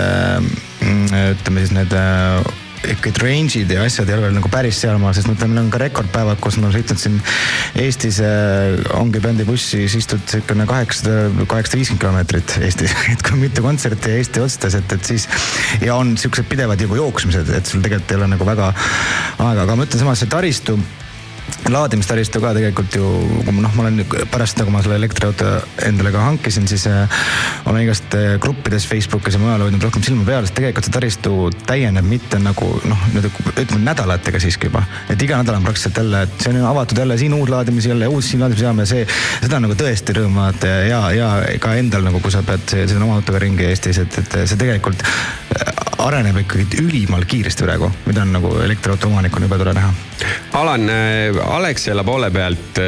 ütleme 0.84 1.64
siis 1.64 1.74
need 1.76 1.98
kõik 2.84 3.20
range'id 3.22 3.70
ja 3.72 3.84
asjad 3.86 4.08
ei 4.10 4.16
ole 4.16 4.26
veel 4.26 4.36
nagu 4.36 4.50
päris 4.52 4.78
sealmaal, 4.82 5.14
sest 5.16 5.30
ütlen, 5.30 5.52
meil 5.52 5.64
on 5.64 5.70
ka 5.72 5.80
rekordpäevad, 5.82 6.40
kus 6.42 6.58
ma 6.58 6.68
olen 6.68 6.76
sõitnud 6.78 7.00
siin 7.00 7.20
Eestis 7.84 8.20
äh, 8.24 8.74
ongi 8.98 9.22
bändibussis 9.24 9.96
istud 9.98 10.24
siukene 10.30 10.66
kaheksasada, 10.70 11.46
kaheksasada 11.50 11.80
viiskümmend 11.80 12.02
kilomeetrit 12.04 12.56
Eestis, 12.64 12.96
et 13.12 13.24
kui 13.24 13.40
mitu 13.40 13.64
kontserti 13.64 14.16
Eesti 14.18 14.44
otsas, 14.44 14.78
et, 14.80 14.98
et 14.98 15.12
siis 15.14 15.28
ja 15.84 15.96
on 15.96 16.16
siuksed 16.20 16.48
pidevad 16.50 16.82
nagu 16.84 17.00
jooksmised, 17.00 17.54
et 17.56 17.70
sul 17.70 17.84
tegelikult 17.84 18.14
ei 18.14 18.20
ole 18.20 18.30
nagu 18.34 18.48
väga 18.48 18.70
aega, 18.74 19.64
aga 19.64 19.78
ma 19.78 19.88
ütlen 19.88 20.04
samas 20.04 20.22
see 20.22 20.30
taristu 20.30 20.78
laadimistaristu 21.70 22.40
ka 22.42 22.52
tegelikult 22.56 22.96
ju, 22.96 23.08
noh, 23.48 23.72
ma 23.76 23.84
olen 23.84 24.02
pärast 24.32 24.58
nagu 24.60 24.72
ma 24.72 24.82
selle 24.84 24.98
elektriauto 25.00 25.48
endale 25.86 26.12
ka 26.12 26.22
hankisin, 26.26 26.66
siis 26.68 26.86
äh, 26.90 27.24
olen 27.68 27.84
igast 27.84 28.16
äh, 28.18 28.34
gruppides 28.40 28.86
Facebookis 28.88 29.38
ja 29.38 29.40
mujal 29.42 29.64
hoidnud 29.66 29.84
rohkem 29.84 30.04
silma 30.04 30.26
peal, 30.28 30.44
sest 30.44 30.56
tegelikult 30.58 30.88
see 30.88 30.96
taristu 30.96 31.34
täieneb 31.68 32.08
mitte 32.08 32.40
nagu 32.42 32.68
noh, 32.88 33.06
ütleme 33.16 33.80
nädalatega 33.84 34.40
siiski 34.42 34.68
juba. 34.68 34.84
et 35.12 35.22
iga 35.22 35.40
nädal 35.40 35.60
on 35.60 35.68
praktiliselt 35.68 36.02
jälle, 36.02 36.24
et 36.28 36.44
see 36.44 36.52
on 36.52 36.68
avatud 36.68 37.00
jälle 37.04 37.18
siin 37.20 37.36
uus 37.36 37.52
laadimis, 37.52 37.88
jälle 37.92 38.08
uus 38.12 38.30
siin 38.30 38.44
laadimisjaam 38.44 38.84
ja 38.84 38.88
see, 38.92 39.06
seda 39.40 39.60
on 39.60 39.68
nagu 39.68 39.78
tõesti 39.78 40.18
rõõm 40.18 40.40
vaadata 40.40 40.74
ja, 40.90 41.00
ja 41.16 41.30
ka 41.60 41.74
endal 41.80 42.04
nagu, 42.08 42.20
kui 42.24 42.34
sa 42.34 42.44
pead 42.46 42.66
sõitma 42.74 43.08
oma 43.08 43.20
autoga 43.20 43.40
ringi 43.44 43.68
Eestis, 43.70 44.02
et, 44.04 44.20
et 44.20 44.38
see 44.44 44.60
tegelikult 44.60 45.04
areneb 46.04 46.42
ikkagi 46.42 46.82
ülimalt 46.82 47.28
kiiresti 47.30 47.64
praegu, 47.64 47.88
mida 48.08 48.24
on 48.24 48.34
nagu 48.34 48.50
elektriauto 48.64 49.08
omanikuna 49.08 49.48
juba 49.48 49.58
tore 49.60 49.74
näha. 49.76 49.92
Alan, 50.54 50.88
Alexela 51.44 52.04
poole 52.06 52.30
pealt, 52.34 52.80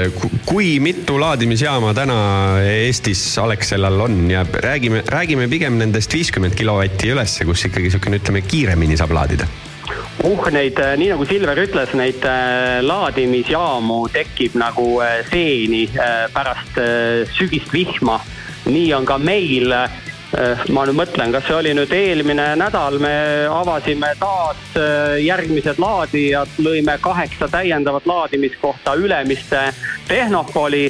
kui 0.47 0.77
mitu 0.81 1.19
laadimisjaama 1.21 1.93
täna 1.97 2.19
Eestis 2.63 3.23
Alexelal 3.43 4.01
on 4.01 4.31
ja 4.31 4.45
räägime, 4.45 5.03
räägime 5.09 5.49
pigem 5.51 5.79
nendest 5.81 6.15
viiskümmend 6.15 6.55
kilovatti 6.59 7.11
ülesse, 7.15 7.45
kus 7.49 7.67
ikkagi 7.69 7.91
sihukene, 7.91 8.21
ütleme 8.23 8.45
kiiremini 8.47 8.99
saab 8.99 9.17
laadida 9.19 9.49
uh, 10.25 10.49
neid, 10.51 10.79
nii 10.99 11.11
nagu 11.13 11.27
Silver 11.29 11.59
ütles, 11.61 11.93
neid 11.99 12.25
äh, 12.27 12.81
laadimisjaamu 12.85 14.01
tekib 14.15 14.57
nagu 14.59 14.87
äh, 15.05 15.21
seeni 15.31 15.87
äh, 15.93 16.27
pärast 16.33 16.81
sügist 17.37 17.73
vihma. 17.73 18.21
nii 18.67 18.89
on 18.97 19.05
ka 19.07 19.19
meil 19.19 19.71
ma 20.75 20.83
nüüd 20.87 20.97
mõtlen, 20.99 21.31
kas 21.33 21.47
see 21.47 21.55
oli 21.55 21.73
nüüd 21.77 21.93
eelmine 21.95 22.49
nädal, 22.59 22.99
me 23.03 23.15
avasime 23.51 24.11
taas 24.21 24.79
järgmised 25.23 25.79
laadijad, 25.81 26.59
lõime 26.63 26.97
kaheksa 27.01 27.49
täiendavat 27.53 28.07
laadimiskohta 28.07 28.97
Ülemiste 28.99 29.69
Tehnopoli. 30.09 30.89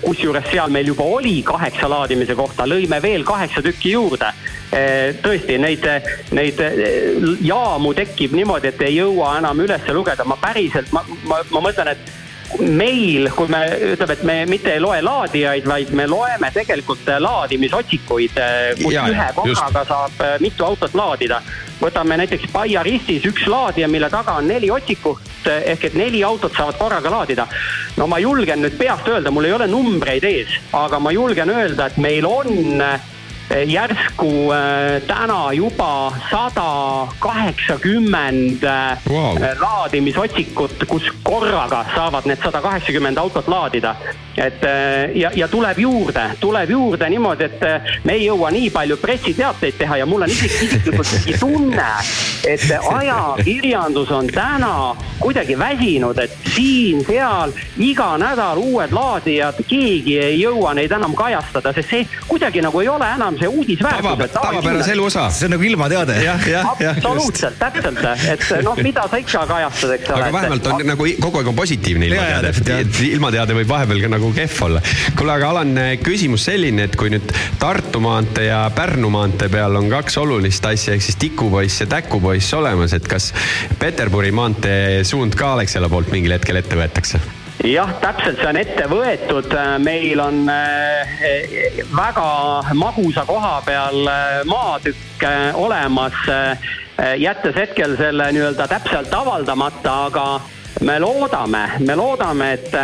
kusjuures 0.00 0.44
seal 0.50 0.68
meil 0.68 0.86
juba 0.86 1.04
oli 1.04 1.42
kaheksa 1.42 1.88
laadimise 1.88 2.34
kohta, 2.34 2.66
lõime 2.68 3.00
veel 3.02 3.24
kaheksa 3.24 3.62
tükki 3.62 3.94
juurde. 3.94 4.32
tõesti, 5.22 5.58
neid, 5.58 5.84
neid 6.32 6.58
jaamu 7.40 7.94
tekib 7.94 8.32
niimoodi, 8.34 8.68
et 8.68 8.82
ei 8.82 8.96
jõua 8.96 9.38
enam 9.38 9.60
üles 9.60 9.86
lugeda, 9.92 10.24
ma 10.24 10.36
päriselt, 10.36 10.92
ma, 10.92 11.04
ma, 11.24 11.38
ma 11.50 11.60
mõtlen, 11.60 11.92
et 11.94 12.23
meil, 12.60 13.28
kui 13.34 13.48
me 13.50 13.60
ütleme, 13.94 14.12
et 14.12 14.22
me 14.22 14.36
mitte 14.48 14.72
ei 14.74 14.82
loe 14.82 15.00
laadijaid, 15.02 15.66
vaid 15.68 15.92
me 15.96 16.06
loeme 16.10 16.50
tegelikult 16.54 17.08
laadimisotsikuid, 17.20 18.40
kus 18.82 18.94
ja, 18.94 19.06
ühe 19.10 19.28
korraga 19.36 19.84
saab 19.88 20.24
mitu 20.42 20.66
autot 20.66 20.94
laadida. 20.94 21.40
võtame 21.80 22.16
näiteks 22.16 22.52
Paia 22.52 22.82
ristis 22.82 23.24
üks 23.26 23.46
laadija, 23.50 23.88
mille 23.88 24.10
taga 24.10 24.38
on 24.40 24.48
neli 24.48 24.70
otsikut 24.70 25.48
ehk 25.50 25.84
et 25.84 25.96
neli 25.98 26.22
autot 26.24 26.52
saavad 26.56 26.78
korraga 26.78 27.10
laadida. 27.10 27.46
no 27.96 28.06
ma 28.06 28.18
julgen 28.18 28.62
nüüd 28.62 28.78
peast 28.78 29.08
öelda, 29.08 29.30
mul 29.30 29.44
ei 29.44 29.52
ole 29.52 29.66
numbreid 29.66 30.24
ees, 30.24 30.60
aga 30.72 30.98
ma 30.98 31.12
julgen 31.12 31.50
öelda, 31.50 31.86
et 31.86 31.98
meil 31.98 32.26
on 32.26 32.80
järsku 33.66 34.52
äh, 34.52 35.02
täna 35.06 35.52
juba 35.52 36.12
sada 36.30 37.06
kaheksakümmend 37.18 38.62
Wow. 39.10 39.36
laadimisotsikut, 39.60 40.84
kus 40.88 41.02
korraga 41.22 41.84
saavad 41.94 42.24
need 42.26 42.38
sada 42.44 42.60
kaheksakümmend 42.60 43.16
autot 43.18 43.48
laadida. 43.48 43.96
et 44.36 44.64
äh, 44.64 45.10
ja, 45.16 45.30
ja 45.34 45.48
tuleb 45.48 45.78
juurde, 45.78 46.30
tuleb 46.40 46.70
juurde 46.70 47.06
niimoodi, 47.10 47.44
et 47.44 47.62
äh, 47.62 47.82
me 48.04 48.12
ei 48.16 48.24
jõua 48.26 48.48
nii 48.50 48.70
palju 48.74 48.96
pressiteateid 48.98 49.76
teha 49.78 49.96
ja 50.00 50.06
mul 50.06 50.22
on 50.26 50.28
isik- 50.32 50.56
isiklikult 50.64 51.06
tunne, 51.40 51.86
et 52.48 52.64
ajakirjandus 52.96 54.10
on 54.10 54.26
täna 54.26 54.96
kuidagi 55.20 55.54
väsinud, 55.58 56.18
et 56.18 56.34
siin-seal 56.54 57.52
iga 57.78 58.08
nädal 58.18 58.58
uued 58.58 58.90
laadijad, 58.92 59.62
keegi 59.70 60.18
ei 60.18 60.40
jõua 60.40 60.74
neid 60.74 60.90
enam 60.92 61.14
kajastada, 61.14 61.70
sest 61.72 61.90
see 61.94 62.02
kuidagi 62.26 62.62
nagu 62.66 62.80
ei 62.82 62.88
ole 62.90 63.06
enam 63.14 63.33
see 63.40 63.50
uudisväärtus. 63.50 64.32
tavapärase 64.34 64.92
elu 64.92 65.04
osa. 65.10 65.28
see 65.30 65.48
on 65.48 65.56
nagu 65.56 65.68
ilmateade. 65.70 66.18
absoluutselt, 66.90 67.58
täpselt, 67.58 68.02
et 68.32 68.46
noh, 68.64 68.78
mida 68.82 69.06
sa 69.10 69.20
ikka 69.22 69.46
kajastad, 69.50 69.96
eks 69.98 70.10
ole. 70.10 70.22
aga 70.22 70.32
vähemalt 70.38 70.70
on 70.72 70.86
nagu 70.92 71.08
kogu 71.20 71.42
aeg 71.42 71.52
on 71.52 71.58
positiivne 71.58 72.10
ilmateade 72.10 72.54
ilmateade 73.10 73.56
võib 73.58 73.70
vahepeal 73.70 74.02
ka 74.04 74.10
nagu 74.16 74.32
kehv 74.36 74.62
olla. 74.68 74.82
kuule, 75.18 75.36
aga 75.36 75.50
Alan, 75.54 75.74
küsimus 76.04 76.46
selline, 76.48 76.88
et 76.88 76.98
kui 77.00 77.12
nüüd 77.12 77.34
Tartu 77.60 78.02
maantee 78.04 78.48
ja 78.48 78.64
Pärnu 78.74 79.10
maantee 79.12 79.50
peal 79.52 79.78
on 79.78 79.88
kaks 79.92 80.18
olulist 80.22 80.66
asja 80.68 80.96
ehk 80.96 81.04
siis 81.04 81.20
tikupoiss 81.20 81.84
ja 81.84 81.88
täkupoiss 81.90 82.54
olemas, 82.58 82.96
et 82.96 83.08
kas 83.08 83.32
Peterburi 83.78 84.32
maantee 84.34 85.04
suund 85.06 85.38
ka 85.38 85.54
Alexela 85.58 85.90
poolt 85.92 86.12
mingil 86.14 86.36
hetkel 86.36 86.60
ette 86.60 86.78
võetakse? 86.78 87.22
jah, 87.62 87.92
täpselt, 88.00 88.40
see 88.40 88.48
on 88.50 88.58
ette 88.58 88.88
võetud, 88.90 89.54
meil 89.84 90.20
on 90.20 90.42
äh, 90.50 91.14
väga 91.94 92.26
magusa 92.74 93.24
koha 93.28 93.60
peal 93.66 94.10
äh, 94.10 94.42
maatükk 94.50 95.22
äh, 95.28 95.54
olemas, 95.54 96.18
jättes 97.18 97.56
hetkel 97.58 97.96
selle 97.98 98.28
nii-öelda 98.32 98.68
täpselt 98.70 99.14
avaldamata, 99.14 99.94
aga 100.08 100.26
me 100.86 100.98
loodame, 101.02 101.64
me 101.82 101.96
loodame, 101.98 102.52
et 102.54 102.76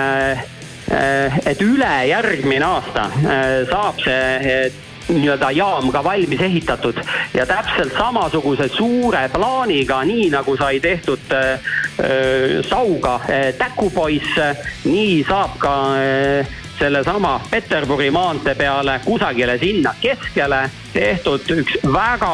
äh, 0.90 1.46
et 1.46 1.62
ülejärgmine 1.62 2.66
aasta 2.66 3.04
äh, 3.06 3.68
saab 3.70 4.00
see 4.02 4.64
äh, 4.66 4.72
nii-öelda 5.10 5.50
jaam 5.56 5.90
ka 5.92 6.04
valmis 6.04 6.40
ehitatud 6.40 7.00
ja 7.34 7.46
täpselt 7.46 7.92
samasuguse 7.98 8.68
suure 8.68 9.26
plaaniga, 9.32 10.02
nii 10.04 10.30
nagu 10.30 10.56
sai 10.56 10.80
tehtud 10.80 11.34
äh, 11.34 11.52
äh, 11.52 12.64
Sauga 12.68 13.20
äh, 13.28 13.52
Täkupoiss, 13.58 14.38
nii 14.84 15.24
saab 15.28 15.58
ka 15.58 15.74
äh, 15.98 16.59
sellesama 16.80 17.40
Peterburi 17.50 18.10
maantee 18.10 18.54
peale 18.54 19.00
kusagile 19.04 19.58
sinna 19.60 19.92
keskele 20.00 20.62
tehtud 20.94 21.44
üks 21.54 21.76
väga 21.92 22.32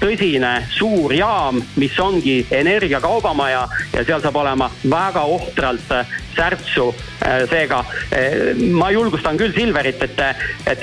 tõsine 0.00 0.52
suur 0.74 1.14
jaam, 1.14 1.62
mis 1.80 1.96
ongi 2.02 2.40
energiakaubamaja 2.50 3.64
ja 3.94 4.04
seal 4.04 4.22
saab 4.24 4.40
olema 4.42 4.70
väga 4.90 5.24
ohtralt 5.36 5.94
särtsu. 6.34 6.90
seega 7.50 7.84
ma 8.74 8.90
julgustan 8.90 9.38
küll 9.40 9.54
Silverit, 9.54 10.02
et, 10.02 10.24
et, 10.66 10.82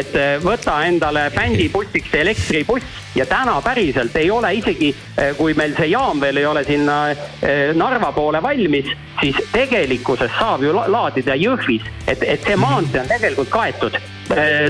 et 0.00 0.16
võta 0.42 0.80
endale 0.88 1.28
bändibussiks 1.36 2.14
elektribuss 2.24 3.05
ja 3.16 3.26
täna 3.26 3.60
päriselt 3.64 4.16
ei 4.16 4.30
ole 4.30 4.50
isegi, 4.54 4.90
kui 5.38 5.54
meil 5.56 5.72
see 5.78 5.86
jaam 5.88 6.20
veel 6.20 6.36
ei 6.36 6.46
ole 6.46 6.64
sinna 6.64 6.96
eh, 7.10 7.72
Narva 7.74 8.12
poole 8.12 8.42
valmis, 8.44 8.90
siis 9.20 9.36
tegelikkuses 9.52 10.30
saab 10.38 10.62
ju 10.62 10.74
la- 10.76 10.84
laadida 10.92 11.34
Jõhvis, 11.40 11.82
et, 12.06 12.22
et 12.22 12.44
see 12.44 12.56
maantee 12.56 13.00
on 13.00 13.08
tegelikult 13.08 13.48
kaetud. 13.48 13.94
eh, 13.96 14.15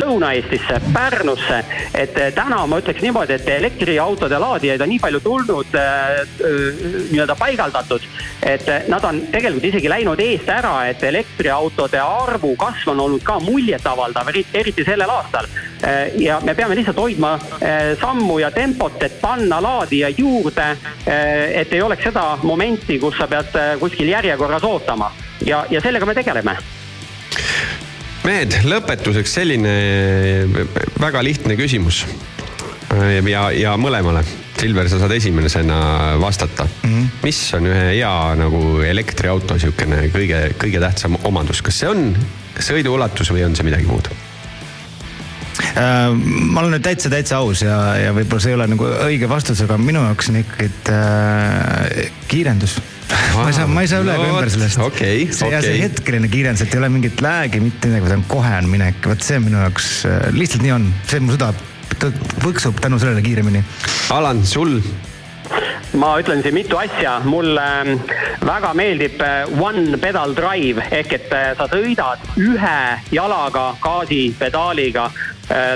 Lõuna-Eestisse, 0.00 0.80
Pärnusse, 0.92 1.64
et 1.94 2.18
eh, 2.18 2.32
täna 2.34 2.58
ma 2.68 2.80
ütleks 2.80 3.00
niimoodi, 3.04 3.36
et 3.38 3.48
elektriautode 3.56 4.38
laadijaid 4.40 4.82
on 4.84 4.90
nii 4.92 5.00
palju 5.00 5.20
tulnud 5.24 5.78
eh, 5.80 6.20
nii-öelda 7.12 7.36
paigaldatud, 7.38 8.04
et 8.44 8.68
nad 8.92 9.04
on 9.08 9.22
tegelikult 9.32 9.64
isegi 9.70 9.90
läinud 9.90 10.20
eest 10.20 10.50
ära, 10.52 10.74
et 10.90 11.02
elektriautode 11.08 12.00
arvu 12.02 12.52
kasv 12.60 12.92
on 12.92 13.04
olnud 13.06 13.24
ka 13.24 13.38
muljetavaldav, 13.44 14.32
eriti 14.54 14.84
sellel 14.84 15.10
aastal. 15.10 15.48
ja 16.18 16.40
me 16.44 16.54
peame 16.54 16.74
lihtsalt 16.76 16.96
hoidma 16.96 17.34
sammu 18.00 18.38
ja 18.38 18.50
tempot, 18.50 19.02
et 19.02 19.20
panna 19.20 19.60
laadija 19.62 20.08
juurde, 20.16 20.70
et 21.06 21.72
ei 21.72 21.82
oleks 21.82 22.08
seda 22.08 22.38
momenti, 22.42 22.98
kus 22.98 23.18
sa 23.18 23.28
pead 23.28 23.52
kuskil 23.80 24.08
järjekorras 24.08 24.64
ootama. 24.64 25.12
Ja, 25.44 25.64
ja 25.70 25.80
sellega 25.80 26.06
me 26.06 26.14
tegeleme 26.14 26.56
mehed, 28.26 28.56
lõpetuseks 28.66 29.36
selline 29.38 29.74
väga 31.00 31.22
lihtne 31.24 31.56
küsimus. 31.58 32.04
ja, 33.30 33.46
ja 33.54 33.76
mõlemale. 33.80 34.24
Silver, 34.56 34.88
sa 34.88 34.96
saad 34.96 35.12
esimesena 35.12 36.16
vastata 36.16 36.64
mm. 36.64 36.92
-hmm. 36.92 37.08
mis 37.22 37.40
on 37.58 37.66
ühe 37.68 37.82
hea 37.90 38.12
nagu 38.40 38.80
elektriauto 38.80 39.58
siukene 39.60 40.06
kõige, 40.08 40.38
kõige 40.56 40.80
tähtsam 40.80 41.18
omadus, 41.28 41.60
kas 41.62 41.82
see 41.82 41.90
on 41.90 42.16
sõiduulatus 42.56 43.34
või 43.36 43.44
on 43.44 43.56
see 43.56 43.68
midagi 43.68 43.84
muud? 43.84 44.08
Äh, 45.76 46.08
ma 46.16 46.62
olen 46.62 46.76
nüüd 46.76 46.84
täitsa, 46.84 47.10
täitsa 47.12 47.36
aus 47.44 47.60
ja, 47.64 47.76
ja 48.00 48.12
võib-olla 48.16 48.40
see 48.40 48.52
ei 48.54 48.56
ole 48.56 48.66
nagu 48.72 48.88
õige 49.10 49.28
vastus, 49.28 49.60
aga 49.64 49.76
minu 49.80 50.00
jaoks 50.06 50.30
on 50.32 50.40
ikkagi 50.40 50.70
äh, 50.92 52.12
kiirendus. 52.30 52.78
Ma 53.36 53.46
ei 53.48 53.56
saa, 53.56 53.66
ma 53.70 53.84
ei 53.84 53.90
saa 53.90 54.02
üle 54.04 54.16
ega 54.16 54.28
ümber 54.32 54.50
sellest. 54.52 54.82
okei, 54.82 55.26
see 55.30 55.50
ja 55.52 55.62
see 55.64 55.76
okei. 55.76 55.82
hetkeline 55.86 56.30
kiirendus, 56.32 56.66
et 56.66 56.74
ei 56.74 56.82
ole 56.82 56.90
mingit 56.92 57.22
läägi, 57.24 57.62
mitte 57.64 57.90
midagi, 57.90 58.06
vaid 58.08 58.18
on 58.18 58.28
kohe 58.30 58.54
on 58.58 58.70
minek, 58.72 59.00
vot 59.06 59.26
see 59.26 59.40
on 59.40 59.48
minu 59.48 59.62
jaoks 59.62 59.90
äh, 60.10 60.22
lihtsalt 60.36 60.66
nii 60.66 60.76
on, 60.76 60.88
see 61.10 61.22
mu 61.22 61.36
süda 61.36 61.52
põksub 62.42 62.80
tänu 62.82 62.98
sellele 62.98 63.22
kiiremini. 63.24 63.62
Alan, 64.14 64.42
sul? 64.46 64.80
ma 65.96 66.16
ütlen 66.20 66.42
siin 66.42 66.54
mitu 66.54 66.76
asja, 66.76 67.20
mulle 67.24 67.62
ähm, 67.62 68.00
väga 68.44 68.72
meeldib 68.76 69.20
äh, 69.22 69.46
one 69.62 69.96
pedal 70.02 70.34
drive 70.36 70.82
ehk 70.90 71.14
et 71.16 71.32
äh, 71.32 71.52
sa 71.56 71.68
sõidad 71.70 72.22
ühe 72.42 72.80
jalaga 73.14 73.68
gaasipedaaliga, 73.80 75.06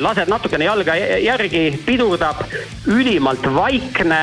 lased 0.00 0.28
natukene 0.28 0.64
jalga 0.64 0.94
jä- 0.98 1.20
järgi, 1.24 1.62
pidurdab, 1.86 2.42
ülimalt 2.90 3.44
vaikne, 3.54 4.20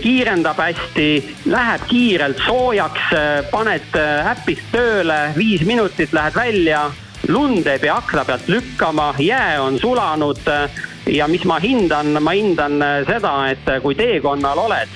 kiirendab 0.00 0.60
hästi, 0.60 1.08
läheb 1.52 1.86
kiirelt 1.88 2.40
soojaks, 2.44 3.08
paned 3.50 3.96
äh, 3.96 4.30
äpist 4.32 4.68
tööle, 4.72 5.32
viis 5.36 5.64
minutit 5.68 6.12
lähed 6.12 6.36
välja 6.36 6.86
lund 7.28 7.66
ei 7.66 7.78
pea 7.78 7.96
akna 7.96 8.24
pealt 8.24 8.48
lükkama, 8.48 9.14
jää 9.18 9.62
on 9.62 9.78
sulanud 9.78 10.40
ja 11.06 11.28
mis 11.28 11.44
ma 11.44 11.58
hindan, 11.58 12.22
ma 12.22 12.30
hindan 12.36 12.78
seda, 13.06 13.34
et 13.50 13.66
kui 13.82 13.94
teekonnal 13.98 14.58
oled, 14.58 14.88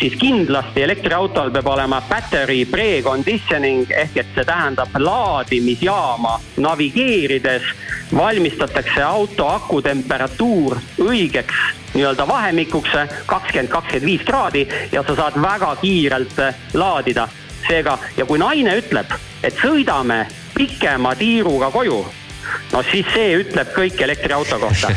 siis 0.00 0.16
kindlasti 0.20 0.82
elektriautol 0.82 1.50
peab 1.54 1.68
olema 1.72 2.00
battery 2.08 2.64
preconditioning 2.70 3.90
ehk 3.90 4.16
et 4.22 4.32
see 4.34 4.44
tähendab 4.44 4.96
laadimisjaama 4.98 6.38
navigeerides 6.56 7.70
valmistatakse 8.14 9.02
auto 9.02 9.48
akutemperatuur 9.48 10.78
õigeks 11.02 11.54
nii-öelda 11.94 12.28
vahemikuks 12.28 12.92
kakskümmend, 13.26 13.70
kakskümmend 13.72 14.06
viis 14.06 14.22
kraadi 14.26 14.66
ja 14.92 15.02
sa 15.06 15.16
saad 15.16 15.40
väga 15.42 15.76
kiirelt 15.80 16.40
laadida. 16.74 17.28
seega, 17.66 17.98
ja 18.16 18.24
kui 18.26 18.38
naine 18.38 18.76
ütleb, 18.78 19.10
et 19.42 19.56
sõidame 19.58 20.26
pikema 20.54 21.16
tiiruga 21.18 21.70
koju, 21.74 22.04
no 22.72 22.82
siis 22.86 23.06
see 23.14 23.36
ütleb 23.40 23.70
kõik 23.74 24.00
elektriauto 24.04 24.58
kohta. 24.60 24.90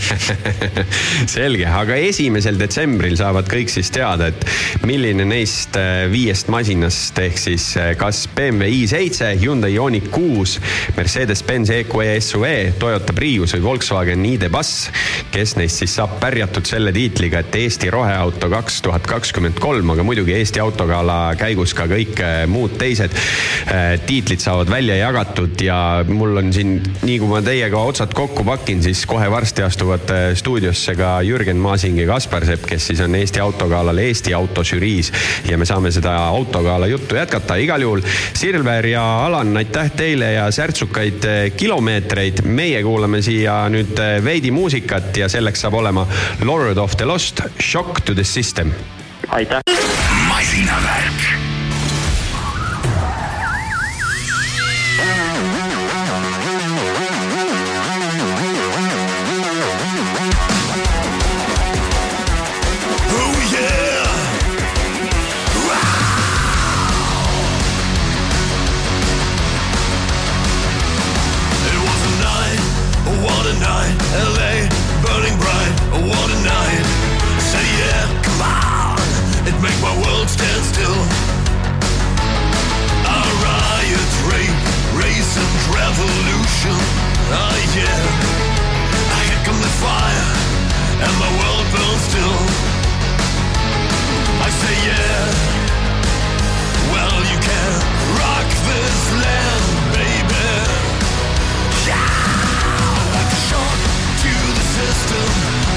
selge, 1.35 1.65
aga 1.67 1.97
esimesel 2.09 2.57
detsembril 2.59 3.15
saavad 3.19 3.49
kõik 3.49 3.71
siis 3.71 3.91
teada, 3.93 4.29
et 4.31 4.45
milline 4.87 5.25
neist 5.27 5.77
äh, 5.79 6.05
viiest 6.11 6.49
masinast 6.51 7.19
ehk 7.21 7.39
siis 7.39 7.71
äh, 7.79 7.91
kas 7.99 8.25
BMW 8.35 8.83
i7, 8.83 9.39
Hyundai 9.43 9.73
Ioniq 9.75 10.09
kuus, 10.13 10.57
Mercedes-Benz 10.97 11.73
EQE 11.79 12.17
SUV, 12.23 12.47
Toyota 12.81 13.15
Prius 13.15 13.55
või 13.57 13.65
Volkswagen 13.67 14.25
ID.Buzz, 14.33 14.89
kes 15.33 15.55
neist 15.59 15.83
siis 15.83 15.95
saab 15.99 16.17
pärjatud 16.21 16.67
selle 16.69 16.93
tiitliga, 16.95 17.43
et 17.43 17.59
Eesti 17.59 17.91
roheauto 17.93 18.49
kaks 18.51 18.81
tuhat 18.85 19.07
kakskümmend 19.09 19.59
kolm, 19.61 19.93
aga 19.93 20.05
muidugi 20.07 20.35
Eesti 20.37 20.63
autogala 20.63 21.35
käigus 21.39 21.75
ka 21.77 21.87
kõik 21.89 22.23
äh, 22.25 22.43
muud 22.49 22.77
teised 22.79 23.15
tiitlid 24.05 24.41
saavad 24.41 24.69
välja 24.71 24.95
jagatud 24.99 25.59
ja 25.61 25.77
mul 26.07 26.39
on 26.39 26.51
siin, 26.53 26.77
nii 27.03 27.17
kui 27.21 27.29
ma 27.29 27.38
teiega 27.45 27.79
otsad 27.79 28.13
kokku 28.15 28.43
pakin, 28.47 28.83
siis 28.83 29.05
kohe 29.09 29.29
varsti 29.31 29.63
astuvad 29.65 30.11
stuudiosse 30.37 30.95
ka 30.99 31.19
Jürgen 31.25 31.61
Maasing 31.61 31.99
ja 32.01 32.07
Kaspar 32.09 32.45
Sepp, 32.45 32.65
kes 32.69 32.87
siis 32.91 33.01
on 33.05 33.15
Eesti 33.15 33.39
autogalal 33.43 33.97
Eesti 33.97 34.33
autožüriis 34.33 35.11
ja 35.49 35.57
me 35.57 35.65
saame 35.65 35.91
seda 35.95 36.15
autogala 36.27 36.87
juttu 36.87 37.15
jätkata 37.15 37.55
igal 37.61 37.81
juhul. 37.81 38.03
Silver 38.33 38.85
ja 38.85 39.03
Alan, 39.25 39.57
aitäh 39.57 39.91
teile 39.91 40.33
ja 40.33 40.51
särtsukaid 40.51 41.25
äh, 41.25 41.41
kilomeetreid. 41.57 42.43
meie 42.43 42.83
kuulame 42.83 43.21
siia 43.21 43.61
nüüd 43.69 43.99
äh, 43.99 44.23
veidi 44.23 44.51
muusikat 44.51 45.17
ja 45.17 45.29
selleks 45.29 45.65
saab 45.65 45.73
olema 45.81 46.07
Lord 46.43 46.77
of 46.77 46.97
the 46.97 47.05
Lost, 47.05 47.41
Shock 47.59 48.05
to 48.05 48.13
the 48.13 48.23
System 48.23 48.73
aitäh. 49.29 49.61
masinavärk. 50.27 51.38
Make 79.69 79.81
my 79.81 79.95
world 80.03 80.27
stand 80.29 80.63
still. 80.65 80.99
A 83.05 83.21
riot, 83.45 84.11
rape, 84.31 84.59
race 84.97 85.33
and 85.43 85.53
revolution. 85.77 86.77
Ah, 87.29 87.57
yeah. 87.77 88.01
I 89.17 89.21
heckle 89.29 89.59
the 89.65 89.73
fire 89.83 90.31
and 91.05 91.13
my 91.23 91.31
world 91.39 91.65
burns 91.73 92.03
still. 92.09 92.39
I 94.45 94.49
say, 94.61 94.75
yeah. 94.89 95.21
Well, 96.93 97.17
you 97.31 97.39
can 97.49 97.71
rock 98.21 98.49
this 98.69 98.99
land, 99.21 99.65
baby. 99.97 100.49
Yeah. 101.89 102.09
Like 103.15 103.31
a 103.37 103.41
shock 103.49 103.79
to 104.23 104.33
the 104.57 104.65
system. 104.77 105.27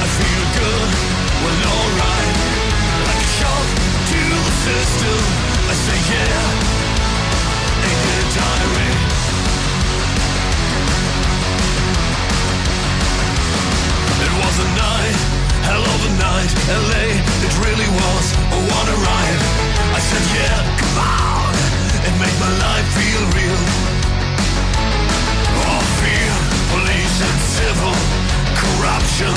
I 0.05 0.07
feel 0.19 0.45
good. 0.61 0.89
Well, 1.45 1.61
alright. 1.77 2.32
I 4.83 5.75
say, 5.75 5.99
yeah. 6.11 6.43
Ain't 7.87 8.03
it 14.23 14.33
was 14.43 14.57
a 14.59 14.69
night, 14.75 15.19
hell 15.71 15.87
of 15.87 16.01
a 16.03 16.13
night, 16.19 16.51
LA, 16.67 17.07
it 17.47 17.55
really 17.63 17.91
was 17.95 18.27
a 18.35 18.59
wanna 18.59 18.97
ride. 19.07 19.41
I 19.95 20.01
said, 20.03 20.25
yeah, 20.35 20.59
come 20.81 20.99
on, 20.99 21.55
and 22.03 22.15
make 22.19 22.37
my 22.43 22.51
life 22.67 22.89
feel 22.99 23.23
real. 23.39 23.63
Fear, 26.03 26.33
police 26.75 27.17
and 27.23 27.39
civil 27.55 27.97
corruption. 28.59 29.35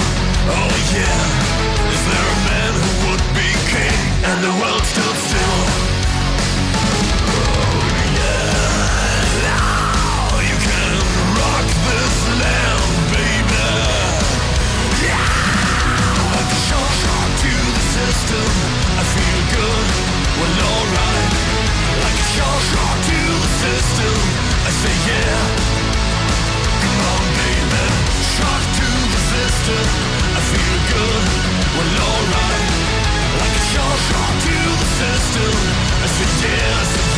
Oh, 0.49 0.73
yeah, 0.97 1.21
is 1.93 2.01
there 2.09 2.27
a 2.33 2.39
man 2.49 2.73
who 2.73 3.05
be 3.36 3.49
king 3.67 3.99
and 4.23 4.39
the 4.43 4.53
world 4.59 4.83
stood 4.88 5.17
still? 5.27 5.59
Oh, 7.27 7.83
yeah, 8.15 8.63
now 9.43 10.39
you 10.39 10.57
can 10.67 10.91
rock 11.36 11.67
this 11.88 12.15
land, 12.41 12.95
baby. 13.11 13.67
Like 16.36 16.51
a 16.57 16.61
shot 16.67 17.29
to 17.43 17.53
the 17.77 17.83
system 17.95 18.47
I 19.01 19.03
feel 19.13 19.41
good, 19.55 19.88
well 20.39 20.55
alright. 20.71 21.33
Like 22.03 22.19
a 22.25 22.27
shot 22.36 22.97
to 23.09 23.19
the 23.43 23.51
system 23.63 24.15
I 24.63 24.71
say 24.81 24.95
yeah. 25.11 25.39
Come 26.83 26.99
on 27.11 27.23
baby. 27.39 27.86
Shot 28.36 28.63
to 28.79 28.88
the 29.13 29.21
system 29.33 29.86
I 30.39 30.41
feel 30.51 30.77
good, 30.91 31.23
well 31.75 31.93
alright 32.07 32.94
Like 33.76 33.84
a 33.84 33.97
shot 33.97 33.99
shot 34.07 34.34
to 34.39 34.55
the 34.80 34.88
system 34.95 35.55
I 35.99 36.07
say 36.07 36.47
yeah, 36.47 37.14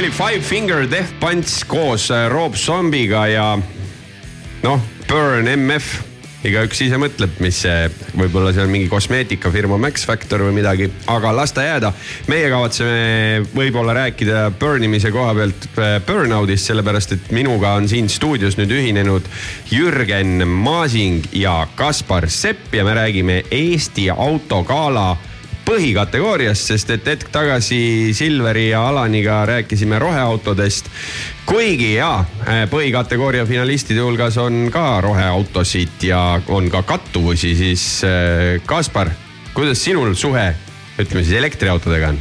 oli 0.00 0.10
Five 0.10 0.40
Finger 0.40 0.90
Death 0.90 1.12
Punch 1.20 1.66
koos 1.66 2.10
äh, 2.10 2.28
Rob 2.32 2.54
Zombiga 2.56 3.26
ja 3.28 3.58
noh, 4.62 4.80
Burn 5.08 5.44
MF 5.44 5.98
igaüks 6.48 6.80
ise 6.86 6.96
mõtleb, 6.96 7.34
mis 7.44 7.58
see, 7.66 7.90
võib-olla 8.16 8.54
see 8.56 8.64
on 8.64 8.72
mingi 8.72 8.88
kosmeetikafirma 8.88 9.76
Max 9.82 10.06
Factor 10.08 10.46
või 10.46 10.54
midagi, 10.56 10.88
aga 11.12 11.34
las 11.36 11.52
ta 11.52 11.66
jääda. 11.66 11.92
meie 12.32 12.48
kavatseme 12.48 13.44
võib-olla 13.52 13.98
rääkida 13.98 14.46
burn 14.56 14.88
imise 14.88 15.12
koha 15.12 15.34
pealt 15.36 15.68
äh, 15.76 15.98
burnout'ist, 16.06 16.70
sellepärast 16.70 17.12
et 17.18 17.32
minuga 17.36 17.74
on 17.76 17.88
siin 17.90 18.08
stuudios 18.08 18.56
nüüd 18.56 18.72
ühinenud 18.72 19.28
Jürgen 19.68 20.46
Maasing 20.48 21.28
ja 21.36 21.66
Kaspar 21.76 22.30
Sepp 22.30 22.72
ja 22.72 22.88
me 22.88 22.96
räägime 22.96 23.42
Eesti 23.50 24.08
autogala 24.08 25.10
põhikategooriast, 25.70 26.72
sest 26.72 26.90
et 26.90 27.06
hetk 27.06 27.28
tagasi 27.30 28.10
Silveri 28.16 28.70
ja 28.72 28.82
Alaniga 28.88 29.44
rääkisime 29.46 29.98
roheautodest. 30.02 30.90
kuigi 31.46 31.94
jaa, 31.94 32.24
põhikategooria 32.70 33.46
finalistide 33.46 34.02
hulgas 34.02 34.38
on 34.38 34.68
ka 34.72 35.00
roheautosid 35.00 36.02
ja 36.06 36.40
on 36.48 36.70
ka 36.70 36.82
kattuvusi, 36.82 37.54
siis 37.56 37.84
äh, 38.04 38.62
Kaspar, 38.66 39.10
kuidas 39.54 39.84
sinul 39.84 40.14
suhe, 40.14 40.54
ütleme 40.98 41.22
siis 41.24 41.38
elektriautodega 41.38 42.08
on? 42.08 42.18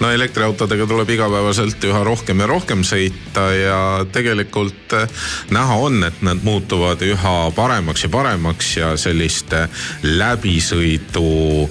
no 0.00 0.10
elektriautodega 0.12 0.86
tuleb 0.86 1.10
igapäevaselt 1.14 1.84
üha 1.88 2.02
rohkem 2.04 2.42
ja 2.44 2.48
rohkem 2.50 2.82
sõita 2.84 3.46
ja 3.56 3.78
tegelikult 4.12 4.96
eh, 4.98 5.22
näha 5.54 5.78
on, 5.80 6.02
et 6.08 6.20
nad 6.26 6.44
muutuvad 6.44 7.00
üha 7.06 7.36
paremaks 7.56 8.04
ja 8.04 8.12
paremaks 8.12 8.76
ja 8.76 8.92
sellist 9.00 9.56
eh, 9.56 9.86
läbisõidu 10.02 11.70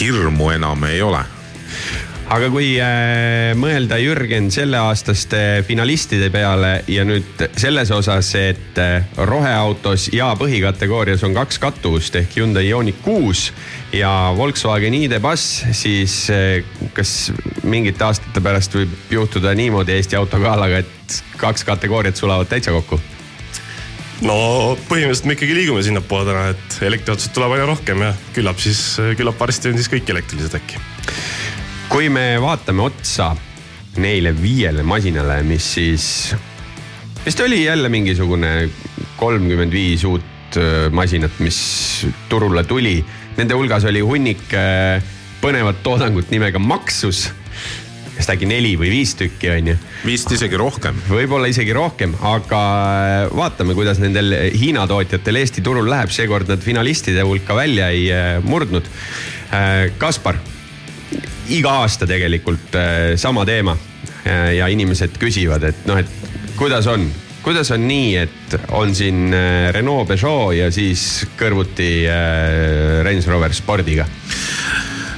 hirmu 0.00 0.50
enam 0.50 0.84
ei 0.84 1.02
ole 1.02 1.24
aga 2.32 2.48
kui 2.50 2.72
äh, 2.82 3.52
mõelda 3.58 3.98
Jürgen 4.02 4.48
selleaastaste 4.54 5.62
finalistide 5.66 6.28
peale 6.34 6.72
ja 6.90 7.04
nüüd 7.06 7.44
selles 7.58 7.92
osas, 7.94 8.32
et 8.38 8.80
äh, 8.82 9.06
roheautos 9.28 10.08
ja 10.14 10.32
põhikategoorias 10.38 11.22
on 11.26 11.36
kaks 11.36 11.60
kattuvust 11.62 12.18
ehk 12.18 12.38
Hyundai 12.40 12.66
Ioniq 12.70 12.98
kuus 13.04 13.50
ja 13.94 14.32
Volkswagen 14.36 14.96
ID.Buzz, 14.98 15.66
siis 15.76 16.24
äh, 16.34 16.64
kas 16.96 17.30
mingite 17.62 18.08
aastate 18.08 18.42
pärast 18.42 18.74
võib 18.74 19.14
juhtuda 19.20 19.54
niimoodi 19.54 19.94
Eesti 19.96 20.18
autogalaga, 20.18 20.82
et 20.82 21.22
kaks 21.38 21.66
kategooriat 21.68 22.18
sulavad 22.18 22.50
täitsa 22.50 22.74
kokku? 22.74 22.98
No 24.24 24.38
põhimõtteliselt 24.88 25.28
me 25.28 25.36
ikkagi 25.36 25.58
liigume 25.58 25.82
sinnapoole 25.84 26.30
täna, 26.30 26.46
et 26.54 26.78
elektriautosid 26.88 27.34
tuleb 27.36 27.56
aina 27.58 27.66
rohkem 27.68 28.06
ja 28.06 28.14
küllap 28.36 28.62
siis, 28.62 28.80
küllap 29.18 29.40
varsti 29.40 29.72
on 29.72 29.80
siis 29.80 29.92
kõik 29.92 30.14
elektrilised 30.14 30.56
äkki 30.56 30.80
kui 31.90 32.08
me 32.10 32.34
vaatame 32.42 32.82
otsa 32.82 33.30
neile 34.02 34.32
viiele 34.36 34.82
masinale, 34.84 35.38
mis 35.46 35.66
siis, 35.76 36.06
vist 37.24 37.40
oli 37.40 37.62
jälle 37.64 37.88
mingisugune 37.92 38.68
kolmkümmend 39.16 39.72
viis 39.72 40.04
uut 40.04 40.58
äh, 40.58 40.90
masinat, 40.92 41.38
mis 41.40 41.58
turule 42.28 42.64
tuli. 42.68 42.98
Nende 43.36 43.56
hulgas 43.56 43.86
oli 43.88 44.02
hunnik 44.04 44.52
äh, 44.56 45.00
põnevat 45.40 45.80
toodangut 45.86 46.32
nimega 46.34 46.60
Maxus 46.60 47.28
vist 48.16 48.32
äkki 48.32 48.48
neli 48.48 48.74
või 48.80 48.90
viis 48.94 49.14
tükki 49.18 49.52
on 49.52 49.72
ju. 49.72 49.76
vist 50.06 50.32
isegi 50.32 50.58
rohkem. 50.60 50.98
võib-olla 51.08 51.50
isegi 51.52 51.76
rohkem, 51.76 52.16
aga 52.24 52.64
äh, 53.28 53.36
vaatame, 53.36 53.76
kuidas 53.78 54.02
nendel 54.02 54.34
Hiina 54.56 54.86
tootjatel 54.90 55.42
Eesti 55.42 55.64
turul 55.64 55.88
läheb, 55.90 56.12
seekord 56.14 56.50
nad 56.50 56.64
finalistide 56.64 57.24
hulka 57.26 57.56
välja 57.58 57.90
ei 57.94 58.08
murdnud. 58.44 58.88
Kaspar 59.98 60.40
iga 61.52 61.76
aasta 61.82 62.06
tegelikult 62.08 62.74
äh, 62.74 63.14
sama 63.20 63.44
teema 63.46 63.76
äh, 64.26 64.56
ja 64.58 64.68
inimesed 64.72 65.18
küsivad, 65.20 65.64
et 65.68 65.86
noh, 65.88 66.00
et 66.00 66.10
kuidas 66.58 66.88
on, 66.90 67.06
kuidas 67.44 67.70
on 67.74 67.86
nii, 67.86 68.10
et 68.24 68.56
on 68.74 68.94
siin 68.96 69.30
äh, 69.34 69.68
Renault, 69.74 70.08
Peugeot 70.10 70.56
ja 70.56 70.70
siis 70.74 71.26
kõrvuti 71.38 71.90
Range 73.06 73.30
Rover 73.30 73.54
Spordiga 73.54 74.08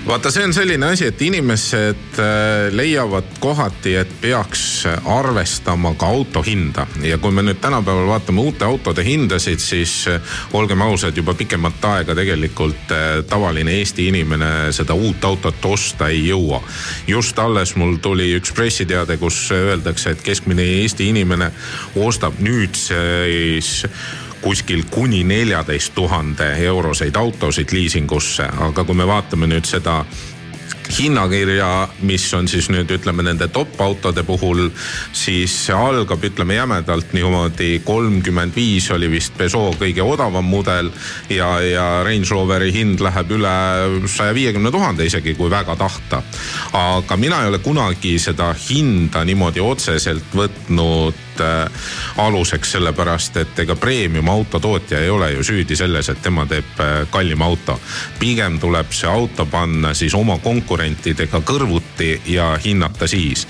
vaata, 0.08 0.30
see 0.32 0.44
on 0.44 0.54
selline 0.56 0.86
asi, 0.88 1.04
et 1.10 1.22
inimesed 1.22 2.18
äh, 2.22 2.68
leiavad 2.72 3.36
kohati, 3.40 3.92
et 4.00 4.12
peaks 4.20 4.86
arvestama 5.04 5.92
ka 6.00 6.08
auto 6.08 6.42
hinda 6.42 6.86
ja 7.04 7.18
kui 7.20 7.34
me 7.34 7.44
nüüd 7.44 7.60
tänapäeval 7.60 8.08
vaatame 8.08 8.40
uute 8.40 8.64
autode 8.64 9.04
hindasid, 9.04 9.60
siis 9.60 9.94
äh, 10.08 10.38
olgem 10.56 10.80
ausad, 10.86 11.16
juba 11.16 11.34
pikemat 11.36 11.84
aega 11.90 12.16
tegelikult 12.16 12.94
äh, 12.94 13.08
tavaline 13.28 13.74
Eesti 13.78 14.08
inimene 14.08 14.72
seda 14.72 14.96
uut 14.96 15.24
autot 15.28 15.68
osta 15.68 16.08
ei 16.08 16.24
jõua. 16.30 16.62
just 17.06 17.38
alles 17.38 17.74
mul 17.76 17.98
tuli 18.02 18.30
üks 18.38 18.54
pressiteade, 18.56 19.18
kus 19.20 19.50
öeldakse, 19.52 20.16
et 20.16 20.24
keskmine 20.24 20.64
Eesti 20.80 21.10
inimene 21.12 21.50
ostab 22.06 22.40
nüüd 22.40 22.80
siis 22.80 23.84
kuskil 24.42 24.84
kuni 24.90 25.24
neljateist 25.24 25.94
tuhande 25.94 26.52
euroseid 26.66 27.16
autosid 27.16 27.72
liisingusse, 27.72 28.48
aga 28.68 28.84
kui 28.84 28.94
me 28.94 29.06
vaatame 29.06 29.50
nüüd 29.50 29.66
seda 29.68 30.02
hinnakirja, 30.98 31.88
mis 32.08 32.24
on 32.34 32.48
siis 32.48 32.68
nüüd 32.72 32.90
ütleme 32.90 33.22
nende 33.26 33.48
top 33.52 33.80
autode 33.82 34.22
puhul, 34.26 34.68
siis 35.12 35.52
see 35.66 35.76
algab, 35.76 36.24
ütleme 36.24 36.56
jämedalt 36.56 37.12
niimoodi 37.16 37.82
kolmkümmend 37.84 38.56
viis 38.56 38.88
oli 38.94 39.10
vist 39.10 39.36
Peugeot 39.38 39.76
kõige 39.80 40.02
odavam 40.02 40.44
mudel. 40.44 40.90
ja, 41.30 41.50
ja 41.60 41.86
Range 42.04 42.28
Roveri 42.30 42.72
hind 42.72 43.00
läheb 43.04 43.30
üle 43.36 43.54
saja 44.08 44.34
viiekümne 44.34 44.70
tuhande 44.72 45.06
isegi, 45.06 45.34
kui 45.34 45.50
väga 45.50 45.76
tahta. 45.76 46.22
aga 46.72 47.16
mina 47.16 47.42
ei 47.42 47.48
ole 47.48 47.58
kunagi 47.58 48.18
seda 48.18 48.54
hinda 48.68 49.24
niimoodi 49.24 49.60
otseselt 49.60 50.34
võtnud 50.34 51.27
äh, 51.40 51.88
aluseks, 52.16 52.72
sellepärast 52.76 53.36
et 53.36 53.58
ega 53.64 53.76
premium 53.76 54.28
auto 54.28 54.60
tootja 54.60 55.00
ei 55.00 55.10
ole 55.10 55.32
ju 55.32 55.44
süüdi 55.44 55.76
selles, 55.76 56.08
et 56.08 56.22
tema 56.22 56.46
teeb 56.46 56.80
äh, 56.80 57.06
kallima 57.10 57.44
auto. 57.44 57.80
pigem 58.18 58.58
tuleb 58.60 58.92
see 58.92 59.10
auto 59.10 59.46
panna 59.46 59.94
siis 59.94 60.14
oma 60.14 60.38
konkurentidega 60.38 61.40
kõrvuti 61.40 62.20
ja 62.26 62.58
hinnata 62.64 63.06
siis. 63.06 63.46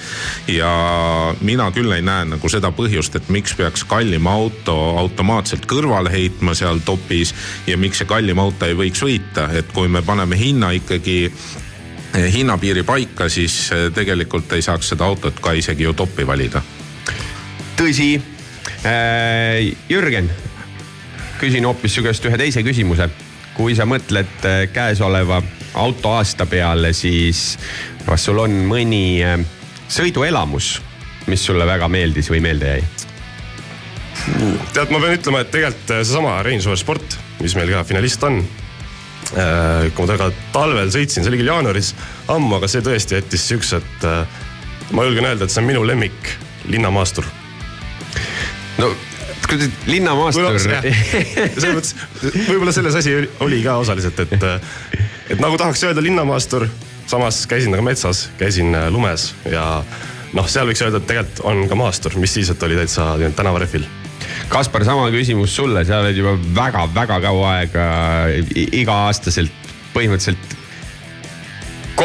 ja 0.48 1.34
mina 1.40 1.70
küll 1.70 1.92
ei 1.92 2.02
näe 2.02 2.24
nagu 2.24 2.48
seda 2.48 2.72
põhjust, 2.72 3.16
et 3.16 3.28
miks 3.28 3.54
peaks 3.54 3.84
kallim 3.84 4.26
auto 4.26 4.76
automaatselt 4.98 5.66
kõrvale 5.66 6.12
heitma 6.12 6.54
seal 6.54 6.82
topis 6.84 7.34
ja 7.66 7.76
miks 7.76 8.02
see 8.02 8.08
kallim 8.08 8.38
auto 8.38 8.66
ei 8.66 8.76
võiks 8.78 9.02
võita, 9.04 9.48
et 9.58 9.72
kui 9.74 9.88
me 9.88 10.02
paneme 10.02 10.38
hinna 10.38 10.70
ikkagi 10.76 11.18
eh, 11.28 12.32
hinnapiiri 12.34 12.84
paika, 12.88 13.28
siis 13.28 13.60
eh, 13.72 13.88
tegelikult 13.94 14.52
ei 14.52 14.64
saaks 14.64 14.94
seda 14.94 15.08
autot 15.08 15.40
ka 15.40 15.56
isegi 15.58 15.88
ju 15.88 15.94
toppi 15.96 16.26
valida 16.26 16.62
tõsi 17.78 18.16
äh,. 18.84 19.76
Jürgen, 19.88 20.30
küsin 21.38 21.66
hoopis 21.66 21.94
su 21.94 22.02
käest 22.02 22.24
ühe 22.26 22.38
teise 22.40 22.64
küsimuse. 22.66 23.08
kui 23.58 23.74
sa 23.74 23.82
mõtled 23.90 24.44
äh, 24.46 24.60
käesoleva 24.70 25.40
autoaasta 25.74 26.46
peale, 26.46 26.92
siis 26.94 27.58
kas 28.06 28.28
sul 28.28 28.38
on 28.38 28.52
mõni 28.70 29.18
äh, 29.26 29.40
sõiduelamus, 29.90 30.76
mis 31.26 31.42
sulle 31.42 31.66
väga 31.66 31.88
meeldis 31.90 32.30
või 32.30 32.42
meelde 32.42 32.76
jäi? 32.76 32.84
tead, 34.74 34.90
ma 34.90 35.00
pean 35.00 35.14
ütlema, 35.14 35.42
et 35.42 35.50
tegelikult 35.54 35.94
seesama 35.94 36.38
Rover 36.42 36.78
Sport, 36.78 37.18
mis 37.40 37.54
meil 37.58 37.70
ka 37.74 37.84
finalist 37.86 38.22
on. 38.26 38.42
kui 39.28 40.04
ma 40.04 40.06
temaga 40.06 40.30
talvel 40.52 40.90
sõitsin, 40.90 41.22
see 41.22 41.30
oli 41.30 41.40
küll 41.42 41.50
jaanuaris 41.52 41.94
ammu, 42.32 42.56
aga 42.58 42.70
see 42.70 42.82
tõesti 42.82 43.18
jättis 43.18 43.48
siukse, 43.50 43.82
et 43.82 44.94
ma 44.94 45.04
julgen 45.06 45.30
öelda, 45.30 45.44
et 45.44 45.54
see 45.54 45.62
on 45.62 45.68
minu 45.70 45.84
lemmik 45.86 46.32
linnamaastur 46.68 47.26
no 48.78 48.90
kuidas 49.48 49.70
linnamaastur. 49.88 50.58
selles 50.60 51.74
mõttes, 51.76 51.94
võib-olla 52.48 52.74
selles 52.74 52.98
asi 53.00 53.14
oli 53.44 53.62
ka 53.64 53.78
osaliselt, 53.82 54.20
et, 54.26 54.46
et 55.32 55.40
nagu 55.40 55.58
tahaks 55.60 55.84
öelda 55.88 56.04
linnamaastur, 56.04 56.68
samas 57.08 57.44
käisin 57.50 57.74
aga 57.76 57.86
metsas, 57.86 58.26
käisin 58.40 58.74
äh, 58.76 58.90
lumes 58.92 59.30
ja 59.48 59.64
noh, 60.36 60.50
seal 60.50 60.68
võiks 60.68 60.84
öelda, 60.84 61.00
et 61.00 61.08
tegelikult 61.08 61.44
on 61.48 61.64
ka 61.70 61.78
maastur, 61.78 62.18
mis 62.20 62.34
siis, 62.36 62.52
et 62.52 62.68
oli 62.68 62.76
täitsa 62.78 63.14
tänavarehvil 63.36 63.88
Kaspar, 64.48 64.84
sama 64.84 65.10
küsimus 65.12 65.52
sulle, 65.56 65.84
sa 65.84 66.00
oled 66.02 66.16
juba 66.16 66.32
väga-väga 66.56 67.18
kaua 67.20 67.50
aega 67.58 67.88
iga-aastaselt 68.56 69.68
põhimõtteliselt 69.92 70.57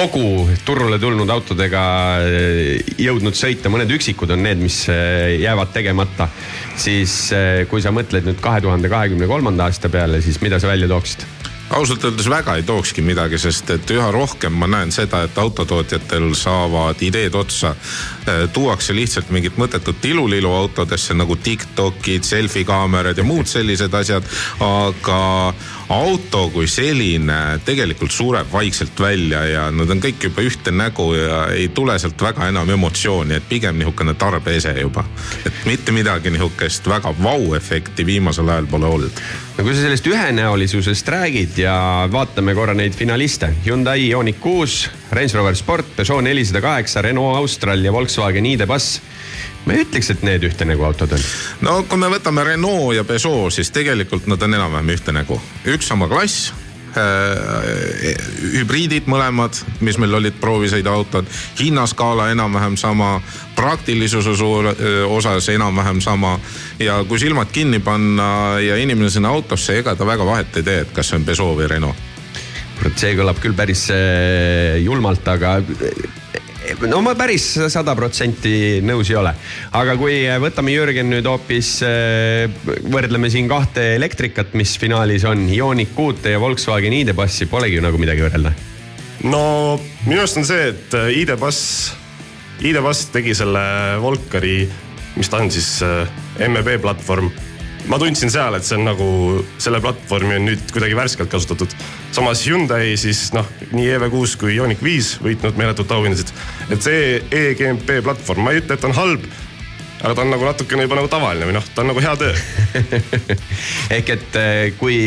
kogu 0.03 0.49
turule 0.65 0.97
tulnud 0.99 1.29
autodega 1.31 1.83
eh, 2.25 2.81
jõudnud 2.99 3.37
sõita, 3.37 3.71
mõned 3.71 3.91
üksikud 3.95 4.33
on 4.35 4.43
need, 4.43 4.59
mis 4.63 4.83
eh, 4.91 5.37
jäävad 5.43 5.71
tegemata. 5.75 6.27
siis 6.75 7.31
eh, 7.31 7.63
kui 7.69 7.81
sa 7.81 7.93
mõtled 7.95 8.27
nüüd 8.27 8.41
kahe 8.43 8.61
tuhande 8.61 8.91
kahekümne 8.91 9.29
kolmanda 9.29 9.69
aasta 9.69 9.89
peale, 9.89 10.21
siis 10.21 10.41
mida 10.41 10.59
sa 10.59 10.71
välja 10.71 10.89
tooksid? 10.91 11.23
ausalt 11.73 12.03
öeldes 12.03 12.27
väga 12.29 12.57
ei 12.59 12.63
tookski 12.67 13.01
midagi, 13.01 13.39
sest 13.39 13.69
et 13.73 13.91
üha 13.95 14.09
rohkem 14.13 14.53
ma 14.59 14.67
näen 14.67 14.91
seda, 14.91 15.23
et 15.23 15.37
autotootjatel 15.39 16.33
saavad 16.37 16.99
ideed 17.01 17.35
otsa. 17.39 17.73
Tuuakse 18.53 18.95
lihtsalt 18.95 19.29
mingit 19.33 19.57
mõttetut 19.57 20.01
tilulilu 20.01 20.51
autodesse 20.53 21.13
nagu 21.13 21.35
Tiktokid, 21.35 22.23
selfie 22.23 22.65
kaamerad 22.67 23.17
ja 23.17 23.23
muud 23.23 23.47
sellised 23.49 23.93
asjad, 23.93 24.27
aga 24.63 25.53
auto 25.89 26.47
kui 26.53 26.67
selline 26.67 27.59
tegelikult 27.65 28.11
sureb 28.11 28.47
vaikselt 28.51 28.99
välja 28.99 29.43
ja 29.45 29.65
nad 29.71 29.89
on 29.89 30.01
kõik 30.03 30.27
juba 30.29 30.45
ühte 30.45 30.71
nägu 30.71 31.09
ja 31.17 31.43
ei 31.53 31.67
tule 31.75 31.97
sealt 31.99 32.21
väga 32.21 32.47
enam 32.49 32.69
emotsiooni, 32.73 33.37
et 33.37 33.49
pigem 33.49 33.77
nihukene 33.79 34.13
tarbeese 34.13 34.73
juba. 34.79 35.05
et 35.45 35.65
mitte 35.65 35.91
midagi 35.91 36.31
nihukest 36.31 36.87
väga 36.87 37.13
vau-efekti 37.23 38.05
viimasel 38.05 38.49
ajal 38.49 38.67
pole 38.71 38.85
olnud. 38.85 39.23
no 39.57 39.63
kui 39.63 39.75
sa 39.75 39.81
sellest 39.81 40.07
ühenäolisusest 40.07 41.07
räägid 41.07 41.57
ja 41.57 42.09
vaatame 42.11 42.55
korra 42.55 42.73
neid 42.73 42.93
finaliste. 42.93 43.53
Hyundai 43.65 44.09
Ioniq 44.09 44.39
kuus, 44.39 44.89
Range 45.13 45.37
Rover 45.37 45.55
Sport, 45.55 45.95
Peugeot 45.97 46.23
nelisada 46.25 46.61
kaheksa, 46.61 47.01
Renault 47.01 47.37
Austral 47.37 47.85
ja 47.85 47.93
Volkswagen 47.93 48.45
ID.Buzz 48.45 48.99
ma 49.65 49.75
ei 49.75 49.85
ütleks, 49.85 50.11
et 50.11 50.25
need 50.27 50.43
ühte 50.47 50.67
nägu 50.67 50.83
autod 50.87 51.15
on. 51.15 51.23
no 51.63 51.77
kui 51.87 51.99
me 52.01 52.11
võtame 52.11 52.43
Renault 52.47 52.97
ja 52.97 53.05
Peugeot, 53.07 53.53
siis 53.53 53.71
tegelikult 53.73 54.27
nad 54.27 54.41
on 54.43 54.59
enam-vähem 54.59 54.93
ühte 54.95 55.15
nägu. 55.15 55.39
üks 55.69 55.87
sama 55.87 56.09
klass 56.11 56.51
äh, 56.97 58.15
hübriidid 58.57 59.07
mõlemad, 59.09 59.57
mis 59.81 59.97
meil 60.01 60.13
olid 60.19 60.37
proovisõiduautod, 60.41 61.29
hinnaskaala 61.59 62.29
enam-vähem 62.33 62.77
sama, 62.77 63.15
praktilisuse 63.55 64.35
suur, 64.37 64.73
öö, 64.73 65.05
osas 65.07 65.49
enam-vähem 65.49 66.01
sama. 66.01 66.39
ja 66.79 67.03
kui 67.07 67.19
silmad 67.19 67.51
kinni 67.51 67.79
panna 67.79 68.59
ja 68.59 68.77
inimene 68.77 69.09
sinna 69.09 69.29
autosse, 69.29 69.79
ega 69.79 69.95
ta 69.95 70.05
väga 70.05 70.25
vahet 70.25 70.57
ei 70.57 70.63
tee, 70.63 70.81
et 70.85 70.91
kas 70.93 71.09
see 71.09 71.21
on 71.21 71.25
Peugeot 71.25 71.57
või 71.57 71.69
Renault. 71.69 72.12
See 72.97 73.15
kõlab 73.17 73.39
küll 73.41 73.55
päris 73.57 73.87
äh, 73.93 74.79
julmalt, 74.83 75.27
aga 75.27 75.57
no 76.87 76.99
ma 77.03 77.13
päris 77.19 77.45
sada 77.71 77.95
protsenti 77.97 78.81
nõus 78.85 79.09
ei 79.11 79.17
ole. 79.19 79.33
aga 79.75 79.95
kui 79.99 80.21
võtame 80.41 80.73
Jürgen 80.73 81.09
nüüd 81.11 81.27
hoopis, 81.29 81.75
äh, 81.85 82.47
võrdleme 82.93 83.31
siin 83.33 83.49
kahte 83.51 83.93
elektrikat, 83.97 84.53
mis 84.59 84.75
finaalis 84.79 85.25
on, 85.29 85.45
Ioniq 85.51 85.93
kuute 85.95 86.35
ja 86.35 86.41
Volkswagen 86.43 86.95
ID.Buzzi, 87.01 87.49
polegi 87.51 87.79
ju 87.79 87.85
nagu 87.85 87.99
midagi 88.01 88.25
võrrelda. 88.25 88.53
no 89.27 89.43
minu 90.07 90.21
arust 90.21 90.39
on 90.41 90.47
see, 90.47 90.69
et 90.73 90.97
äh, 90.99 91.11
ID.Buzz, 91.23 91.93
ID.Buzz 92.63 93.09
tegi 93.13 93.35
selle 93.37 93.63
Volkari, 94.03 94.61
mis 95.17 95.29
ta 95.29 95.43
on 95.43 95.51
siis, 95.53 95.75
MEB 96.39 96.77
platvorm 96.81 97.29
ma 97.91 97.99
tundsin 97.99 98.31
seal, 98.31 98.55
et 98.57 98.65
see 98.65 98.77
on 98.79 98.87
nagu, 98.87 99.07
selle 99.61 99.81
platvormi 99.83 100.37
on 100.39 100.47
nüüd 100.47 100.73
kuidagi 100.73 100.97
värskelt 100.97 101.31
kasutatud. 101.31 101.73
samas 102.15 102.43
Hyundai 102.47 102.93
siis 102.99 103.25
noh, 103.35 103.47
nii 103.73 103.89
EV6 103.97 104.37
kui 104.39 104.57
Ioniq 104.57 104.83
viis 104.83 105.15
võitnud 105.23 105.57
meeletut 105.59 105.91
auhindasid. 105.91 106.31
et 106.71 106.81
see 106.81 107.17
EGMP 107.31 107.99
platvorm, 108.05 108.45
ma 108.45 108.53
ei 108.53 108.63
ütle, 108.63 108.77
et 108.77 108.87
on 108.87 108.95
halb, 108.97 109.25
aga 110.03 110.13
ta 110.13 110.23
on 110.25 110.33
nagu 110.33 110.47
natukene 110.47 110.87
juba 110.87 110.99
nagu 110.99 111.11
tavaline 111.11 111.47
või 111.49 111.57
noh, 111.57 111.67
ta 111.75 111.83
on 111.83 111.91
nagu 111.91 112.03
hea 112.03 112.15
töö. 112.19 112.33
ehk 113.97 114.13
et 114.17 114.39
eh, 114.39 114.61
kui 114.79 114.99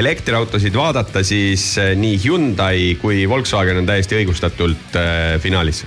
elektriautosid 0.00 0.76
vaadata, 0.76 1.24
siis 1.26 1.72
eh, 1.82 1.94
nii 1.98 2.20
Hyundai 2.24 2.94
kui 3.02 3.24
Volkswagen 3.30 3.82
on 3.82 3.90
täiesti 3.90 4.18
õigustatult 4.22 4.98
eh, 4.98 5.38
finaalis 5.42 5.84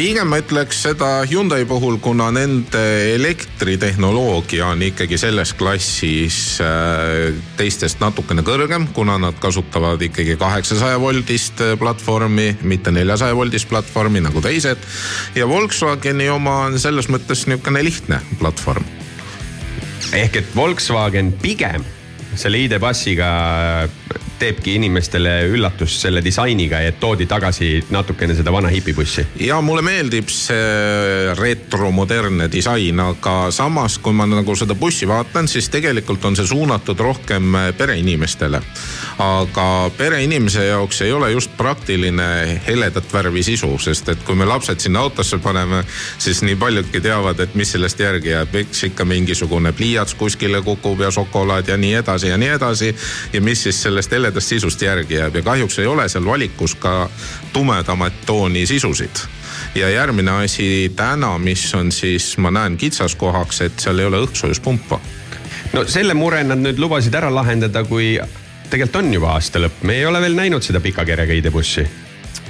pigem 0.00 0.30
ma 0.32 0.38
ütleks 0.40 0.78
seda 0.86 1.08
Hyundai 1.28 1.66
puhul, 1.68 1.98
kuna 2.00 2.30
nende 2.32 2.80
elektritehnoloogia 3.18 4.70
on 4.72 4.80
ikkagi 4.86 5.18
selles 5.20 5.52
klassis 5.58 6.38
äh, 6.64 7.34
teistest 7.58 8.00
natukene 8.00 8.40
kõrgem, 8.46 8.86
kuna 8.96 9.18
nad 9.20 9.36
kasutavad 9.42 10.00
ikkagi 10.00 10.38
kaheksasaja 10.40 10.96
voldist 11.02 11.60
äh, 11.60 11.74
platvormi, 11.80 12.48
mitte 12.64 12.94
neljasaja 12.96 13.36
voldist 13.36 13.68
platvormi 13.68 14.24
nagu 14.24 14.40
teised. 14.40 14.80
ja 15.36 15.48
Volkswageni 15.48 16.30
oma 16.32 16.56
on 16.70 16.80
selles 16.80 17.12
mõttes 17.12 17.44
niisugune 17.50 17.84
lihtne 17.84 18.22
platvorm. 18.40 18.88
ehk 20.16 20.40
et 20.40 20.56
Volkswagen 20.56 21.34
pigem 21.44 21.84
selle 22.34 22.58
ID.Bussiga 22.64 23.30
teebki 24.40 24.74
inimestele 24.78 25.32
üllatust 25.52 26.00
selle 26.00 26.22
disainiga, 26.24 26.80
et 26.80 26.96
toodi 27.00 27.26
tagasi 27.28 27.74
natukene 27.92 28.34
seda 28.34 28.52
vana 28.52 28.70
hipibussi. 28.72 29.26
ja 29.44 29.60
mulle 29.60 29.82
meeldib 29.84 30.30
see 30.32 31.34
retromodernne 31.36 32.48
disain, 32.52 33.00
aga 33.04 33.34
samas, 33.52 33.98
kui 33.98 34.16
ma 34.16 34.26
nagu 34.30 34.56
seda 34.56 34.74
bussi 34.74 35.08
vaatan, 35.08 35.48
siis 35.48 35.68
tegelikult 35.68 36.24
on 36.24 36.36
see 36.36 36.48
suunatud 36.48 37.00
rohkem 37.00 37.58
pereinimestele. 37.76 38.62
aga 39.20 39.90
pereinimese 39.96 40.64
jaoks 40.70 41.02
ei 41.04 41.12
ole 41.12 41.30
just 41.32 41.52
praktiline 41.56 42.60
heledat 42.66 43.12
värvi 43.12 43.42
sisu, 43.44 43.74
sest 43.78 44.08
et 44.08 44.24
kui 44.24 44.34
me 44.34 44.48
lapsed 44.48 44.80
sinna 44.80 45.04
autosse 45.04 45.38
paneme, 45.38 45.84
siis 46.18 46.40
nii 46.42 46.56
paljudki 46.56 47.00
teavad, 47.04 47.40
et 47.40 47.54
mis 47.54 47.76
sellest 47.76 48.00
järgi 48.00 48.32
jääb, 48.32 48.56
eks 48.64 48.84
ikka 48.88 49.04
mingisugune 49.04 49.72
pliiats 49.76 50.14
kuskile 50.14 50.62
kukub 50.64 51.04
ja 51.04 51.10
šokolaad 51.12 51.68
ja 51.68 51.76
nii 51.76 51.94
edasi 52.00 52.19
ja 52.28 52.36
nii 52.36 52.48
edasi. 52.48 52.94
ja 53.32 53.40
mis 53.40 53.62
siis 53.62 53.82
sellest 53.82 54.10
heledast 54.10 54.30
heledast 54.30 54.48
sisust 54.48 54.82
järgi 54.82 55.14
jääb 55.14 55.36
ja 55.36 55.42
kahjuks 55.42 55.78
ei 55.78 55.86
ole 55.86 56.08
seal 56.08 56.24
valikus 56.24 56.74
ka 56.74 57.10
tumedamat 57.52 58.12
tooni 58.26 58.66
sisusid 58.66 59.24
ja 59.74 59.88
järgmine 59.90 60.30
asi 60.44 60.92
täna, 60.96 61.38
mis 61.38 61.74
on 61.74 61.92
siis, 61.92 62.36
ma 62.38 62.50
näen 62.50 62.76
kitsaskohaks, 62.76 63.60
et 63.60 63.80
seal 63.80 63.98
ei 63.98 64.06
ole 64.06 64.20
õhksoojuspumpa. 64.24 65.00
no 65.72 65.84
selle 65.86 66.14
mure 66.14 66.44
nad 66.44 66.58
nüüd 66.58 66.78
lubasid 66.78 67.14
ära 67.14 67.30
lahendada, 67.34 67.84
kui 67.84 68.18
tegelikult 68.70 69.02
on 69.02 69.14
juba 69.14 69.34
aasta 69.34 69.58
lõpp, 69.58 69.82
me 69.82 69.98
ei 69.98 70.06
ole 70.06 70.20
veel 70.20 70.36
näinud 70.38 70.62
seda 70.62 70.80
pika 70.80 71.04
kerega 71.04 71.32
ID.Bussi. 71.32 71.86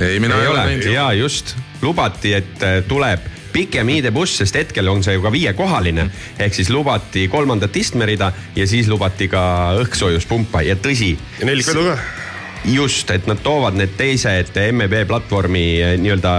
ei, 0.01 0.21
mina 0.21 0.37
ei, 0.37 0.43
ei 0.43 0.49
ole 0.49 0.65
näinud. 0.65 0.93
ja 0.93 1.13
just, 1.13 1.57
lubati, 1.83 2.35
et 2.35 2.63
äh, 2.63 2.83
tuleb 2.89 3.40
pikem 3.53 3.89
ID.Buss, 3.97 4.41
sest 4.41 4.57
hetkel 4.59 4.89
on 4.91 5.05
see 5.05 5.17
ju 5.17 5.25
ka 5.25 5.33
viiekohaline. 5.33 6.09
ehk 6.39 6.55
siis 6.55 6.71
lubati 6.71 7.29
kolmandat 7.29 7.77
istmerida 7.77 8.33
ja 8.57 8.67
siis 8.67 8.89
lubati 8.89 9.29
ka 9.29 9.43
õhksoojuspumpa 9.83 10.65
ja 10.67 10.77
tõsi. 10.77 11.17
ja 11.41 11.47
nelikvedu 11.47 11.85
ka. 11.91 11.99
just, 12.65 13.11
et 13.11 13.27
nad 13.27 13.41
toovad 13.43 13.79
need 13.79 13.97
teised 13.97 14.57
MEB 14.73 15.05
platvormi 15.09 15.65
eh, 15.81 15.97
nii-öelda 16.01 16.35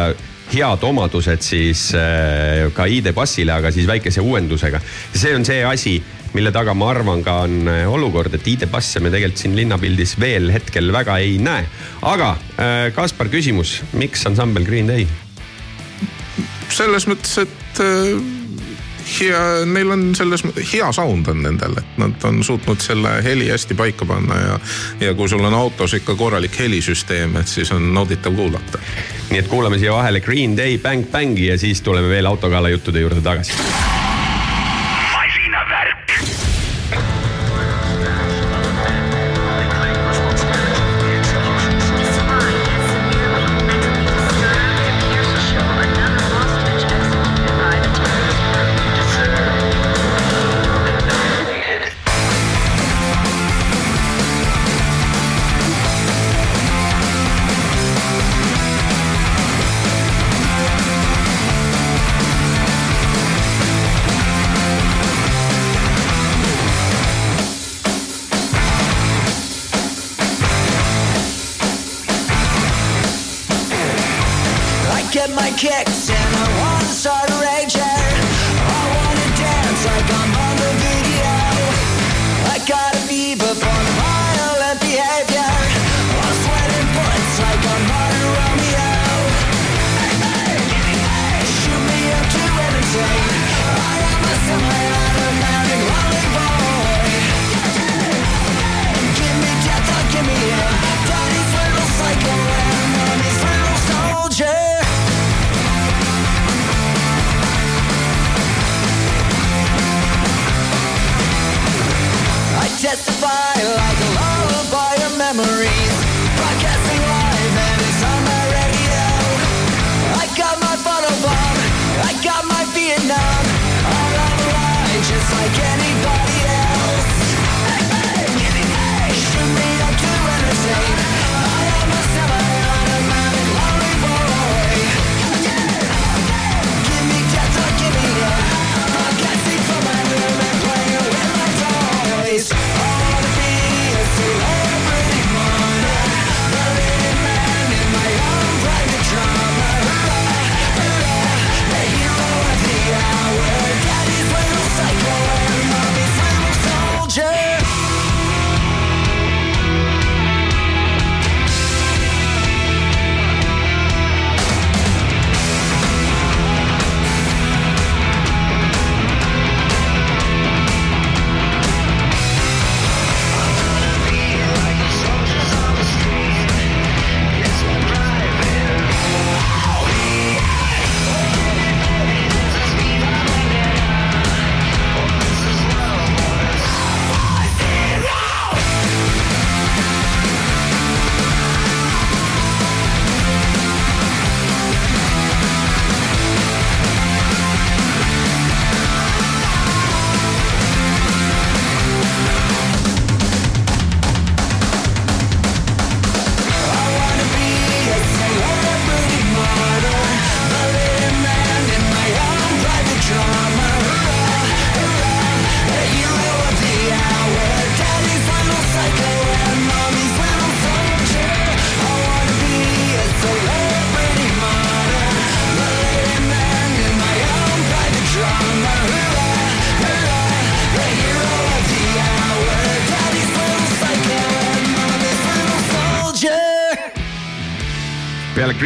head 0.51 0.83
omadused 0.83 1.43
siis 1.45 1.91
äh, 1.95 2.67
ka 2.75 2.85
ID.Bussile, 2.85 3.53
aga 3.53 3.71
siis 3.71 3.87
väikese 3.87 4.21
uuendusega. 4.21 4.81
see 5.13 5.35
on 5.35 5.45
see 5.47 5.63
asi, 5.63 5.95
mille 6.33 6.51
taga 6.51 6.73
ma 6.73 6.89
arvan 6.91 7.23
ka 7.23 7.41
on 7.47 7.67
eh, 7.67 7.87
olukord, 7.87 8.33
et 8.35 8.47
ID.Busse 8.47 8.99
me 8.99 9.11
tegelikult 9.13 9.45
siin 9.45 9.55
linnapildis 9.55 10.17
veel 10.19 10.51
hetkel 10.51 10.91
väga 10.93 11.17
ei 11.23 11.37
näe. 11.39 11.65
aga 12.01 12.35
Kaspar, 12.95 13.29
küsimus, 13.31 13.81
miks 13.93 14.25
ansambel 14.27 14.67
Green 14.67 14.87
Day? 14.87 15.07
Selles 16.81 17.07
mõttes, 17.09 17.37
et 17.43 17.81
äh, 17.83 18.41
hea, 19.19 19.41
neil 19.69 19.93
on 19.93 20.07
selles 20.17 20.43
hea 20.73 20.89
sound 20.95 21.29
on 21.31 21.43
nendel, 21.45 21.77
et 21.81 22.01
nad 22.01 22.27
on 22.27 22.41
suutnud 22.45 22.81
selle 22.83 23.17
heli 23.25 23.49
hästi 23.51 23.77
paika 23.77 24.07
panna 24.09 24.39
ja. 24.39 24.59
ja 25.07 25.13
kui 25.17 25.29
sul 25.29 25.45
on 25.45 25.57
autos 25.57 25.95
ikka 25.99 26.15
korralik 26.19 26.57
helisüsteem, 26.59 27.37
et 27.41 27.51
siis 27.51 27.71
on 27.75 27.91
nauditav 27.93 28.35
kuulata. 28.37 28.81
nii 29.31 29.39
et 29.43 29.51
kuulame 29.51 29.79
siia 29.79 29.95
vahele 29.95 30.23
Green 30.25 30.57
Day 30.57 30.77
Bang 30.77 31.05
Bangi 31.11 31.47
ja 31.51 31.57
siis 31.57 31.81
tuleme 31.81 32.09
veel 32.09 32.29
autogala 32.29 32.69
juttude 32.69 33.03
juurde 33.03 33.21
tagasi. 33.21 33.57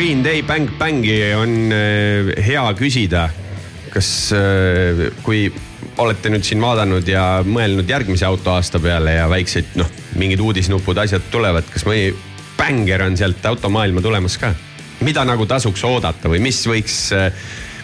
Green 0.06 0.22
Day 0.23 0.44
Bang 0.44 0.69
Bangi 0.77 1.34
on 1.34 1.72
äh, 1.73 2.27
hea 2.45 2.61
küsida, 2.77 3.23
kas 3.90 4.10
äh, 4.38 4.99
kui 5.26 5.48
olete 5.98 6.30
nüüd 6.30 6.45
siin 6.45 6.61
vaadanud 6.61 7.10
ja 7.10 7.23
mõelnud 7.41 7.90
järgmise 7.90 8.27
autoaasta 8.27 8.77
peale 8.84 9.15
ja 9.15 9.26
väikseid 9.32 9.73
noh, 9.82 9.90
mingid 10.22 10.45
uudisnupud, 10.45 11.02
asjad 11.02 11.26
tulevad, 11.34 11.65
kas 11.73 11.88
mõni 11.90 12.14
bänger 12.60 13.07
on 13.07 13.18
sealt 13.18 13.49
automaailma 13.49 14.06
tulemas 14.06 14.38
ka? 14.38 14.53
mida 15.02 15.26
nagu 15.26 15.49
tasuks 15.49 15.82
oodata 15.90 16.30
või 16.30 16.44
mis 16.52 16.61
võiks, 16.69 17.02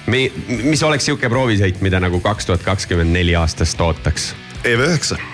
mis 0.06 0.86
oleks 0.86 1.10
sihuke 1.10 1.26
proovisõit, 1.26 1.82
mida 1.82 2.06
nagu 2.06 2.22
kaks 2.22 2.52
tuhat 2.52 2.70
kakskümmend 2.70 3.18
neli 3.18 3.34
aastast 3.34 3.82
ootaks? 3.82 4.36
EV9 4.62 5.18
ma 5.18 5.18
arvan 5.18 5.31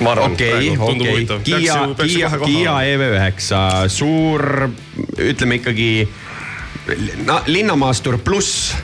okei, 0.00 0.76
okei, 0.78 1.26
Kiia, 1.44 1.74
Kiia, 2.02 2.30
Kiia 2.44 2.78
EV9, 2.94 3.52
suur, 3.88 4.68
ütleme 5.18 5.60
ikkagi 5.60 6.08
na, 7.26 7.42
linnamaastur 7.46 8.18
pluss 8.18 8.74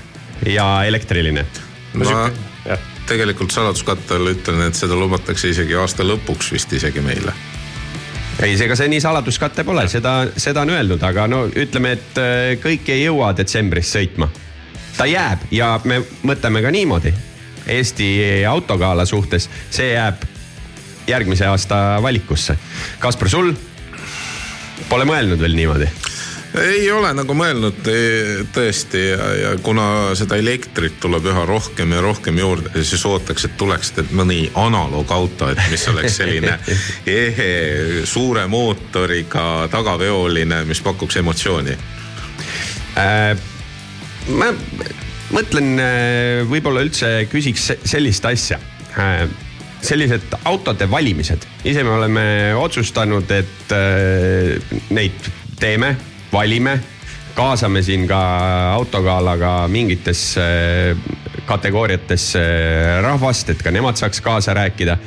ja 0.46 0.84
elektriline. 0.86 1.46
ma 1.94 2.30
tegelikult 3.10 3.50
saladuskatte 3.50 4.14
all 4.14 4.30
ütlen, 4.30 4.62
et 4.68 4.78
seda 4.78 4.94
lubatakse 4.98 5.50
isegi 5.50 5.74
aasta 5.74 6.06
lõpuks 6.06 6.52
vist 6.54 6.72
isegi 6.76 7.02
meile. 7.02 7.34
Ei, 8.40 8.54
ega 8.54 8.76
see 8.78 8.88
nii 8.88 9.00
saladuskate 9.02 9.64
pole, 9.68 9.84
seda, 9.90 10.14
seda 10.40 10.62
on 10.64 10.70
öeldud, 10.72 11.02
aga 11.04 11.26
no 11.28 11.42
ütleme, 11.48 11.96
et 11.98 12.20
äh, 12.20 12.54
kõik 12.62 12.88
ei 12.94 13.02
jõua 13.02 13.34
detsembris 13.36 13.90
sõitma. 13.96 14.30
ta 14.96 15.06
jääb 15.06 15.48
ja 15.50 15.80
me 15.84 16.02
mõtleme 16.22 16.62
ka 16.62 16.70
niimoodi. 16.70 17.12
Eesti 17.70 18.06
autogala 18.48 19.04
suhtes, 19.06 19.48
see 19.70 19.92
jääb 19.92 20.24
järgmise 21.08 21.46
aasta 21.46 21.98
valikusse. 22.02 22.56
Kaspar, 22.98 23.28
sul 23.32 23.52
pole 24.88 25.06
mõelnud 25.08 25.40
veel 25.40 25.56
niimoodi? 25.58 25.90
ei 26.58 26.88
ole 26.90 27.12
nagu 27.14 27.34
mõelnud 27.38 27.76
tõesti 28.54 29.02
ja, 29.12 29.26
ja 29.38 29.50
kuna 29.62 30.16
seda 30.18 30.34
elektrit 30.40 30.96
tuleb 31.02 31.28
üha 31.30 31.44
rohkem 31.46 31.92
ja 31.94 32.00
rohkem 32.02 32.40
juurde, 32.42 32.72
siis 32.82 33.04
ootaks, 33.06 33.44
et 33.46 33.54
tuleks 33.60 33.92
mõni 34.18 34.48
analoogauto, 34.58 35.52
et 35.52 35.60
mis 35.70 35.84
oleks 35.92 36.16
selline 36.18 36.56
ehe, 37.20 37.50
suure 38.02 38.46
mootoriga 38.50 39.68
tagaveoline, 39.70 40.64
mis 40.66 40.82
pakuks 40.82 41.20
emotsiooni. 41.22 41.76
Äh, 42.98 43.36
ma 44.34 44.50
mõtlen, 45.30 45.70
võib-olla 46.50 46.82
üldse 46.82 47.12
küsiks 47.30 47.70
se- 47.70 47.78
sellist 47.94 48.26
asja. 48.26 48.58
Sellised 49.82 50.34
autode 50.44 50.86
valimised, 50.90 51.46
ise 51.64 51.84
me 51.84 51.94
oleme 51.96 52.24
otsustanud, 52.58 53.30
et 53.32 53.74
äh, 53.74 54.74
neid 54.94 55.30
teeme, 55.60 55.94
valime, 56.32 56.78
kaasame 57.36 57.82
siin 57.84 58.06
ka 58.10 58.20
autogalaga 58.74 59.68
mingitesse 59.70 60.44
kategooriatesse 61.48 62.42
rahvast, 63.02 63.54
et 63.54 63.62
ka 63.62 63.72
nemad 63.74 63.98
saaks 63.98 64.20
kaasa 64.24 64.54
rääkida. 64.54 64.98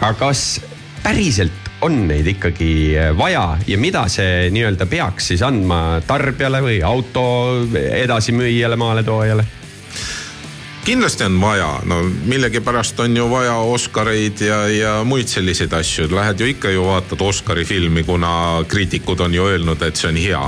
aga 0.00 0.14
kas 0.18 0.60
päriselt 1.02 1.70
on 1.84 2.06
neid 2.08 2.26
ikkagi 2.26 2.96
vaja 3.18 3.58
ja 3.66 3.78
mida 3.78 4.06
see 4.08 4.48
nii-öelda 4.54 4.86
peaks 4.88 5.32
siis 5.32 5.42
andma 5.44 6.00
tarbijale 6.06 6.62
või 6.64 6.78
auto 6.84 7.24
edasimüüjale, 7.74 8.76
maaletoojale? 8.80 9.44
Kindlasti 10.84 11.24
on 11.24 11.40
vaja, 11.40 11.80
no 11.84 12.02
millegipärast 12.24 13.00
on 13.00 13.16
ju 13.16 13.30
vaja 13.30 13.56
Oscareid 13.56 14.40
ja, 14.40 14.68
ja 14.68 14.92
muid 15.04 15.28
selliseid 15.28 15.72
asju, 15.72 16.08
lähed 16.12 16.40
ju 16.40 16.46
ikka 16.46 16.70
ju 16.70 16.84
vaatad 16.84 17.20
Oscari 17.24 17.64
filmi, 17.64 18.02
kuna 18.04 18.64
kriitikud 18.68 19.20
on 19.20 19.34
ju 19.34 19.46
öelnud, 19.46 19.82
et 19.82 19.96
see 19.96 20.10
on 20.10 20.18
hea. 20.20 20.42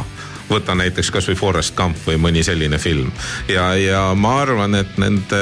Võta 0.46 0.76
näiteks 0.78 1.10
kasvõi 1.10 1.34
Forest 1.34 1.74
Gump 1.76 2.04
või 2.06 2.20
mõni 2.22 2.44
selline 2.44 2.78
film. 2.78 3.08
Ja, 3.48 3.72
ja 3.74 4.02
ma 4.14 4.36
arvan, 4.42 4.76
et 4.78 4.98
nende 5.00 5.40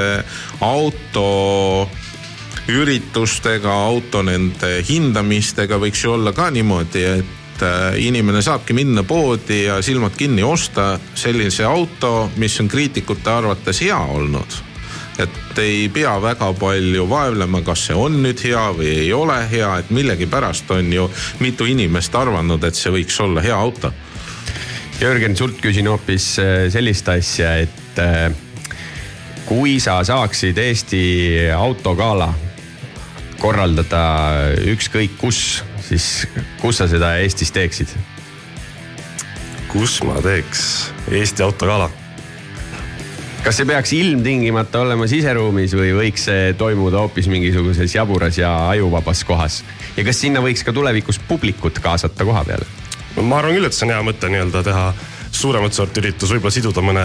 auto 0.65 1.89
üritustega, 2.71 3.73
auto 3.89 4.23
nende 4.23 4.79
hindamistega 4.89 5.77
võiks 5.83 6.05
ju 6.05 6.15
olla 6.15 6.33
ka 6.33 6.49
niimoodi, 6.55 7.03
et 7.19 7.67
äh, 7.67 7.99
inimene 8.07 8.43
saabki 8.43 8.77
minna 8.79 9.03
poodi 9.03 9.65
ja 9.65 9.81
silmad 9.83 10.15
kinni 10.17 10.47
osta 10.47 10.95
sellise 11.15 11.67
auto, 11.67 12.31
mis 12.37 12.61
on 12.63 12.71
kriitikute 12.71 13.35
arvates 13.35 13.83
hea 13.85 13.99
olnud 13.99 14.63
et 15.19 15.59
ei 15.63 15.89
pea 15.93 16.15
väga 16.23 16.51
palju 16.59 17.07
vaevlema, 17.11 17.63
kas 17.67 17.87
see 17.89 17.99
on 17.99 18.17
nüüd 18.25 18.41
hea 18.45 18.65
või 18.75 18.91
ei 19.05 19.13
ole 19.15 19.37
hea, 19.51 19.71
et 19.79 19.93
millegipärast 19.95 20.71
on 20.75 20.93
ju 20.93 21.09
mitu 21.43 21.69
inimest 21.71 22.15
arvanud, 22.19 22.65
et 22.65 22.79
see 22.79 22.93
võiks 22.95 23.21
olla 23.23 23.45
hea 23.45 23.57
auto. 23.57 23.93
Jörgen, 25.01 25.37
sult 25.37 25.59
küsin 25.63 25.91
hoopis 25.91 26.33
äh, 26.43 26.55
sellist 26.73 27.09
asja, 27.11 27.57
et 27.67 28.03
äh, 28.03 28.31
kui 29.47 29.79
sa 29.83 29.99
saaksid 30.07 30.59
Eesti 30.59 31.05
autogala 31.55 32.33
korraldada 33.43 34.05
ükskõik 34.73 35.19
kus, 35.21 35.63
siis 35.85 36.25
kus 36.63 36.81
sa 36.81 36.89
seda 36.91 37.17
Eestis 37.21 37.53
teeksid? 37.55 37.93
kus 39.75 39.99
ma 40.07 40.21
teeks 40.23 40.93
Eesti 41.11 41.43
autogala? 41.43 41.91
Kas 43.45 43.59
see 43.61 43.67
peaks 43.69 43.91
ilmtingimata 43.93 44.81
olema 44.87 45.05
siseruumis 45.11 45.75
või 45.77 45.91
võiks 45.93 46.23
see 46.31 46.55
toimuda 46.57 47.03
hoopis 47.03 47.27
mingisuguses 47.29 47.93
jaburas 47.93 48.39
ja 48.41 48.53
ajuvabas 48.71 49.21
kohas? 49.29 49.59
ja 49.99 50.05
kas 50.07 50.23
sinna 50.23 50.41
võiks 50.41 50.65
ka 50.65 50.73
tulevikus 50.73 51.19
publikut 51.29 51.77
kaasata 51.85 52.25
koha 52.25 52.45
peale? 52.49 52.65
ma 53.21 53.43
arvan 53.43 53.53
küll, 53.59 53.69
et 53.69 53.77
see 53.77 53.85
on 53.85 53.93
hea 53.93 54.07
mõte 54.07 54.31
nii-öelda 54.33 54.63
teha 54.65 54.87
suuremat 55.35 55.77
sorti 55.77 56.01
üritus, 56.01 56.33
võib-olla 56.33 56.55
siduda 56.57 56.85
mõne, 56.85 57.05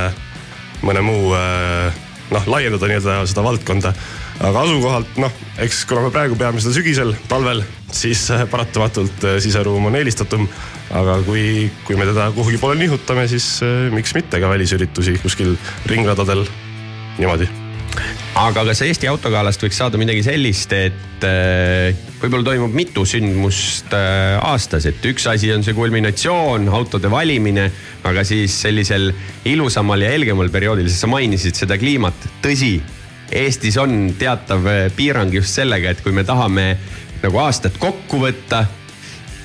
mõne 0.88 1.04
muu 1.04 1.34
äh, 1.36 2.00
noh, 2.32 2.48
laiendada 2.56 2.88
nii-öelda 2.88 3.20
seda 3.28 3.44
valdkonda. 3.44 3.94
Aga 4.40 4.64
asukohalt 4.64 5.20
noh, 5.20 5.34
eks 5.60 5.84
kuna 5.90 6.06
me 6.06 6.12
praegu 6.16 6.38
peame 6.40 6.62
seda 6.64 6.76
sügisel, 6.78 7.14
talvel, 7.32 7.64
siis 7.92 8.26
äh, 8.34 8.46
paratamatult 8.50 9.26
äh, 9.28 9.40
siseruum 9.44 9.90
on 9.90 10.00
eelistatum. 10.00 10.48
aga 10.90 11.20
kui, 11.22 11.70
kui 11.86 11.94
me 12.00 12.06
teda 12.10 12.32
kuhugi 12.34 12.58
poole 12.58 12.80
nihutame, 12.80 13.28
siis 13.30 13.60
äh, 13.66 13.90
miks 13.94 14.16
mitte 14.18 14.40
ka 14.42 14.50
välisüritusi 14.50 15.20
kuskil 15.22 15.58
ringradadel. 15.92 16.48
Niimoodi. 17.20 17.50
Aga 18.40 18.64
kas 18.70 18.80
Eesti 18.86 19.10
autogalast 19.12 19.62
võiks 19.66 19.76
saada 19.82 20.00
midagi 20.00 20.22
sellist, 20.24 20.72
et 20.72 21.26
võib-olla 22.22 22.46
toimub 22.46 22.76
mitu 22.78 23.04
sündmust 23.04 23.92
aastas, 23.92 24.86
et 24.88 25.04
üks 25.10 25.26
asi 25.28 25.50
on 25.52 25.66
see 25.66 25.76
kulminatsioon, 25.76 26.70
autode 26.72 27.12
valimine, 27.12 27.66
aga 28.08 28.24
siis 28.24 28.56
sellisel 28.62 29.10
ilusamal 29.50 30.06
ja 30.06 30.14
helgemal 30.14 30.54
perioodil, 30.54 30.88
sest 30.88 31.04
sa 31.04 31.12
mainisid 31.12 31.60
seda 31.60 31.76
kliimat, 31.82 32.30
tõsi, 32.46 32.78
Eestis 33.32 33.78
on 33.78 34.14
teatav 34.20 34.66
äh, 34.68 34.82
piirang 34.96 35.34
just 35.34 35.54
sellega, 35.60 35.94
et 35.94 36.02
kui 36.02 36.16
me 36.16 36.24
tahame 36.28 36.72
nagu 37.22 37.42
aastat 37.44 37.78
kokku 37.80 38.22
võtta 38.24 38.64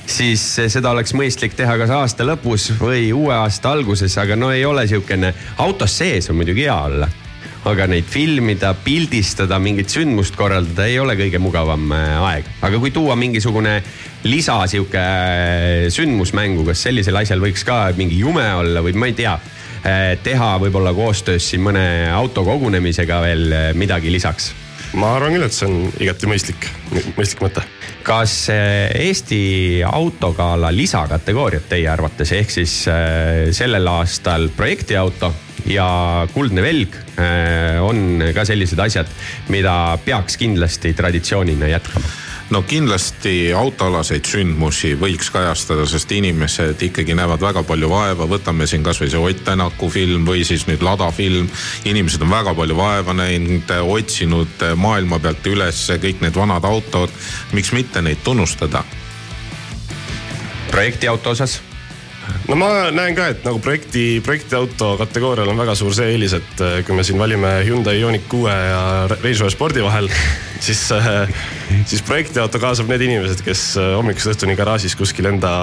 siis 0.07 0.43
seda 0.69 0.93
oleks 0.93 1.15
mõistlik 1.17 1.57
teha 1.57 1.77
kas 1.81 1.91
aasta 1.91 2.27
lõpus 2.29 2.71
või 2.81 3.09
uue 3.17 3.35
aasta 3.35 3.73
alguses, 3.73 4.17
aga 4.21 4.37
no 4.37 4.53
ei 4.53 4.65
ole 4.65 4.87
sihukene, 4.89 5.33
autos 5.65 5.99
sees 5.99 6.29
on 6.31 6.41
muidugi 6.41 6.67
hea 6.69 6.81
olla 6.87 7.09
aga 7.65 7.87
neid 7.89 8.05
filmida, 8.09 8.75
pildistada, 8.85 9.57
mingit 9.63 9.93
sündmust 9.93 10.37
korraldada 10.37 10.85
ei 10.91 10.99
ole 11.01 11.17
kõige 11.17 11.41
mugavam 11.41 11.95
äh, 11.97 12.17
aeg. 12.29 12.51
aga 12.65 12.81
kui 12.81 12.93
tuua 12.93 13.17
mingisugune 13.17 13.79
lisa 14.29 14.59
sihuke 14.69 15.01
äh, 15.01 15.87
sündmus 15.93 16.35
mängu, 16.37 16.67
kas 16.69 16.85
sellisel 16.85 17.17
asjal 17.23 17.41
võiks 17.45 17.65
ka 17.65 17.87
mingi 17.97 18.21
jume 18.21 18.45
olla 18.61 18.85
või 18.85 18.97
ma 19.01 19.09
ei 19.09 19.17
tea, 19.17 19.39
teha 20.25 20.51
võib-olla 20.63 20.95
koostöös 20.97 21.51
siin 21.51 21.61
mõne 21.61 21.85
autokogunemisega 22.17 23.19
veel 23.21 23.57
midagi 23.77 24.13
lisaks? 24.13 24.53
ma 24.97 25.17
arvan 25.17 25.35
küll, 25.35 25.45
et 25.45 25.53
see 25.53 25.67
on 25.69 25.89
igati 26.01 26.29
mõistlik, 26.31 26.69
mõistlik 27.19 27.43
mõte. 27.45 27.65
kas 28.07 28.35
Eesti 28.49 29.83
autogala 29.85 30.71
lisakategooriad 30.73 31.67
teie 31.69 31.89
arvates, 31.91 32.33
ehk 32.33 32.55
siis 32.55 32.77
sellel 33.59 33.91
aastal 33.93 34.49
projektiauto 34.57 35.33
ja 35.71 36.27
kuldne 36.35 36.65
velg 36.65 36.97
äh, 37.19 37.81
on 37.85 38.23
ka 38.37 38.45
sellised 38.49 38.81
asjad, 38.81 39.11
mida 39.53 39.97
peaks 40.05 40.39
kindlasti 40.41 40.95
traditsioonina 40.97 41.71
jätkama 41.73 42.24
no 42.55 42.61
kindlasti 42.63 43.49
autoalaseid 43.57 44.29
sündmusi 44.31 44.93
võiks 44.99 45.27
kajastada, 45.35 45.87
sest 45.91 46.13
inimesed 46.15 46.83
ikkagi 46.87 47.17
näevad 47.19 47.43
väga 47.43 47.65
palju 47.67 47.89
vaeva, 47.91 48.29
võtame 48.31 48.69
siin 48.71 48.85
kasvõi 48.87 49.11
see 49.11 49.19
Ott 49.19 49.43
Tänaku 49.49 49.89
film 49.91 50.23
või 50.29 50.45
siis 50.47 50.69
nüüd 50.69 50.85
Lada 50.87 51.11
film. 51.11 51.49
inimesed 51.85 52.23
on 52.23 52.31
väga 52.31 52.55
palju 52.55 52.77
vaeva 52.79 53.15
näinud, 53.15 53.75
otsinud 53.83 54.67
maailma 54.77 55.19
pealt 55.19 55.47
üles 55.51 55.83
kõik 56.07 56.23
need 56.23 56.39
vanad 56.39 56.65
autod. 56.65 57.11
miks 57.53 57.73
mitte 57.73 58.03
neid 58.03 58.23
tunnustada? 58.23 58.85
projektiauto 60.71 61.31
osas 61.31 61.61
no 62.49 62.57
ma 62.59 62.69
näen 62.95 63.17
ka, 63.17 63.29
et 63.33 63.45
nagu 63.47 63.61
projekti, 63.63 64.21
projektiauto 64.25 64.95
kategoorial 65.01 65.51
on 65.51 65.61
väga 65.61 65.75
suur 65.79 65.95
see 65.97 66.13
eelis, 66.15 66.37
et 66.39 66.63
äh, 66.65 66.79
kui 66.87 66.97
me 66.97 67.05
siin 67.07 67.21
valime 67.21 67.53
Hyundai 67.67 67.99
Ioniq 68.01 68.27
kuue 68.31 68.53
ja 68.53 68.81
Range 69.11 69.37
Rover 69.41 69.55
Spordi 69.55 69.85
vahel, 69.85 70.11
siis, 70.65 70.87
äh, 70.95 71.29
siis 71.87 72.05
projektiauto 72.07 72.61
kaasab 72.63 72.91
need 72.93 73.07
inimesed, 73.09 73.45
kes 73.47 73.67
äh, 73.81 73.93
hommikust 73.99 74.35
õhtuni 74.35 74.57
garaažis 74.59 74.97
kuskil 74.99 75.31
enda 75.33 75.55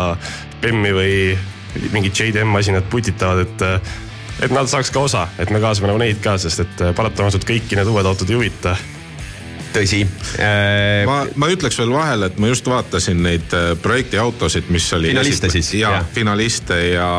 BEM-i 0.61 0.95
või 0.97 1.91
mingit 1.93 2.17
JDM 2.19 2.51
masinat 2.51 2.89
putitavad, 2.91 3.45
et, 3.45 3.67
et 4.47 4.55
nad 4.55 4.67
saaks 4.67 4.91
ka 4.91 5.05
osa, 5.07 5.27
et 5.39 5.53
me 5.53 5.61
kaasame 5.63 5.91
nagu 5.91 6.01
neid 6.01 6.19
ka, 6.23 6.35
sest 6.41 6.65
et 6.65 6.89
paratamatult 6.97 7.47
kõiki 7.47 7.79
need 7.79 7.91
uued 7.91 8.09
autod 8.09 8.29
ei 8.29 8.41
huvita 8.41 8.75
tõsi 9.76 10.02
äh.... 10.03 11.03
ma, 11.07 11.23
ma 11.35 11.52
ütleks 11.53 11.80
veel 11.81 11.93
vahele, 11.93 12.31
et 12.31 12.39
ma 12.41 12.52
just 12.52 12.68
vaatasin 12.69 13.22
neid 13.26 13.56
äh, 13.57 13.72
projektiautosid, 13.81 14.72
mis 14.73 14.88
oli. 14.98 15.11
finaliste 15.14 15.52
siis? 15.53 15.73
ja, 15.81 15.93
finaliste 16.14 16.80
ja 16.93 17.11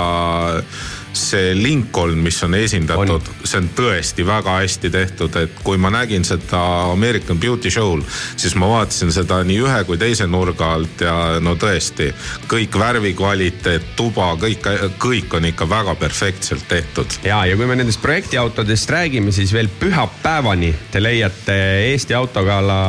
see 1.13 1.55
Lincoln, 1.55 2.19
mis 2.25 2.39
on 2.45 2.55
esindatud, 2.57 3.29
see 3.45 3.61
on 3.61 3.69
tõesti 3.77 4.25
väga 4.27 4.57
hästi 4.61 4.91
tehtud, 4.93 5.37
et 5.43 5.61
kui 5.65 5.81
ma 5.81 5.91
nägin 5.93 6.25
seda 6.27 6.61
American 6.93 7.41
Beauty 7.41 7.71
Show'l, 7.73 8.03
siis 8.37 8.57
ma 8.59 8.69
vaatasin 8.71 9.13
seda 9.15 9.43
nii 9.47 9.59
ühe 9.65 9.83
kui 9.89 10.01
teise 10.01 10.27
nurga 10.31 10.73
alt 10.77 11.05
ja 11.05 11.17
no 11.45 11.55
tõesti 11.61 12.11
kõik 12.51 12.79
värvikvaliteet, 12.81 13.93
tuba, 13.97 14.33
kõik, 14.41 14.69
kõik 15.03 15.37
on 15.39 15.51
ikka 15.53 15.69
väga 15.69 15.97
perfektselt 16.01 16.67
tehtud. 16.69 17.19
ja, 17.25 17.45
ja 17.47 17.57
kui 17.57 17.69
me 17.69 17.77
nendest 17.79 18.03
projektiautodest 18.03 18.91
räägime, 18.91 19.33
siis 19.33 19.53
veel 19.53 19.71
pühapäevani 19.81 20.73
te 20.91 21.03
leiate 21.03 21.59
Eesti 21.93 22.15
Autogala 22.17 22.83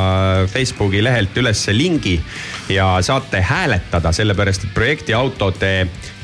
Facebooki 0.50 1.02
lehelt 1.04 1.36
ülesse 1.36 1.76
lingi 1.76 2.18
ja 2.68 2.98
saate 3.00 3.40
hääletada, 3.40 4.12
sellepärast 4.12 4.64
et 4.64 4.74
projektiautode 4.74 5.72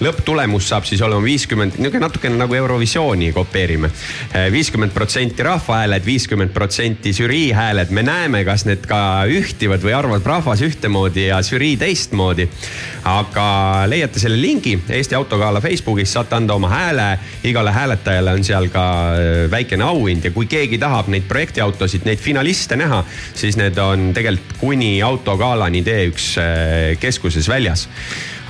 lõpptulemus 0.01 0.71
saab 0.71 0.87
siis 0.89 1.03
olema 1.05 1.21
viiskümmend, 1.25 1.77
niisugune 1.77 2.01
natukene 2.07 2.39
nagu 2.41 2.55
Eurovisiooni 2.57 3.33
kopeerime. 3.37 3.91
viiskümmend 4.53 4.95
protsenti 4.97 5.43
rahvahääled, 5.43 6.05
viiskümmend 6.07 6.55
protsenti 6.57 7.12
žürii 7.12 7.53
hääled, 7.53 7.91
me 7.91 8.03
näeme, 8.03 8.45
kas 8.45 8.65
need 8.65 8.87
ka 8.89 9.27
ühtivad 9.29 9.85
või 9.85 9.93
arvab 9.97 10.27
rahvas 10.27 10.62
ühtemoodi 10.65 11.27
ja 11.27 11.43
žürii 11.43 11.77
teistmoodi. 11.77 12.49
aga 13.05 13.85
leiate 13.89 14.21
selle 14.21 14.41
lingi 14.41 14.79
Eesti 14.89 15.15
Autogala 15.15 15.61
Facebookis, 15.61 16.12
saate 16.12 16.35
anda 16.37 16.55
oma 16.55 16.69
hääle. 16.69 17.19
igale 17.45 17.71
hääletajale 17.73 18.33
on 18.33 18.45
seal 18.45 18.69
ka 18.69 19.12
äh, 19.12 19.51
väikene 19.51 19.85
auhind 19.85 20.25
ja 20.25 20.31
kui 20.31 20.47
keegi 20.47 20.79
tahab 20.79 21.09
neid 21.09 21.29
projektiautosid, 21.29 22.05
neid 22.05 22.19
finaliste 22.19 22.77
näha, 22.77 23.05
siis 23.35 23.57
need 23.57 23.79
on 23.79 24.12
tegelikult 24.15 24.57
kuni 24.61 25.03
autogalani 25.03 25.83
T1 25.83 26.15
äh, 26.17 26.30
keskuses 27.01 27.48
väljas 27.48 27.89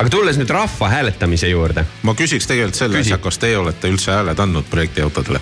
aga 0.01 0.11
tulles 0.11 0.39
nüüd 0.41 0.51
rahva 0.51 0.89
hääletamise 0.89 1.51
juurde. 1.51 1.85
ma 2.03 2.15
küsiks 2.17 2.49
tegelikult 2.49 2.79
selle 2.79 3.01
asja, 3.05 3.19
kas 3.21 3.39
teie 3.39 3.59
olete 3.61 3.91
üldse 3.93 4.15
hääled 4.15 4.39
andnud 4.41 4.69
projektiautodele? 4.71 5.41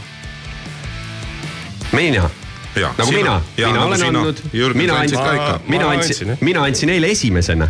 mina? 1.93 2.31
nagu 2.74 3.10
sina. 3.10 3.19
mina, 3.19 3.43
mina 3.56 3.73
nagu 3.73 3.86
olen 3.86 3.98
sina. 3.98 4.09
andnud. 4.09 4.43
Mina 4.74 5.02
ikka. 5.05 5.60
mina 5.69 5.90
andsin, 5.90 6.36
mina 6.40 6.65
andsin 6.65 6.94
eile 6.94 7.10
esimesena 7.15 7.69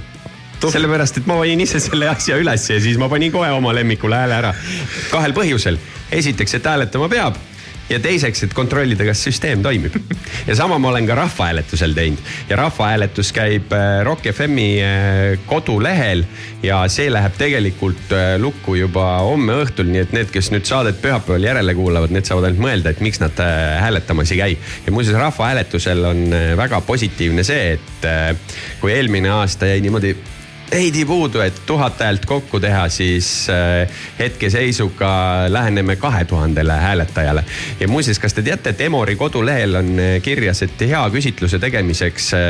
sellepärast, 0.59 1.21
et 1.21 1.29
ma 1.31 1.37
panin 1.39 1.61
ise 1.63 1.79
selle 1.79 2.09
asja 2.11 2.37
ülesse 2.41 2.75
ja 2.75 2.81
siis 2.83 2.97
ma 2.99 3.07
panin 3.09 3.31
kohe 3.33 3.51
oma 3.55 3.75
lemmikule 3.75 4.17
hääle 4.17 4.35
ära. 4.41 4.55
kahel 5.11 5.37
põhjusel. 5.37 5.79
esiteks, 6.13 6.57
et 6.59 6.67
hääletama 6.67 7.09
peab 7.13 7.37
ja 7.89 7.99
teiseks, 8.03 8.43
et 8.45 8.55
kontrollida, 8.57 9.07
kas 9.09 9.23
süsteem 9.25 9.63
toimib. 9.65 9.97
ja 10.47 10.57
sama 10.57 10.79
ma 10.79 10.91
olen 10.93 11.07
ka 11.09 11.17
rahvahääletusel 11.19 11.95
teinud 11.97 12.23
ja 12.49 12.57
rahvahääletus 12.61 13.33
käib 13.37 13.73
äh, 13.73 14.01
Rock 14.05 14.29
FM-i 14.33 14.69
äh, 14.83 15.39
kodulehel 15.47 16.25
ja 16.63 16.83
see 16.93 17.09
läheb 17.13 17.37
tegelikult 17.41 18.13
äh, 18.13 18.37
lukku 18.41 18.77
juba 18.79 19.07
homme 19.25 19.61
õhtul, 19.65 19.91
nii 19.93 20.05
et 20.07 20.17
need, 20.17 20.33
kes 20.35 20.53
nüüd 20.55 20.69
saadet 20.69 21.01
pühapäeval 21.03 21.49
järele 21.49 21.77
kuulavad, 21.79 22.15
need 22.15 22.29
saavad 22.29 22.51
ainult 22.51 22.65
mõelda, 22.69 22.93
et 22.93 23.05
miks 23.05 23.23
nad 23.23 23.39
hääletamas 23.39 24.33
ei 24.35 24.43
käi. 24.43 24.59
ja 24.87 24.93
muuseas, 24.93 25.21
rahvahääletusel 25.21 26.05
on 26.09 26.25
väga 26.59 26.81
positiivne 26.87 27.45
see, 27.47 27.79
et 27.79 28.09
kui 28.81 28.93
eelmine 28.93 29.31
aasta 29.33 29.71
jäi 29.71 29.81
niimoodi 29.85 30.17
veidi 30.71 31.05
puudu, 31.05 31.41
et 31.41 31.61
tuhat 31.67 32.01
häält 32.01 32.27
kokku 32.27 32.61
teha, 32.61 32.89
siis 32.93 33.49
äh, 33.51 33.89
hetkeseisuga 34.19 35.11
läheneme 35.49 35.97
kahe 35.97 36.25
tuhandele 36.25 36.73
hääletajale. 36.73 37.45
ja 37.81 37.89
muuseas, 37.89 38.19
kas 38.19 38.35
te 38.35 38.43
teate, 38.43 38.71
et 38.71 38.81
Emori 38.81 39.17
kodulehel 39.17 39.75
on 39.75 39.93
äh, 39.99 40.23
kirjas, 40.23 40.63
et 40.63 40.81
hea 40.81 41.03
küsitluse 41.11 41.59
tegemiseks 41.59 42.33
äh, 42.35 42.41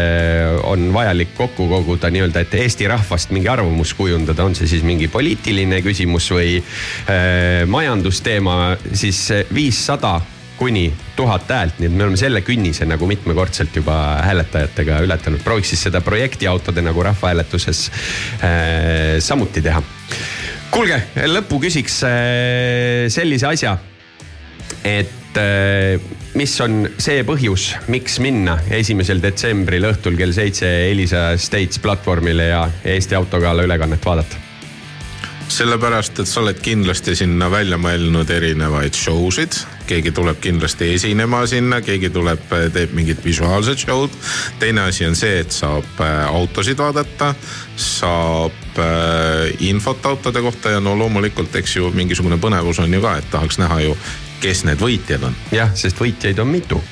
on 0.62 0.92
vajalik 0.94 1.34
kokku 1.36 1.68
koguda 1.68 2.10
nii-öelda, 2.10 2.40
et 2.40 2.54
Eesti 2.54 2.88
rahvast 2.88 3.30
mingi 3.30 3.48
arvamus 3.48 3.94
kujundada, 3.94 4.44
on 4.44 4.54
see 4.58 4.66
siis 4.66 4.82
mingi 4.86 5.08
poliitiline 5.08 5.82
küsimus 5.82 6.30
või 6.32 6.58
majandusteema, 7.66 8.76
siis 8.92 9.28
viissada 9.54 10.18
kuni 10.58 10.88
tuhat 11.16 11.50
häält, 11.50 11.78
nii 11.78 11.88
et 11.88 11.94
me 11.94 12.04
oleme 12.06 12.18
selle 12.20 12.42
künnise 12.46 12.86
nagu 12.88 13.06
mitmekordselt 13.08 13.76
juba 13.78 13.94
hääletajatega 14.26 15.00
ületanud. 15.06 15.42
prooviks 15.44 15.74
siis 15.74 15.86
seda 15.88 16.00
projektiautode 16.04 16.82
nagu 16.82 17.02
rahvahääletuses 17.02 17.84
äh, 17.90 19.18
samuti 19.22 19.62
teha. 19.62 19.82
kuulge, 20.70 21.02
lõppu 21.30 21.60
küsiks 21.62 22.02
äh, 22.06 23.06
sellise 23.12 23.46
asja, 23.52 23.76
et 24.84 25.38
äh, 25.38 26.10
mis 26.34 26.58
on 26.64 26.82
see 26.98 27.22
põhjus, 27.26 27.70
miks 27.88 28.18
minna 28.22 28.58
esimesel 28.70 29.22
detsembril 29.22 29.88
õhtul 29.92 30.18
kell 30.18 30.34
seitse 30.34 30.68
Elisa 30.90 31.30
States 31.38 31.78
platvormile 31.82 32.50
ja 32.52 32.66
Eesti 32.84 33.18
Autogala 33.18 33.66
ülekannet 33.66 34.04
vaadata? 34.04 34.47
Sellepärast, 35.48 36.20
et 36.20 36.28
sa 36.28 36.40
oled 36.42 36.58
kindlasti 36.62 37.14
sinna 37.16 37.48
välja 37.50 37.78
mõelnud 37.80 38.30
erinevaid 38.30 38.96
show 38.96 39.30
sid. 39.34 39.56
keegi 39.88 40.12
tuleb 40.12 40.36
kindlasti 40.44 40.90
esinema 40.94 41.46
sinna, 41.48 41.80
keegi 41.80 42.10
tuleb, 42.12 42.42
teeb 42.74 42.92
mingit 42.92 43.24
visuaalset 43.24 43.78
show'd. 43.78 44.10
teine 44.58 44.80
asi 44.88 45.06
on 45.06 45.16
see, 45.16 45.40
et 45.40 45.52
saab 45.52 46.02
äh, 46.04 46.26
autosid 46.28 46.78
vaadata, 46.78 47.34
saab 47.76 48.78
äh, 48.78 49.56
infot 49.60 50.06
autode 50.06 50.42
kohta 50.42 50.76
ja 50.76 50.80
no 50.80 50.98
loomulikult, 50.98 51.56
eks 51.56 51.76
ju, 51.76 51.90
mingisugune 51.94 52.38
põnevus 52.38 52.82
on 52.84 52.94
ju 52.94 53.00
ka, 53.00 53.16
et 53.18 53.30
tahaks 53.30 53.58
näha 53.58 53.80
ju, 53.86 53.96
kes 54.40 54.64
need 54.68 54.80
võitjad 54.84 55.24
on. 55.30 55.42
jah, 55.52 55.74
sest 55.74 56.00
võitjaid 56.00 56.38
on 56.44 56.52
mitu 56.52 56.82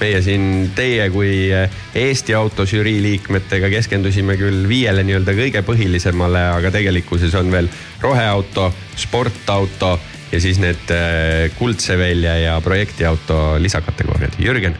meie 0.00 0.20
siin 0.24 0.70
teie 0.76 1.08
kui 1.12 1.48
eh, 1.54 1.72
Eesti 1.96 2.34
autožürii 2.36 2.98
liikmetega 3.04 3.70
keskendusime 3.72 4.36
küll 4.40 4.66
viiele 4.68 5.04
nii-öelda 5.06 5.36
kõige 5.38 5.62
põhilisemale, 5.66 6.42
aga 6.58 6.72
tegelikkuses 6.74 7.34
on 7.38 7.50
veel 7.54 7.70
roheauto, 8.02 8.68
sportauto 8.98 9.96
ja 10.32 10.42
siis 10.42 10.60
need 10.62 10.92
eh, 10.92 11.48
kuldse 11.58 11.98
välja 11.98 12.36
ja 12.42 12.60
projektiauto 12.64 13.56
lisakategooriad. 13.62 14.38
Jürgen 14.42 14.76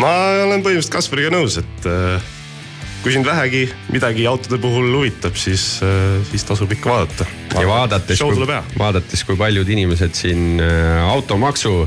ma 0.00 0.12
olen 0.46 0.62
põhimõtteliselt 0.64 0.94
Kaspariga 0.94 1.30
nõus, 1.34 1.58
et 1.60 1.86
äh, 1.86 2.30
kui 3.04 3.14
sind 3.14 3.26
vähegi 3.28 3.66
midagi 3.92 4.24
autode 4.26 4.58
puhul 4.62 4.88
huvitab, 4.96 5.36
siis, 5.38 5.66
siis 6.30 6.46
tasub 6.48 6.70
ikka 6.72 6.90
vaadata. 6.90 7.26
ja 7.52 7.66
vaadates, 7.68 8.22
vaadates, 8.78 9.24
kui 9.28 9.36
paljud 9.36 9.68
inimesed 9.68 10.16
siin 10.16 10.62
automaksu 11.04 11.84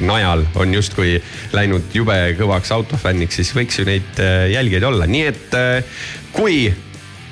najal 0.00 0.44
on 0.58 0.74
justkui 0.74 1.18
läinud 1.54 1.92
jube 1.94 2.16
kõvaks 2.38 2.72
autofänniks, 2.74 3.38
siis 3.40 3.52
võiks 3.56 3.78
ju 3.78 3.86
neid 3.88 4.22
äh, 4.22 4.48
jälgijaid 4.54 4.88
olla, 4.90 5.06
nii 5.10 5.26
et 5.30 5.54
äh, 5.58 6.02
kui 6.34 6.66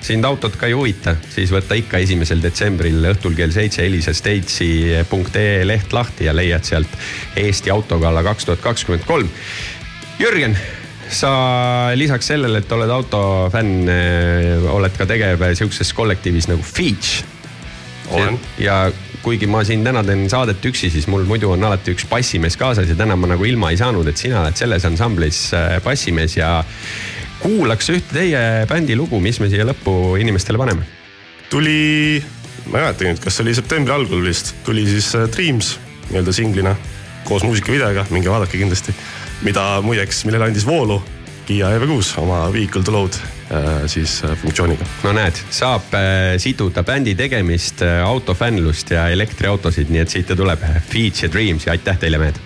sind 0.03 0.27
autod 0.27 0.57
ka 0.59 0.67
ei 0.67 0.75
huvita, 0.75 1.15
siis 1.31 1.53
võta 1.55 1.77
ikka 1.79 2.01
esimesel 2.03 2.43
detsembril 2.43 3.05
õhtul 3.13 3.37
kell 3.39 3.55
seitse 3.55 3.85
Elisa 3.87 4.15
Stage'i.ee 4.15 5.63
leht 5.67 5.95
lahti 5.95 6.27
ja 6.27 6.35
leiad 6.35 6.67
sealt 6.67 6.91
Eesti 7.39 7.71
autogala 7.71 8.25
kaks 8.27 8.49
tuhat 8.49 8.65
kakskümmend 8.65 9.07
kolm. 9.07 9.31
Jürgen, 10.19 10.57
sa 11.13 11.31
lisaks 11.99 12.33
sellele, 12.33 12.63
et 12.63 12.75
oled 12.75 12.91
autofänn, 12.91 13.89
äh, 13.91 14.67
oled 14.75 14.99
ka 14.99 15.07
tegev 15.07 15.47
sihukeses 15.53 15.95
kollektiivis 15.97 16.51
nagu 16.51 16.63
Feach. 16.67 17.23
olen. 18.11 18.41
ja 18.59 18.91
kuigi 19.23 19.47
ma 19.47 19.63
siin 19.67 19.85
täna 19.87 20.03
teen 20.07 20.25
saadet 20.31 20.65
üksi, 20.67 20.91
siis 20.91 21.07
mul 21.11 21.25
muidu 21.29 21.53
on 21.55 21.65
alati 21.65 21.95
üks 21.95 22.07
bassimees 22.11 22.57
kaasas 22.59 22.91
ja 22.91 22.97
täna 22.99 23.17
ma 23.19 23.31
nagu 23.31 23.47
ilma 23.47 23.71
ei 23.73 23.79
saanud, 23.81 24.09
et 24.11 24.19
sina 24.19 24.43
oled 24.43 24.59
selles 24.59 24.87
ansamblis 24.89 25.45
äh, 25.57 25.77
bassimees 25.85 26.37
ja 26.37 26.57
kuulaks 27.43 27.91
ühte 27.95 28.19
teie 28.19 28.43
bändi 28.71 28.97
lugu, 28.99 29.21
mis 29.23 29.39
me 29.43 29.51
siia 29.53 29.67
lõppu 29.69 30.17
inimestele 30.23 30.59
paneme. 30.61 30.87
tuli, 31.51 32.23
ma 32.67 32.79
ei 32.79 32.89
mäletagi 32.89 33.13
nüüd, 33.13 33.23
kas 33.23 33.39
see 33.39 33.47
oli 33.47 33.57
septembri 33.57 33.95
algul 33.95 34.27
vist, 34.27 34.55
tuli 34.67 34.87
siis 34.91 35.13
äh, 35.19 35.29
Dreams 35.31 35.77
nii-öelda 36.11 36.35
singlina 36.35 36.77
koos 37.29 37.47
muusikavideoga, 37.47 38.09
minge 38.11 38.31
vaadake 38.31 38.59
kindlasti. 38.59 38.95
mida 39.43 39.81
muideks, 39.83 40.25
millele 40.27 40.51
andis 40.51 40.67
voolu 40.67 41.01
Kiia 41.47 41.73
EV6 41.77 42.21
oma 42.23 42.45
Vehicle 42.53 42.85
to 42.87 42.93
Load 42.95 43.19
äh, 43.51 43.87
siis 43.91 44.21
äh, 44.25 44.37
funktsiooniga. 44.39 44.87
no 45.03 45.13
näed, 45.17 45.41
saab 45.51 45.95
äh, 45.99 46.37
siduda 46.39 46.85
bändi 46.87 47.17
tegemist, 47.19 47.83
autofännlust 48.05 48.95
ja 48.95 49.09
elektriautosid, 49.11 49.91
nii 49.91 50.05
et 50.05 50.15
siit 50.15 50.31
ta 50.31 50.39
tuleb. 50.39 50.63
Feats 50.93 51.27
ja 51.27 51.33
Dreams 51.33 51.67
ja 51.67 51.75
aitäh 51.75 51.99
teile, 51.99 52.23
mehed. 52.23 52.41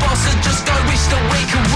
boss 0.00 0.24
had 0.24 0.42
just 0.42 0.66
go 0.66 0.74
wish 0.88 1.04
that 1.10 1.22
we 1.32 1.40
could 1.50 1.67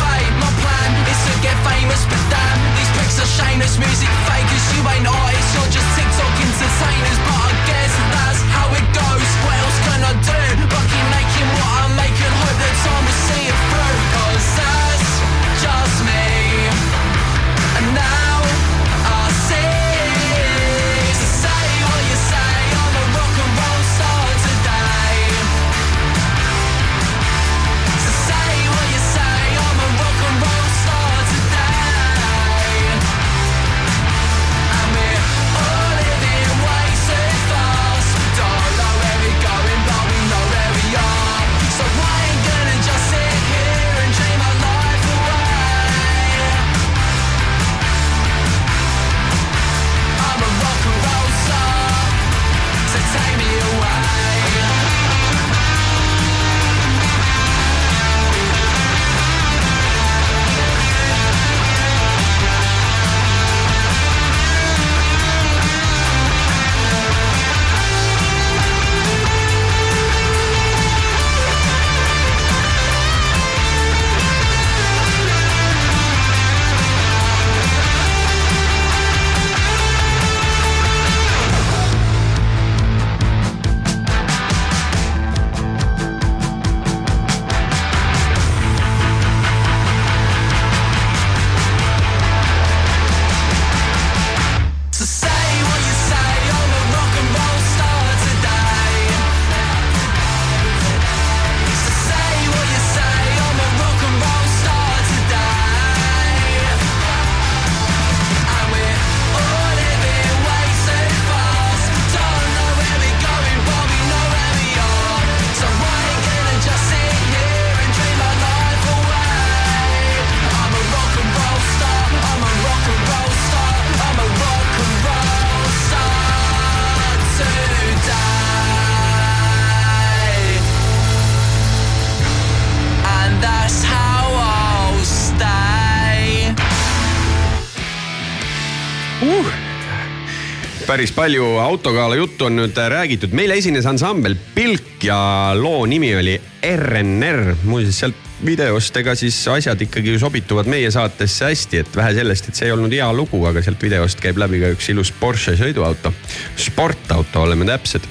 päris 140.93 141.13
palju 141.17 141.45
autokaala 141.57 142.17
juttu 142.19 142.45
on 142.51 142.59
nüüd 142.59 142.77
räägitud, 142.77 143.33
meile 143.33 143.57
esines 143.57 143.87
ansambel 143.89 144.35
Pilk 144.53 145.07
ja 145.07 145.17
loo 145.57 145.87
nimi 145.89 146.11
oli 146.19 146.35
RNR. 146.69 147.55
muuseas 147.65 148.01
sealt 148.03 148.19
videost, 148.45 148.97
ega 149.01 149.15
siis 149.17 149.39
asjad 149.49 149.81
ikkagi 149.87 150.19
sobituvad 150.21 150.69
meie 150.69 150.91
saatesse 150.93 151.47
hästi, 151.49 151.81
et 151.81 151.97
vähe 151.97 152.13
sellest, 152.19 152.51
et 152.51 152.61
see 152.61 152.69
ei 152.69 152.75
olnud 152.75 152.93
hea 152.93 153.09
lugu, 153.17 153.41
aga 153.49 153.63
sealt 153.65 153.81
videost 153.81 154.21
käib 154.21 154.37
läbi 154.43 154.61
ka 154.61 154.73
üks 154.75 154.91
ilus 154.93 155.15
Porsche 155.17 155.55
sõiduauto. 155.57 156.13
sportauto 156.61 157.47
oleme 157.47 157.65
täpsed. 157.71 158.05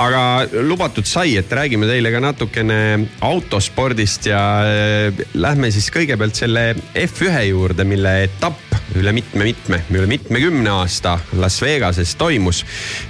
aga 0.00 0.22
lubatud 0.64 1.04
sai, 1.04 1.36
et 1.36 1.52
räägime 1.52 1.90
teile 1.90 2.14
ka 2.14 2.24
natukene 2.24 2.78
autospordist 3.20 4.30
ja 4.32 4.44
äh, 4.64 5.26
lähme 5.34 5.70
siis 5.70 5.92
kõigepealt 5.92 6.40
selle 6.40 6.70
F1 6.94 7.50
juurde, 7.50 7.84
mille 7.84 8.22
etapp 8.30 8.73
üle 8.98 9.12
mitme-mitme, 9.12 9.80
üle 9.90 10.06
mitmekümne 10.06 10.70
aasta 10.70 11.18
Las 11.38 11.60
Vegases 11.62 12.14
toimus. 12.16 12.64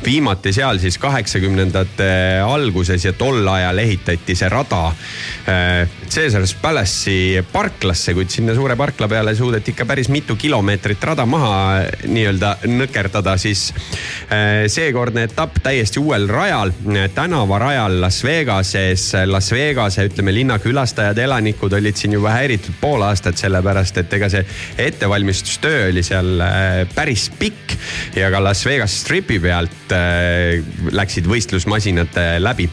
viimati 0.04 0.52
seal 0.52 0.78
siis 0.78 0.98
kaheksakümnendate 0.98 2.08
alguses 2.44 3.04
ja 3.04 3.12
tol 3.12 3.46
ajal 3.48 3.78
ehitati 3.78 4.36
see 4.36 4.48
rada 4.48 4.86
äh, 4.88 5.88
Caesars 6.08 6.54
Palace'i 6.62 7.42
parklasse, 7.52 8.14
kuid 8.14 8.30
sinna 8.32 8.54
suure 8.54 8.76
parkla 8.76 9.08
peale 9.08 9.34
suudeti 9.34 9.74
ikka 9.74 9.84
päris 9.84 10.08
mitu 10.08 10.36
kilomeetrit 10.36 11.04
rada 11.04 11.26
maha 11.26 11.52
äh, 11.82 12.06
nii-öelda 12.08 12.54
nõkerdada, 12.70 13.36
siis 13.40 13.66
äh, 13.74 14.64
seekordne 14.72 15.26
etapp 15.28 15.60
täiesti 15.64 16.00
uuel 16.00 16.28
rajal, 16.28 16.72
tänavarajal 17.14 18.00
Las 18.00 18.22
Vegases. 18.24 19.12
Las 19.26 19.50
Vegase, 19.52 20.08
ütleme 20.08 20.32
linna 20.34 20.58
külastajad, 20.58 21.18
elanikud 21.18 21.72
olid 21.76 21.96
siin 21.98 22.16
juba 22.16 22.32
häiritud 22.36 22.76
pool 22.80 23.04
aastat, 23.04 23.38
sellepärast 23.40 23.98
et 24.00 24.12
ega 24.16 24.30
see 24.32 24.44
ettevalmistustöö 24.86 25.73
oli 25.88 26.02
seal 26.04 26.40
äh, 26.40 26.84
päris 26.94 27.28
pikk 27.38 27.74
ja 28.16 28.30
ka 28.32 28.40
Las 28.42 28.64
Vegas 28.66 28.94
Stripi 29.02 29.38
pealt 29.42 29.92
äh, 29.94 30.62
läksid 30.94 31.28
võistlusmasinad 31.28 32.16
läbi. 32.42 32.68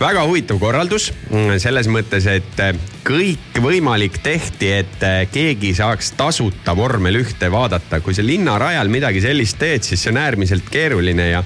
väga 0.00 0.24
huvitav 0.28 0.60
korraldus 0.62 1.10
mm, 1.30 1.58
selles 1.62 1.88
mõttes, 1.90 2.26
et 2.30 2.60
äh, 2.62 2.74
kõik 3.04 3.58
võimalik 3.60 4.16
tehti, 4.24 4.70
et 4.72 5.02
keegi 5.32 5.74
saaks 5.76 6.14
tasuta 6.16 6.72
vormel 6.76 7.18
ühte 7.20 7.50
vaadata. 7.52 8.00
kui 8.00 8.16
sa 8.16 8.24
linnarajal 8.24 8.88
midagi 8.88 9.20
sellist 9.20 9.58
teed, 9.60 9.84
siis 9.84 10.00
see 10.00 10.12
on 10.14 10.20
äärmiselt 10.22 10.70
keeruline 10.72 11.28
ja 11.28 11.42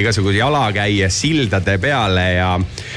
igasuguse 0.00 0.38
jalakäija 0.38 1.10
sildade 1.12 1.76
peale 1.78 2.26
ja 2.38 2.54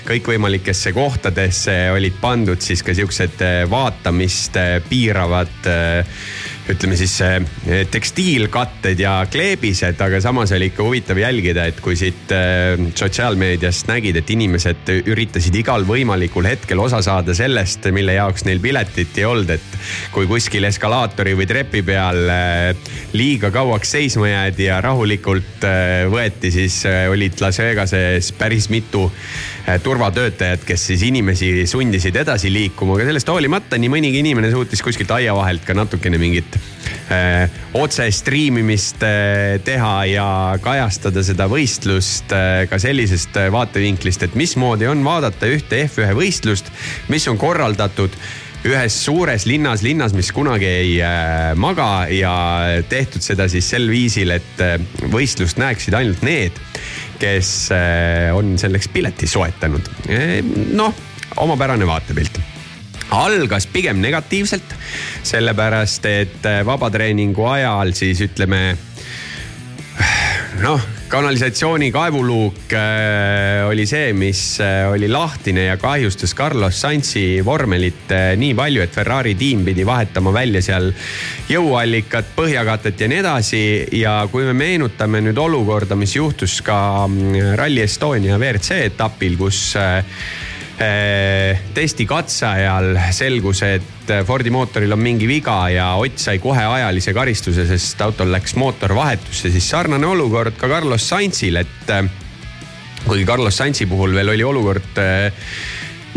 kõikvõimalikesse 0.07 0.93
kohtadesse 0.95 1.75
olid 1.91 2.15
pandud 2.21 2.63
siis 2.63 2.83
ka 2.83 2.95
siuksed 2.95 3.43
vaatamist 3.69 4.55
piiravad 4.89 5.67
ütleme 6.71 6.97
siis 6.97 7.13
tekstiilkatted 7.91 8.99
ja 8.99 9.19
kleebised, 9.31 9.99
aga 10.01 10.19
samas 10.23 10.53
oli 10.55 10.71
ikka 10.71 10.85
huvitav 10.85 11.19
jälgida, 11.19 11.67
et 11.69 11.79
kui 11.83 11.97
siit 11.99 12.31
sotsiaalmeediast 12.97 13.89
nägid, 13.91 14.17
et 14.17 14.31
inimesed 14.33 14.89
üritasid 15.05 15.55
igal 15.59 15.85
võimalikul 15.87 16.47
hetkel 16.49 16.81
osa 16.81 17.01
saada 17.05 17.35
sellest, 17.37 17.85
mille 17.93 18.17
jaoks 18.17 18.47
neil 18.47 18.61
piletit 18.63 19.17
ei 19.21 19.27
olnud, 19.29 19.53
et 19.57 19.79
kui 20.15 20.29
kuskil 20.29 20.65
eskalaatori 20.71 21.35
või 21.37 21.47
trepi 21.49 21.83
peal 21.85 22.21
liiga 23.13 23.51
kauaks 23.53 23.95
seisma 23.97 24.31
jäädi 24.31 24.69
ja 24.69 24.81
rahulikult 24.81 25.67
võeti, 26.11 26.53
siis 26.55 26.81
olid 27.11 27.41
Las 27.45 27.61
Vegases 27.61 28.31
päris 28.37 28.71
mitu 28.73 29.05
turvatöötajat, 29.83 30.63
kes 30.67 30.87
siis 30.91 31.03
inimesi 31.07 31.65
sundisid 31.67 32.15
edasi 32.21 32.51
liikuma, 32.53 32.95
aga 32.97 33.07
sellest 33.09 33.29
hoolimata 33.31 33.79
nii 33.81 33.89
mõnigi 33.89 34.21
inimene 34.21 34.51
suutis 34.53 34.83
kuskilt 34.85 35.11
aia 35.15 35.33
vahelt 35.33 35.65
ka 35.65 35.73
natukene 35.77 36.19
mingit 36.21 36.57
äh, 37.09 37.49
otse 37.73 38.05
striimimist 38.13 39.01
äh, 39.05 39.57
teha 39.65 39.95
ja 40.11 40.27
kajastada 40.61 41.25
seda 41.25 41.49
võistlust 41.51 42.33
äh, 42.35 42.65
ka 42.69 42.79
sellisest 42.81 43.37
äh, 43.41 43.49
vaatevinklist, 43.53 44.27
et 44.27 44.37
mismoodi 44.37 44.89
on 44.91 45.03
vaadata 45.05 45.49
ühte 45.49 45.85
F1 45.87 46.13
võistlust, 46.17 46.69
mis 47.09 47.25
on 47.31 47.41
korraldatud 47.41 48.13
ühes 48.65 48.95
suures 49.05 49.45
linnas, 49.45 49.83
linnas, 49.85 50.13
mis 50.17 50.31
kunagi 50.33 50.67
ei 50.69 50.93
äh, 51.03 51.53
maga 51.59 52.07
ja 52.09 52.33
tehtud 52.89 53.23
seda 53.25 53.49
siis 53.51 53.67
sel 53.69 53.89
viisil, 53.91 54.33
et 54.33 54.63
äh, 54.63 54.79
võistlust 55.13 55.59
näeksid 55.61 55.97
ainult 55.97 56.25
need, 56.25 56.57
kes 57.19 57.53
äh, 57.75 58.33
on 58.35 58.57
selleks 58.59 58.89
pileti 58.93 59.27
soetanud. 59.27 59.89
noh, 60.73 60.93
omapärane 61.41 61.87
vaatepilt 61.87 62.41
algas 63.15 63.67
pigem 63.69 63.99
negatiivselt, 64.01 64.75
sellepärast 65.23 66.05
et 66.09 66.45
äh, 66.49 66.61
vabatreeningu 66.65 67.45
ajal 67.47 67.93
siis 67.97 68.21
ütleme 68.25 68.61
noh, 70.63 70.81
kanalisatsiooni 71.07 71.91
kaevuluuk 71.91 72.73
äh, 72.73 73.67
oli 73.69 73.85
see, 73.85 74.13
mis 74.17 74.57
äh, 74.63 74.87
oli 74.91 75.07
lahtine 75.11 75.67
ja 75.67 75.77
kahjustas 75.77 76.33
Carlos 76.35 76.79
Sainzi 76.81 77.41
vormelit 77.45 78.11
äh, 78.11 78.33
nii 78.39 78.55
palju, 78.57 78.81
et 78.81 78.95
Ferrari 78.95 79.35
tiim 79.37 79.61
pidi 79.65 79.85
vahetama 79.85 80.33
välja 80.33 80.63
seal 80.65 80.89
jõuallikat, 81.49 82.33
põhjakatet 82.35 83.05
ja 83.05 83.09
nii 83.11 83.21
edasi. 83.21 83.61
ja 83.99 84.17
kui 84.31 84.47
me 84.47 84.53
meenutame 84.57 85.21
nüüd 85.21 85.37
olukorda, 85.37 85.95
mis 85.95 86.15
juhtus 86.15 86.57
ka 86.65 86.79
mm, 87.07 87.53
Rally 87.59 87.85
Estonia 87.85 88.39
WRC 88.41 88.81
etapil, 88.89 89.37
kus 89.37 89.61
äh, 90.79 91.35
Eh, 91.45 91.59
testi 91.71 92.03
katse 92.03 92.43
ajal 92.49 92.97
selgus, 93.15 93.61
et 93.63 94.09
Fordi 94.27 94.51
mootoril 94.51 94.91
on 94.91 94.99
mingi 94.99 95.25
viga 95.25 95.69
ja 95.71 95.85
Ott 95.95 96.19
sai 96.19 96.35
kohe 96.43 96.65
ajalise 96.67 97.13
karistuse, 97.15 97.63
sest 97.69 98.01
autol 98.03 98.27
läks 98.33 98.57
mootor 98.59 98.91
vahetusse, 98.95 99.49
siis 99.53 99.69
sarnane 99.71 100.05
olukord 100.05 100.57
ka 100.59 100.67
Carlos 100.67 101.07
Sainzil, 101.07 101.61
et 101.61 101.93
eh, 101.95 102.09
kuigi 103.05 103.23
Carlos 103.25 103.55
Sainzi 103.55 103.87
puhul 103.87 104.17
veel 104.17 104.33
oli 104.35 104.43
olukord 104.43 104.99
eh, 104.99 105.47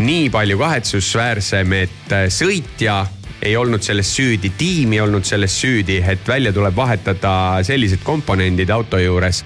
nii 0.03 0.27
palju 0.33 0.59
kahetsusväärsem, 0.59 1.73
et 1.79 2.13
sõitja 2.27 2.99
ei 3.41 3.55
olnud 3.55 3.83
selles 3.83 4.11
süüdi, 4.11 4.51
tiim 4.59 4.91
ei 4.97 4.99
olnud 5.05 5.23
selles 5.23 5.55
süüdi, 5.55 6.01
et 6.03 6.27
välja 6.27 6.51
tuleb 6.51 6.75
vahetada 6.75 7.63
sellised 7.63 8.03
komponendid 8.03 8.75
auto 8.75 8.99
juures 8.99 9.45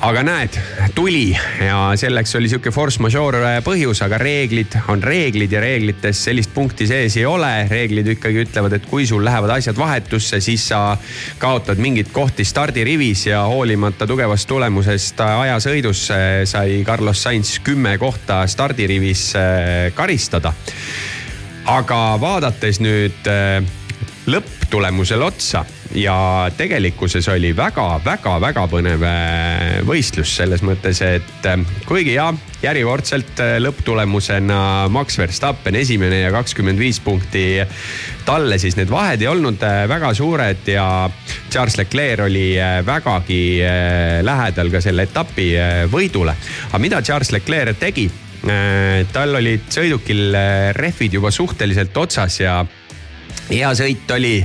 aga 0.00 0.22
näed, 0.22 0.54
tuli 0.94 1.32
ja 1.66 1.78
selleks 1.98 2.34
oli 2.38 2.48
sihuke 2.50 2.70
force 2.70 3.02
majeure 3.02 3.56
põhjus, 3.66 3.98
aga 4.04 4.18
reeglid 4.20 4.76
on 4.92 5.02
reeglid 5.02 5.52
ja 5.52 5.62
reeglites 5.62 6.20
sellist 6.28 6.52
punkti 6.54 6.86
sees 6.86 7.16
ei 7.18 7.26
ole. 7.26 7.50
reeglid 7.70 8.06
ikkagi 8.14 8.44
ütlevad, 8.44 8.76
et 8.78 8.86
kui 8.86 9.06
sul 9.06 9.24
lähevad 9.24 9.56
asjad 9.56 9.78
vahetusse, 9.78 10.40
siis 10.44 10.68
sa 10.70 10.96
kaotad 11.38 11.82
mingeid 11.82 12.12
kohti 12.14 12.46
stardirivis 12.46 13.26
ja 13.26 13.42
hoolimata 13.50 14.06
tugevast 14.06 14.48
tulemusest 14.48 15.20
ajasõidus 15.20 16.04
sai 16.44 16.82
Carlos 16.86 17.22
Sainz 17.22 17.58
kümme 17.64 17.96
kohta 17.98 18.44
stardirivis 18.46 19.32
äh, 19.36 19.90
karistada. 19.94 20.52
aga 21.66 22.16
vaadates 22.20 22.78
nüüd 22.80 23.26
äh, 23.26 23.64
lõpptulemusele 24.26 25.24
otsa 25.24 25.64
ja 25.94 26.50
tegelikkuses 26.56 27.28
oli 27.32 27.54
väga-väga-väga 27.56 28.64
põnev 28.68 29.04
äh, 29.08 29.78
võistlus 29.88 30.34
selles 30.36 30.62
mõttes, 30.66 31.00
et 31.04 31.48
äh, 31.48 31.62
kuigi 31.88 32.14
jah, 32.16 32.34
järjekordselt 32.62 33.40
äh, 33.40 33.54
lõpptulemusena 33.62 34.60
Max 34.92 35.18
Verstappen 35.20 35.78
esimene 35.80 36.20
ja 36.26 36.32
kakskümmend 36.34 36.80
viis 36.80 37.00
punkti 37.00 37.46
talle, 38.28 38.58
siis 38.60 38.76
need 38.76 38.90
vahed 38.92 39.24
ei 39.24 39.30
olnud 39.30 39.62
väga 39.88 40.12
suured 40.14 40.68
ja 40.68 40.86
Charles 41.48 41.78
Leclerc 41.80 42.26
oli 42.26 42.50
vägagi 42.84 43.42
lähedal 44.22 44.68
ka 44.72 44.82
selle 44.84 45.06
etapi 45.08 45.46
võidule. 45.88 46.34
aga 46.68 46.80
mida 46.82 47.00
Charles 47.02 47.32
Leclerc 47.32 47.78
tegi? 47.80 48.10
tal 49.12 49.34
olid 49.34 49.64
sõidukil 49.72 50.36
rehvid 50.76 51.16
juba 51.16 51.32
suhteliselt 51.34 51.96
otsas 51.98 52.36
ja 52.38 52.60
hea 53.48 53.70
sõit 53.76 54.10
oli 54.14 54.36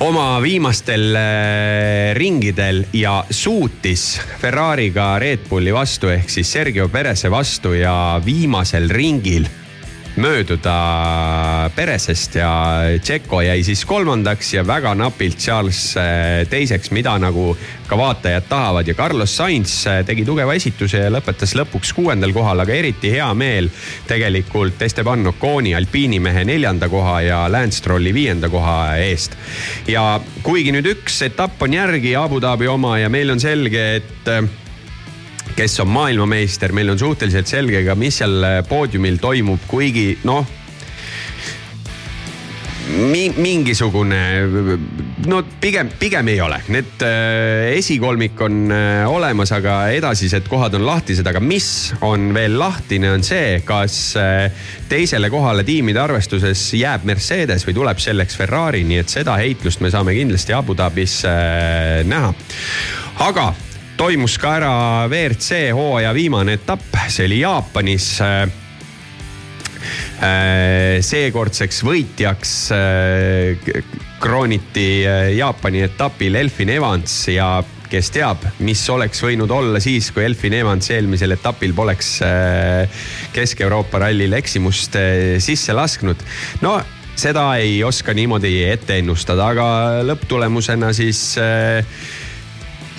oma 0.00 0.40
viimastel 0.40 1.16
äh, 1.16 2.14
ringidel 2.16 2.84
ja 2.96 3.20
suutis 3.30 4.20
Ferrari'ga 4.40 5.18
Red 5.20 5.44
Bulli 5.48 5.74
vastu 5.74 6.08
ehk 6.08 6.30
siis 6.32 6.52
Sergio 6.52 6.88
Perese 6.88 7.30
vastu 7.30 7.74
ja 7.76 8.20
viimasel 8.24 8.88
ringil 8.88 9.48
mööduda 10.20 10.76
Peresest 11.74 12.36
ja 12.38 12.52
Tšeko 13.02 13.42
jäi 13.46 13.62
siis 13.66 13.84
kolmandaks 13.88 14.54
ja 14.54 14.64
väga 14.66 14.94
napilt 14.94 15.38
Charles 15.40 15.94
teiseks, 16.50 16.90
mida 16.94 17.16
nagu 17.18 17.54
ka 17.90 17.98
vaatajad 17.98 18.42
tahavad 18.48 18.88
ja 18.88 18.94
Carlos 18.94 19.36
Sainz 19.36 19.86
äh, 19.86 20.04
tegi 20.06 20.22
tugeva 20.24 20.54
esituse 20.54 21.00
ja 21.02 21.10
lõpetas 21.10 21.56
lõpuks 21.58 21.90
kuuendal 21.96 22.30
kohal, 22.32 22.62
aga 22.62 22.76
eriti 22.76 23.10
hea 23.10 23.26
meel 23.34 23.66
tegelikult 24.06 24.82
Esteban 24.86 25.26
Oconi, 25.26 25.74
alpiini 25.74 26.20
mehe 26.22 26.44
neljanda 26.46 26.86
koha 26.88 27.16
ja 27.26 27.40
Lance 27.50 27.80
Strolli 27.80 28.14
viienda 28.14 28.48
koha 28.48 28.94
eest. 29.02 29.34
ja 29.90 30.20
kuigi 30.46 30.70
nüüd 30.76 30.86
üks 30.92 31.18
etapp 31.26 31.62
on 31.66 31.74
järgi, 31.74 32.14
Abu 32.16 32.38
Dhabi 32.40 32.70
oma 32.70 32.98
ja 33.00 33.10
meil 33.10 33.34
on 33.34 33.42
selge, 33.42 33.86
et 33.98 34.30
äh, 34.30 34.46
kes 35.56 35.80
on 35.84 35.90
maailmameister, 35.92 36.72
meil 36.76 36.92
on 36.92 36.98
suhteliselt 36.98 37.50
selge 37.50 37.84
ka, 37.86 37.98
mis 37.98 38.20
seal 38.22 38.64
poodiumil 38.68 39.20
toimub, 39.22 39.68
kuigi 39.70 40.12
noh 40.28 40.58
mi, 42.90 43.30
mingisugune, 43.36 44.20
no 45.26 45.40
pigem, 45.60 45.90
pigem 45.98 46.28
ei 46.32 46.40
ole, 46.42 46.60
need 46.72 47.04
äh, 47.04 47.70
esikolmik 47.78 48.40
on 48.44 48.72
äh, 48.74 49.04
olemas, 49.10 49.52
aga 49.54 49.76
edasised 49.94 50.48
kohad 50.50 50.74
on 50.78 50.84
lahtised, 50.86 51.26
aga 51.26 51.42
mis 51.44 51.92
on 52.06 52.30
veel 52.34 52.58
lahtine, 52.60 53.12
on 53.14 53.24
see, 53.26 53.60
kas 53.66 53.96
äh, 54.20 54.66
teisele 54.90 55.30
kohale 55.32 55.64
tiimide 55.66 56.02
arvestuses 56.02 56.66
jääb 56.78 57.06
Mercedes 57.08 57.66
või 57.68 57.76
tuleb 57.80 58.02
selleks 58.02 58.38
Ferrari, 58.40 58.84
nii 58.88 59.02
et 59.04 59.18
seda 59.18 59.38
heitlust 59.40 59.84
me 59.84 59.92
saame 59.92 60.16
kindlasti 60.16 60.56
Abu 60.56 60.76
Dhabis 60.78 61.20
äh, 61.28 62.00
näha. 62.08 62.34
aga 63.26 63.50
toimus 64.00 64.38
ka 64.40 64.54
ära 64.56 64.72
WRC 65.10 65.74
hooaja 65.76 66.14
viimane 66.16 66.54
etapp, 66.56 66.94
see 67.12 67.26
oli 67.28 67.42
Jaapanis 67.42 68.06
äh, 68.24 68.46
seekordseks 71.04 71.82
võitjaks 71.84 72.52
äh, 72.72 73.82
krooniti 74.22 74.86
äh, 75.04 75.26
Jaapani 75.36 75.82
etapil 75.84 76.38
Elfin 76.40 76.72
Evans 76.72 77.18
ja 77.28 77.50
kes 77.92 78.08
teab, 78.14 78.46
mis 78.64 78.86
oleks 78.88 79.20
võinud 79.20 79.52
olla 79.52 79.82
siis, 79.84 80.08
kui 80.16 80.24
Elfin 80.24 80.56
Evans 80.62 80.88
eelmisel 80.94 81.36
etapil 81.36 81.74
poleks 81.76 82.14
Kesk-Euroopa 83.34 84.00
rallil 84.06 84.32
eksimust 84.38 84.96
sisse 85.44 85.76
lasknud. 85.76 86.24
no 86.64 86.78
seda 87.20 87.50
ei 87.60 87.82
oska 87.84 88.14
niimoodi 88.16 88.62
ette 88.70 88.96
ennustada, 89.02 89.50
aga 89.52 89.68
lõpptulemusena 90.08 90.94
siis 90.96 91.34
äh, 91.42 91.84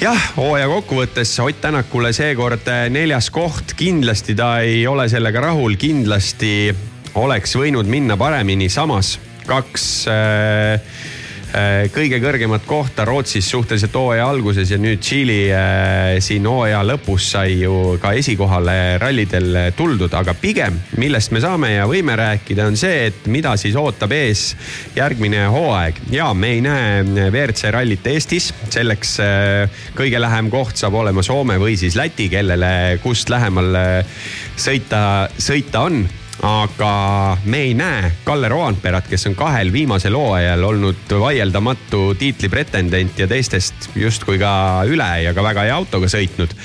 jah, 0.01 0.21
hooaja 0.37 0.67
kokkuvõttes 0.71 1.33
Ott 1.43 1.61
Tänakule 1.61 2.13
seekord 2.15 2.67
eh, 2.71 2.87
neljas 2.89 3.29
koht, 3.33 3.75
kindlasti 3.77 4.35
ta 4.37 4.59
ei 4.65 4.85
ole 4.87 5.07
sellega 5.11 5.45
rahul, 5.47 5.77
kindlasti 5.79 6.71
oleks 7.21 7.55
võinud 7.59 7.89
minna 7.89 8.17
paremini, 8.17 8.69
samas 8.69 9.17
kaks 9.47 9.87
äh, 10.09 10.81
Äh, 10.81 11.20
kõige 11.91 12.19
kõrgemat 12.23 12.63
kohta 12.67 13.03
Rootsis 13.07 13.49
suhteliselt 13.51 13.95
hooaja 13.97 14.27
alguses 14.29 14.69
ja 14.71 14.77
nüüd 14.79 15.01
Tšiili 15.03 15.39
äh, 15.51 16.19
siin 16.23 16.45
hooaja 16.47 16.79
lõpus 16.87 17.31
sai 17.33 17.57
ju 17.59 17.97
ka 18.01 18.13
esikohale 18.15 18.97
rallidel 19.01 19.57
tuldud, 19.75 20.13
aga 20.15 20.35
pigem, 20.37 20.77
millest 21.01 21.33
me 21.35 21.41
saame 21.43 21.73
ja 21.73 21.87
võime 21.89 22.15
rääkida, 22.19 22.69
on 22.71 22.79
see, 22.79 23.09
et 23.09 23.27
mida 23.31 23.57
siis 23.59 23.75
ootab 23.79 24.15
ees 24.15 24.45
järgmine 24.95 25.43
hooaeg. 25.51 25.99
ja 26.13 26.31
me 26.33 26.53
ei 26.55 26.63
näe 26.63 27.03
WRC 27.27 27.73
rallit 27.75 28.07
Eestis, 28.13 28.51
selleks 28.69 29.17
äh, 29.25 29.83
kõige 29.97 30.21
lähem 30.21 30.49
koht 30.53 30.79
saab 30.79 30.95
olema 31.01 31.23
Soome 31.25 31.59
või 31.61 31.75
siis 31.79 31.99
Läti, 31.99 32.29
kellele 32.31 32.99
kust 33.03 33.29
lähemal 33.29 33.75
sõita, 34.55 35.03
sõita 35.35 35.87
on 35.89 36.03
aga 36.41 37.37
me 37.45 37.57
ei 37.67 37.73
näe 37.77 38.11
Kalle 38.25 38.49
Roandperat, 38.49 39.05
kes 39.07 39.27
on 39.29 39.35
kahel 39.37 39.71
viimasel 39.73 40.15
hooajal 40.17 40.63
olnud 40.63 41.13
vaieldamatu 41.19 42.15
tiitli 42.17 42.49
pretendent 42.49 43.19
ja 43.19 43.27
teistest 43.29 43.91
justkui 43.95 44.39
ka 44.41 44.53
üle 44.89 45.09
ja 45.21 45.35
ka 45.37 45.43
väga 45.45 45.67
hea 45.67 45.75
autoga 45.75 46.09
sõitnud. 46.09 46.55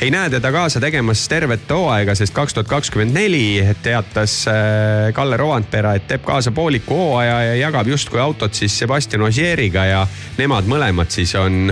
ei 0.00 0.10
näe 0.10 0.30
teda 0.30 0.52
kaasa 0.52 0.80
tegemas 0.82 1.22
tervet 1.30 1.70
hooaega, 1.70 2.14
sest 2.18 2.34
kaks 2.34 2.54
tuhat 2.54 2.68
kakskümmend 2.68 3.14
neli 3.14 3.62
teatas 3.82 4.42
äh, 4.50 5.12
Kalle 5.14 5.36
Roandpera, 5.36 5.94
et 5.94 6.08
teeb 6.10 6.26
kaasa 6.26 6.50
pooliku 6.50 6.98
hooaja 6.98 7.38
ja 7.52 7.56
jagab 7.62 7.88
justkui 7.94 8.20
autot 8.20 8.54
siis 8.54 8.78
Sebastian 8.78 9.22
Ogieriga 9.22 9.86
ja 9.86 10.06
nemad 10.38 10.66
mõlemad 10.66 11.14
siis 11.14 11.34
on 11.38 11.70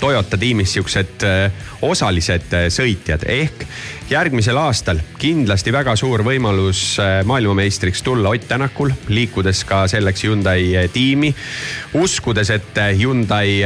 Toyota 0.00 0.38
tiimis 0.40 0.72
siuksed 0.72 1.26
äh, 1.28 1.64
osalised 1.84 2.54
sõitjad 2.72 3.26
ehk 3.28 3.66
järgmisel 4.12 4.58
aastal 4.60 5.00
kindlasti 5.20 5.72
väga 5.72 5.94
suur 5.96 6.22
võimalus 6.26 6.82
äh, 7.00 7.20
maailmameistriks 7.28 8.02
tulla 8.04 8.32
Ott 8.34 8.44
Tänakul, 8.48 8.92
liikudes 9.08 9.64
ka 9.64 9.86
selleks 9.88 10.24
Hyundai 10.26 10.66
äh, 10.76 10.88
tiimi. 10.92 11.34
uskudes, 11.94 12.50
et 12.50 12.78
äh, 12.78 12.92
Hyundai 12.98 13.62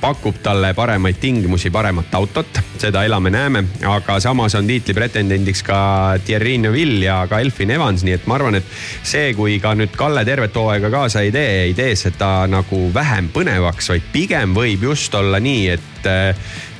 pakub 0.00 0.38
talle 0.42 0.72
paremaid 0.74 1.16
tingimusi, 1.20 1.70
paremat 1.70 2.14
autot, 2.14 2.60
seda 2.78 3.04
elame-näeme, 3.06 3.64
aga 3.88 4.18
samas 4.20 4.54
on 4.58 4.66
tiitli 4.68 4.94
pretendendiks 4.94 5.62
ka 5.66 5.78
Thierry 6.24 6.56
Neuville 6.58 7.04
ja 7.04 7.20
ka 7.30 7.40
Elfin 7.42 7.70
Evans, 7.74 8.04
nii 8.04 8.16
et 8.18 8.28
ma 8.30 8.38
arvan, 8.38 8.58
et 8.60 8.76
see, 9.02 9.32
kui 9.38 9.58
ka 9.62 9.74
nüüd 9.78 9.94
Kalle 9.96 10.24
tervet 10.26 10.56
hooaega 10.56 10.90
kaasa 10.90 11.24
ei 11.24 11.32
tee, 11.34 11.56
ei 11.68 11.74
tee 11.74 11.94
seda 11.98 12.48
nagu 12.50 12.88
vähem 12.94 13.30
põnevaks, 13.34 13.92
vaid 13.94 14.08
pigem 14.12 14.54
võib 14.56 14.88
just 14.90 15.14
olla 15.14 15.40
nii, 15.42 15.68
et 15.76 16.10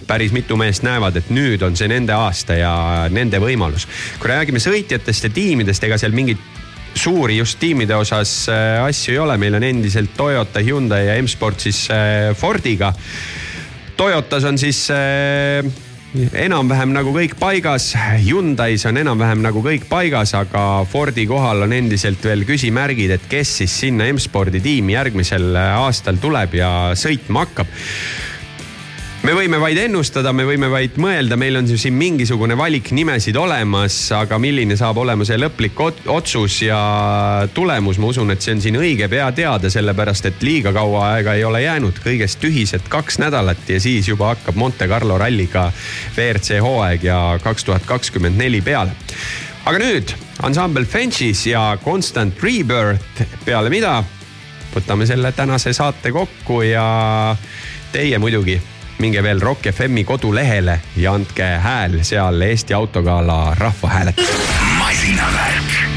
päris 0.06 0.32
mitu 0.32 0.56
meest 0.60 0.84
näevad, 0.84 1.16
et 1.16 1.30
nüüd 1.32 1.62
on 1.64 1.76
see 1.76 1.88
nende 1.88 2.12
aasta 2.12 2.58
ja 2.58 2.74
nende 3.10 3.40
võimalus. 3.40 3.88
kui 4.20 4.28
räägime 4.28 4.60
sõitjatest 4.60 5.28
ja 5.28 5.32
tiimidest, 5.32 5.84
ega 5.84 5.98
seal 5.98 6.12
mingit 6.12 6.40
suuri 6.94 7.38
just 7.38 7.58
tiimide 7.60 7.96
osas 7.96 8.48
äh, 8.48 8.82
asju 8.84 9.14
ei 9.14 9.22
ole, 9.22 9.38
meil 9.40 9.58
on 9.58 9.66
endiselt 9.66 10.14
Toyota, 10.16 10.62
Hyundai 10.64 11.06
ja 11.08 11.16
M-Sport 11.22 11.66
siis 11.66 11.86
äh, 11.92 12.30
Fordiga. 12.36 12.92
Toyotas 13.96 14.44
on 14.48 14.58
siis 14.58 14.86
äh, 14.90 15.66
enam-vähem 16.44 16.92
nagu 16.94 17.14
kõik 17.14 17.36
paigas, 17.38 17.92
Hyundai's 18.22 18.86
on 18.86 18.98
enam-vähem 19.02 19.42
nagu 19.42 19.62
kõik 19.64 19.88
paigas, 19.90 20.34
aga 20.38 20.84
Fordi 20.90 21.26
kohal 21.30 21.66
on 21.66 21.74
endiselt 21.74 22.22
veel 22.24 22.46
küsimärgid, 22.46 23.16
et 23.16 23.26
kes 23.30 23.56
siis 23.62 23.80
sinna 23.84 24.06
M-spordi 24.12 24.62
tiimi 24.62 24.94
järgmisel 24.94 25.50
aastal 25.58 26.22
tuleb 26.22 26.54
ja 26.60 26.70
sõitma 26.98 27.46
hakkab 27.46 27.74
me 29.24 29.32
võime 29.32 29.58
vaid 29.60 29.78
ennustada, 29.80 30.32
me 30.36 30.44
võime 30.44 30.68
vaid 30.72 30.98
mõelda, 31.00 31.36
meil 31.40 31.56
on 31.56 31.68
siin 31.68 31.94
mingisugune 31.96 32.56
valik 32.58 32.90
nimesid 32.96 33.36
olemas, 33.40 33.96
aga 34.12 34.38
milline 34.42 34.76
saab 34.76 35.00
olema 35.00 35.24
see 35.24 35.38
lõplik 35.40 35.80
otsus 36.12 36.58
ja 36.66 36.78
tulemus, 37.56 37.98
ma 38.00 38.10
usun, 38.12 38.34
et 38.34 38.44
see 38.44 38.56
on 38.56 38.60
siin 38.64 38.76
õige 38.80 39.08
pea 39.12 39.30
teada, 39.36 39.70
sellepärast 39.72 40.28
et 40.28 40.44
liiga 40.44 40.74
kaua 40.76 41.06
aega 41.14 41.38
ei 41.38 41.46
ole 41.48 41.62
jäänud, 41.64 42.02
kõigest 42.04 42.42
tühised 42.42 42.84
kaks 42.92 43.18
nädalat 43.22 43.64
ja 43.68 43.80
siis 43.80 44.10
juba 44.12 44.34
hakkab 44.34 44.60
Monte 44.60 44.88
Carlo 44.90 45.16
ralliga 45.20 45.70
WRC 46.16 46.60
hooaeg 46.64 47.08
ja 47.08 47.22
kaks 47.44 47.64
tuhat 47.70 47.88
kakskümmend 47.88 48.38
neli 48.40 48.60
peale 48.64 48.92
aga 49.64 49.80
nüüd 49.80 50.12
ansambel 50.44 50.84
Fenchis 50.84 51.46
ja 51.48 51.78
Constant 51.84 52.42
Rebirth. 52.44 53.24
Peale 53.46 53.72
mida 53.72 53.96
võtame 54.74 55.08
selle 55.08 55.32
tänase 55.32 55.72
saate 55.76 56.12
kokku 56.12 56.60
ja 56.66 56.84
teie 57.94 58.18
muidugi 58.18 58.60
minge 58.98 59.22
veel 59.22 59.40
Rock 59.40 59.66
FM-i 59.72 60.04
kodulehele 60.04 60.80
ja 60.96 61.12
andke 61.12 61.42
hääl 61.42 61.98
seal 62.02 62.40
Eesti 62.40 62.74
Autogala 62.74 63.54
rahvahääletusel. 63.58 64.34
masinavärk. 64.78 65.94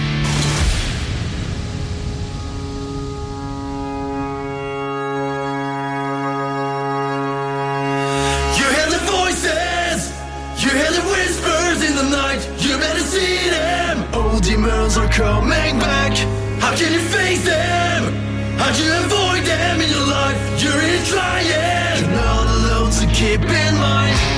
Coming 15.17 15.79
back, 15.79 16.13
how 16.61 16.75
can 16.75 16.93
you 16.93 16.99
face 16.99 17.43
them? 17.43 18.13
How 18.59 18.71
do 18.71 18.83
you 18.83 18.93
avoid 18.93 19.43
them 19.45 19.81
in 19.81 19.89
your 19.89 20.05
life? 20.05 20.61
You're 20.61 20.79
in 20.79 21.03
trying. 21.05 21.76
keep 23.17 23.41
in 23.41 23.75
mind. 23.79 24.36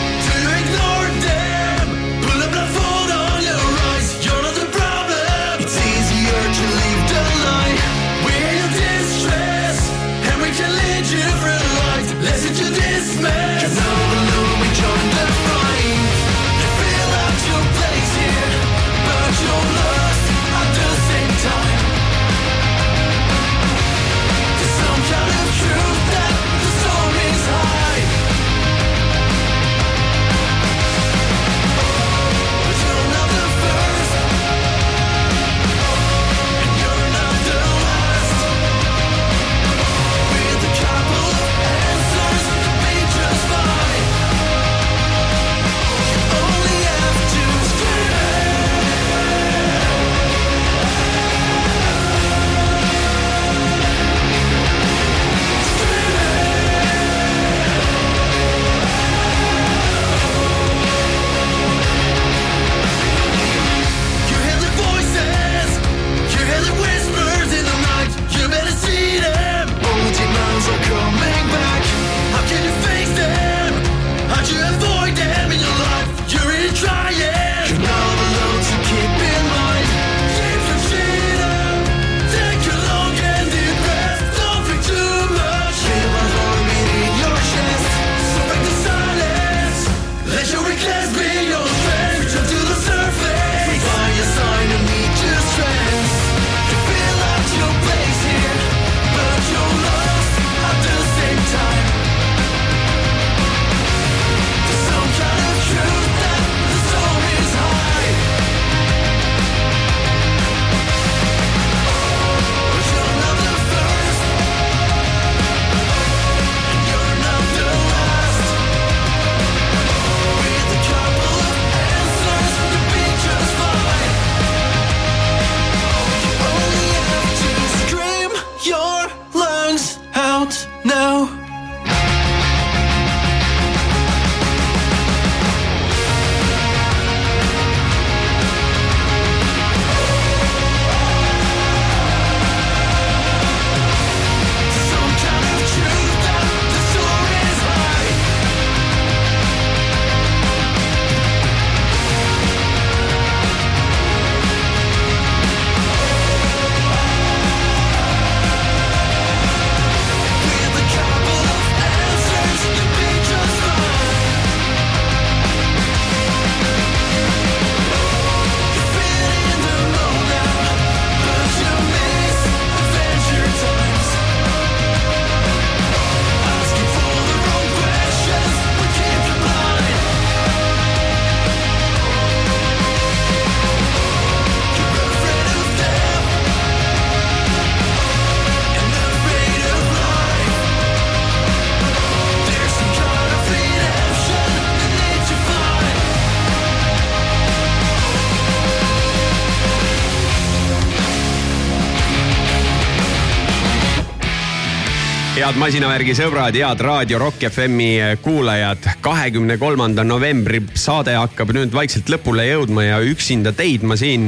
head 205.39 205.55
masinavärgi 205.55 206.11
sõbrad, 206.17 206.55
head 206.57 206.81
raadio 206.83 207.19
Rock 207.21 207.45
FM-i 207.47 207.91
eh, 207.95 208.09
kuulajad. 208.19 208.83
kahekümne 209.01 209.55
kolmanda 209.57 210.03
novembri 210.03 210.59
saade 210.75 211.13
hakkab 211.15 211.53
nüüd 211.55 211.71
vaikselt 211.71 212.09
lõpule 212.11 212.43
jõudma 212.43 212.83
ja 212.83 212.97
üksinda 212.99 213.53
teid 213.55 213.85
ma 213.87 213.95
siin 213.95 214.25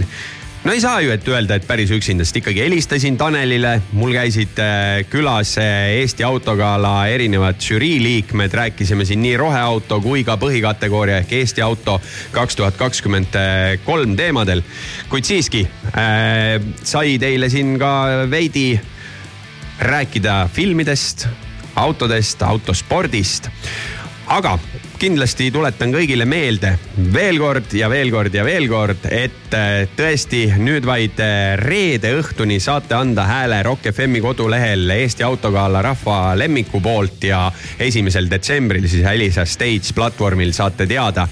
no 0.63 0.71
ei 0.71 0.79
saa 0.79 1.01
ju, 1.03 1.11
et 1.11 1.27
öelda, 1.27 1.57
et 1.59 1.67
päris 1.67 1.91
üksinda, 1.91 2.23
sest 2.23 2.39
ikkagi 2.39 2.63
helistasin 2.63 3.17
Tanelile, 3.19 3.73
mul 3.97 4.15
käisid 4.15 4.61
eh, 4.63 5.01
külas 5.11 5.57
eh, 5.59 5.97
Eesti 5.97 6.23
Autogala 6.23 6.93
erinevad 7.11 7.59
žürii 7.59 7.99
liikmed, 8.05 8.55
rääkisime 8.61 9.03
siin 9.09 9.19
nii 9.25 9.35
roheauto 9.41 9.99
kui 10.05 10.23
ka 10.23 10.37
põhikategooria 10.39 11.19
ehk 11.25 11.35
Eesti 11.41 11.65
auto 11.65 11.97
kaks 12.31 12.61
tuhat 12.61 12.79
kakskümmend 12.79 13.35
kolm 13.83 14.15
teemadel. 14.15 14.63
kuid 15.11 15.27
siiski 15.27 15.67
äh, 15.91 16.55
sai 16.83 17.19
teile 17.19 17.51
siin 17.51 17.75
ka 17.81 17.91
veidi 18.31 18.79
rääkida 19.81 20.49
filmidest, 20.53 21.27
autodest, 21.75 22.41
autospordist. 22.41 23.49
aga 24.27 24.59
kindlasti 25.01 25.47
tuletan 25.51 25.89
kõigile 25.91 26.27
meelde 26.29 26.75
veel 27.13 27.39
kord 27.41 27.73
ja 27.73 27.89
veel 27.89 28.11
kord 28.13 28.35
ja 28.37 28.43
veel 28.45 28.67
kord, 28.69 29.07
et 29.09 29.55
äh, 29.57 29.87
tõesti 29.97 30.43
nüüd 30.61 30.85
vaid 30.85 31.17
äh, 31.19 31.55
reede 31.57 32.13
õhtuni 32.19 32.59
saate 32.61 32.95
anda 32.95 33.25
hääle 33.25 33.63
Rock 33.65 33.89
FM-i 33.89 34.21
kodulehel 34.21 34.85
Eesti 34.93 35.25
Autogala 35.25 35.81
rahva 35.81 36.35
lemmiku 36.37 36.79
poolt 36.85 37.25
ja 37.25 37.47
esimesel 37.81 38.29
detsembril 38.29 38.85
siis 38.87 39.07
Elisa 39.09 39.45
Stage 39.49 39.97
platvormil 39.97 40.53
saate 40.53 40.85
teada 40.85 41.25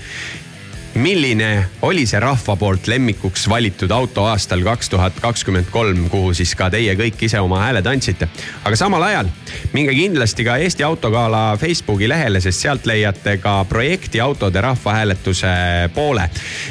milline 0.99 1.65
oli 1.81 2.03
see 2.05 2.19
rahva 2.19 2.55
poolt 2.59 2.87
lemmikuks 2.87 3.45
valitud 3.49 3.91
auto 3.91 4.25
aastal 4.27 4.61
kaks 4.65 4.89
tuhat 4.89 5.19
kakskümmend 5.21 5.69
kolm, 5.71 6.09
kuhu 6.11 6.33
siis 6.35 6.51
ka 6.59 6.67
teie 6.69 6.95
kõik 6.99 7.23
ise 7.23 7.39
oma 7.39 7.61
hääled 7.63 7.87
andsite. 7.87 8.27
aga 8.63 8.75
samal 8.75 9.03
ajal 9.07 9.29
minge 9.73 9.93
kindlasti 9.95 10.43
ka 10.43 10.57
Eesti 10.57 10.83
Autogala 10.83 11.57
Facebooki 11.57 12.09
lehele, 12.09 12.41
sest 12.41 12.65
sealt 12.65 12.85
leiate 12.85 13.37
ka 13.37 13.63
projekti 13.69 14.19
autode 14.19 14.61
rahvahääletuse 14.61 15.53
poole. 15.95 16.29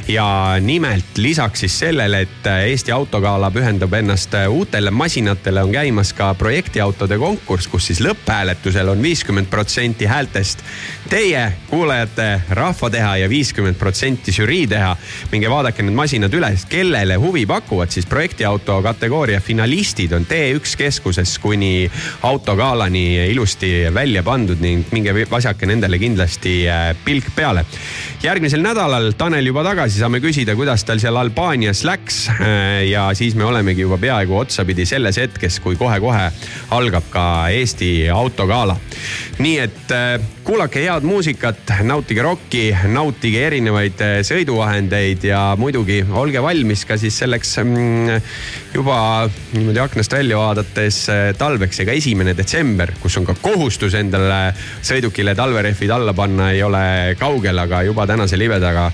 ja 0.08 0.56
nimelt 0.60 1.16
lisaks 1.16 1.60
siis 1.60 1.78
sellele, 1.78 2.20
et 2.20 2.46
Eesti 2.66 2.92
Autogala 2.92 3.50
pühendab 3.50 3.94
ennast 3.94 4.34
uutele 4.48 4.90
masinatele, 4.90 5.62
on 5.62 5.72
käimas 5.72 6.12
ka 6.12 6.34
projektiautode 6.34 7.18
konkurss, 7.18 7.68
kus 7.68 7.86
siis 7.86 8.04
lõpphääletusel 8.04 8.88
on 8.88 9.02
viiskümmend 9.02 9.48
protsenti 9.48 10.04
häältest 10.04 10.64
teie 11.08 11.52
kuulajate 11.70 12.40
rahva 12.50 12.90
teha 12.90 13.16
ja 13.16 13.28
viiskümmend 13.28 13.78
protsenti 13.80 14.17
žürii 14.26 14.66
teha. 14.68 14.96
minge 15.32 15.50
vaadake 15.50 15.82
need 15.82 15.94
masinad 15.94 16.34
üle, 16.34 16.50
kellele 16.68 17.16
huvi 17.20 17.44
pakuvad, 17.46 17.90
siis 17.90 18.06
projektiauto 18.06 18.80
kategooria 18.82 19.40
finalistid 19.40 20.12
on 20.12 20.26
T1 20.28 20.76
keskuses 20.78 21.38
kuni 21.38 21.90
autogalani 22.22 23.30
ilusti 23.30 23.86
välja 23.94 24.22
pandud 24.22 24.60
ning 24.60 24.86
minge 24.92 25.14
vasake 25.30 25.66
nendele 25.66 25.98
kindlasti 25.98 26.54
äh, 26.68 26.96
pilk 27.04 27.30
peale. 27.36 27.64
järgmisel 28.22 28.62
nädalal 28.62 29.12
Tanel 29.18 29.46
juba 29.46 29.62
tagasi, 29.64 29.98
saame 29.98 30.20
küsida, 30.20 30.54
kuidas 30.56 30.84
tal 30.84 30.98
seal 30.98 31.16
Albaanias 31.16 31.84
läks. 31.84 32.28
Äh, 32.28 32.88
ja 32.90 33.08
siis 33.14 33.34
me 33.34 33.44
olemegi 33.44 33.82
juba 33.82 33.98
peaaegu 33.98 34.38
otsapidi 34.38 34.86
selles 34.86 35.16
hetkes, 35.16 35.60
kui 35.60 35.76
kohe-kohe 35.76 36.30
algab 36.70 37.06
ka 37.10 37.24
Eesti 37.54 38.08
autogala. 38.12 38.76
nii 39.38 39.58
et 39.58 39.92
äh, 39.94 40.20
kuulake 40.44 40.82
head 40.82 41.04
muusikat, 41.06 41.74
nautige 41.82 42.22
rokki, 42.22 42.62
nautige 42.88 43.46
erinevaid 43.46 44.00
sõiduvahendeid 44.26 45.24
ja 45.28 45.40
muidugi 45.58 46.00
olge 46.08 46.42
valmis 46.42 46.84
ka 46.88 46.98
siis 47.00 47.18
selleks 47.22 47.56
mm, 47.62 48.28
juba 48.74 48.98
niimoodi 49.54 49.82
aknast 49.82 50.12
välja 50.12 50.40
vaadates 50.40 51.00
äh, 51.12 51.24
talveks. 51.38 51.80
ega 51.84 51.96
esimene 51.96 52.36
detsember, 52.36 52.92
kus 53.02 53.18
on 53.20 53.26
ka 53.28 53.36
kohustus 53.42 53.96
endale 53.98 54.54
sõidukile 54.82 55.34
talverehvid 55.38 55.92
alla 55.94 56.14
panna, 56.14 56.52
ei 56.52 56.62
ole 56.62 57.16
kaugel, 57.18 57.64
aga 57.64 57.82
juba 57.86 58.06
tänase 58.06 58.38
libedaga 58.40 58.90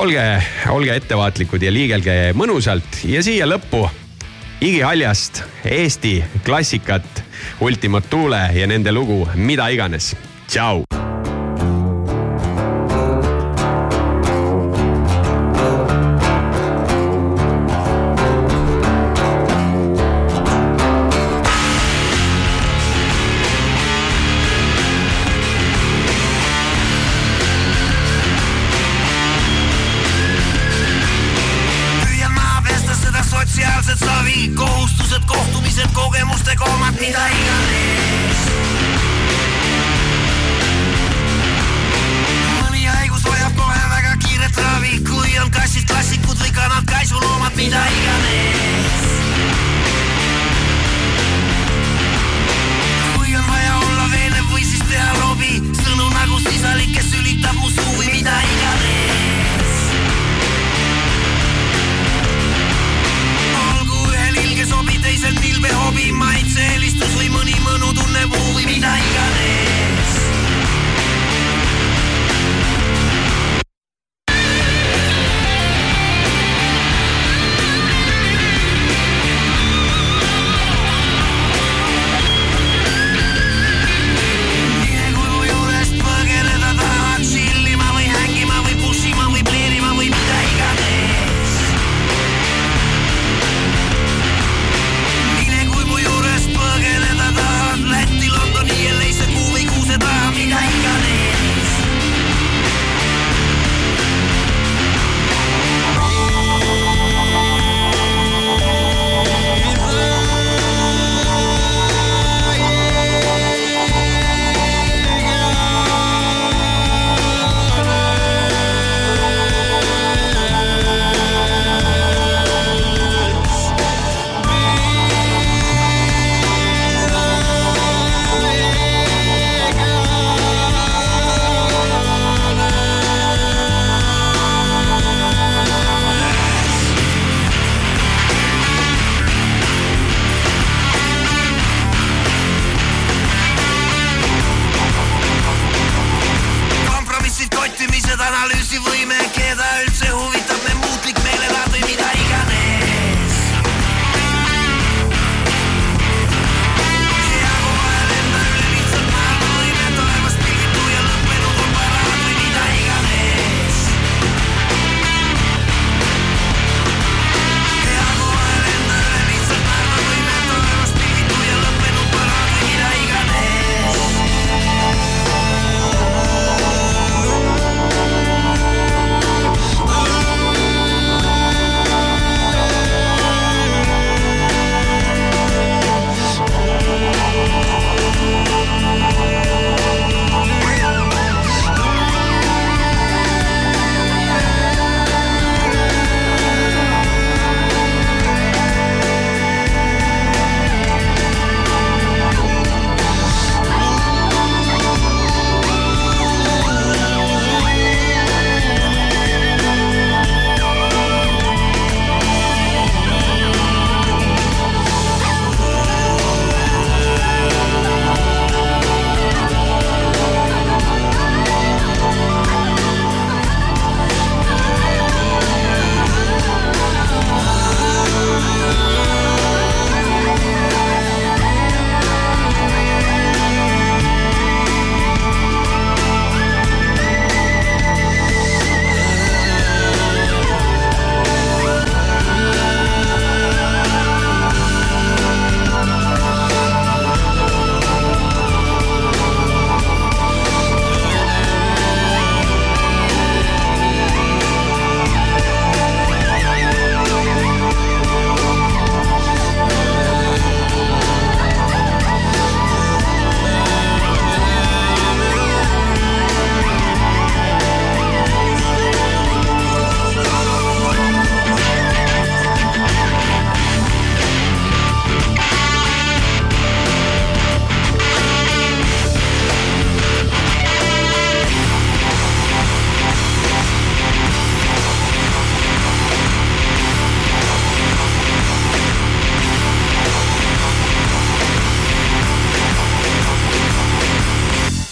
olge, 0.00 0.24
olge 0.72 0.96
ettevaatlikud 0.96 1.62
ja 1.62 1.72
liigelge 1.74 2.16
mõnusalt 2.38 3.04
ja 3.08 3.22
siia 3.24 3.48
lõppu 3.48 3.84
igihaljast 4.64 5.42
Eesti 5.64 6.24
klassikat 6.44 7.24
Ultima 7.60 8.00
Thule 8.00 8.48
ja 8.54 8.66
nende 8.66 8.92
lugu 8.92 9.24
Mida 9.34 9.68
iganes. 9.68 10.14
tšau. 10.48 11.03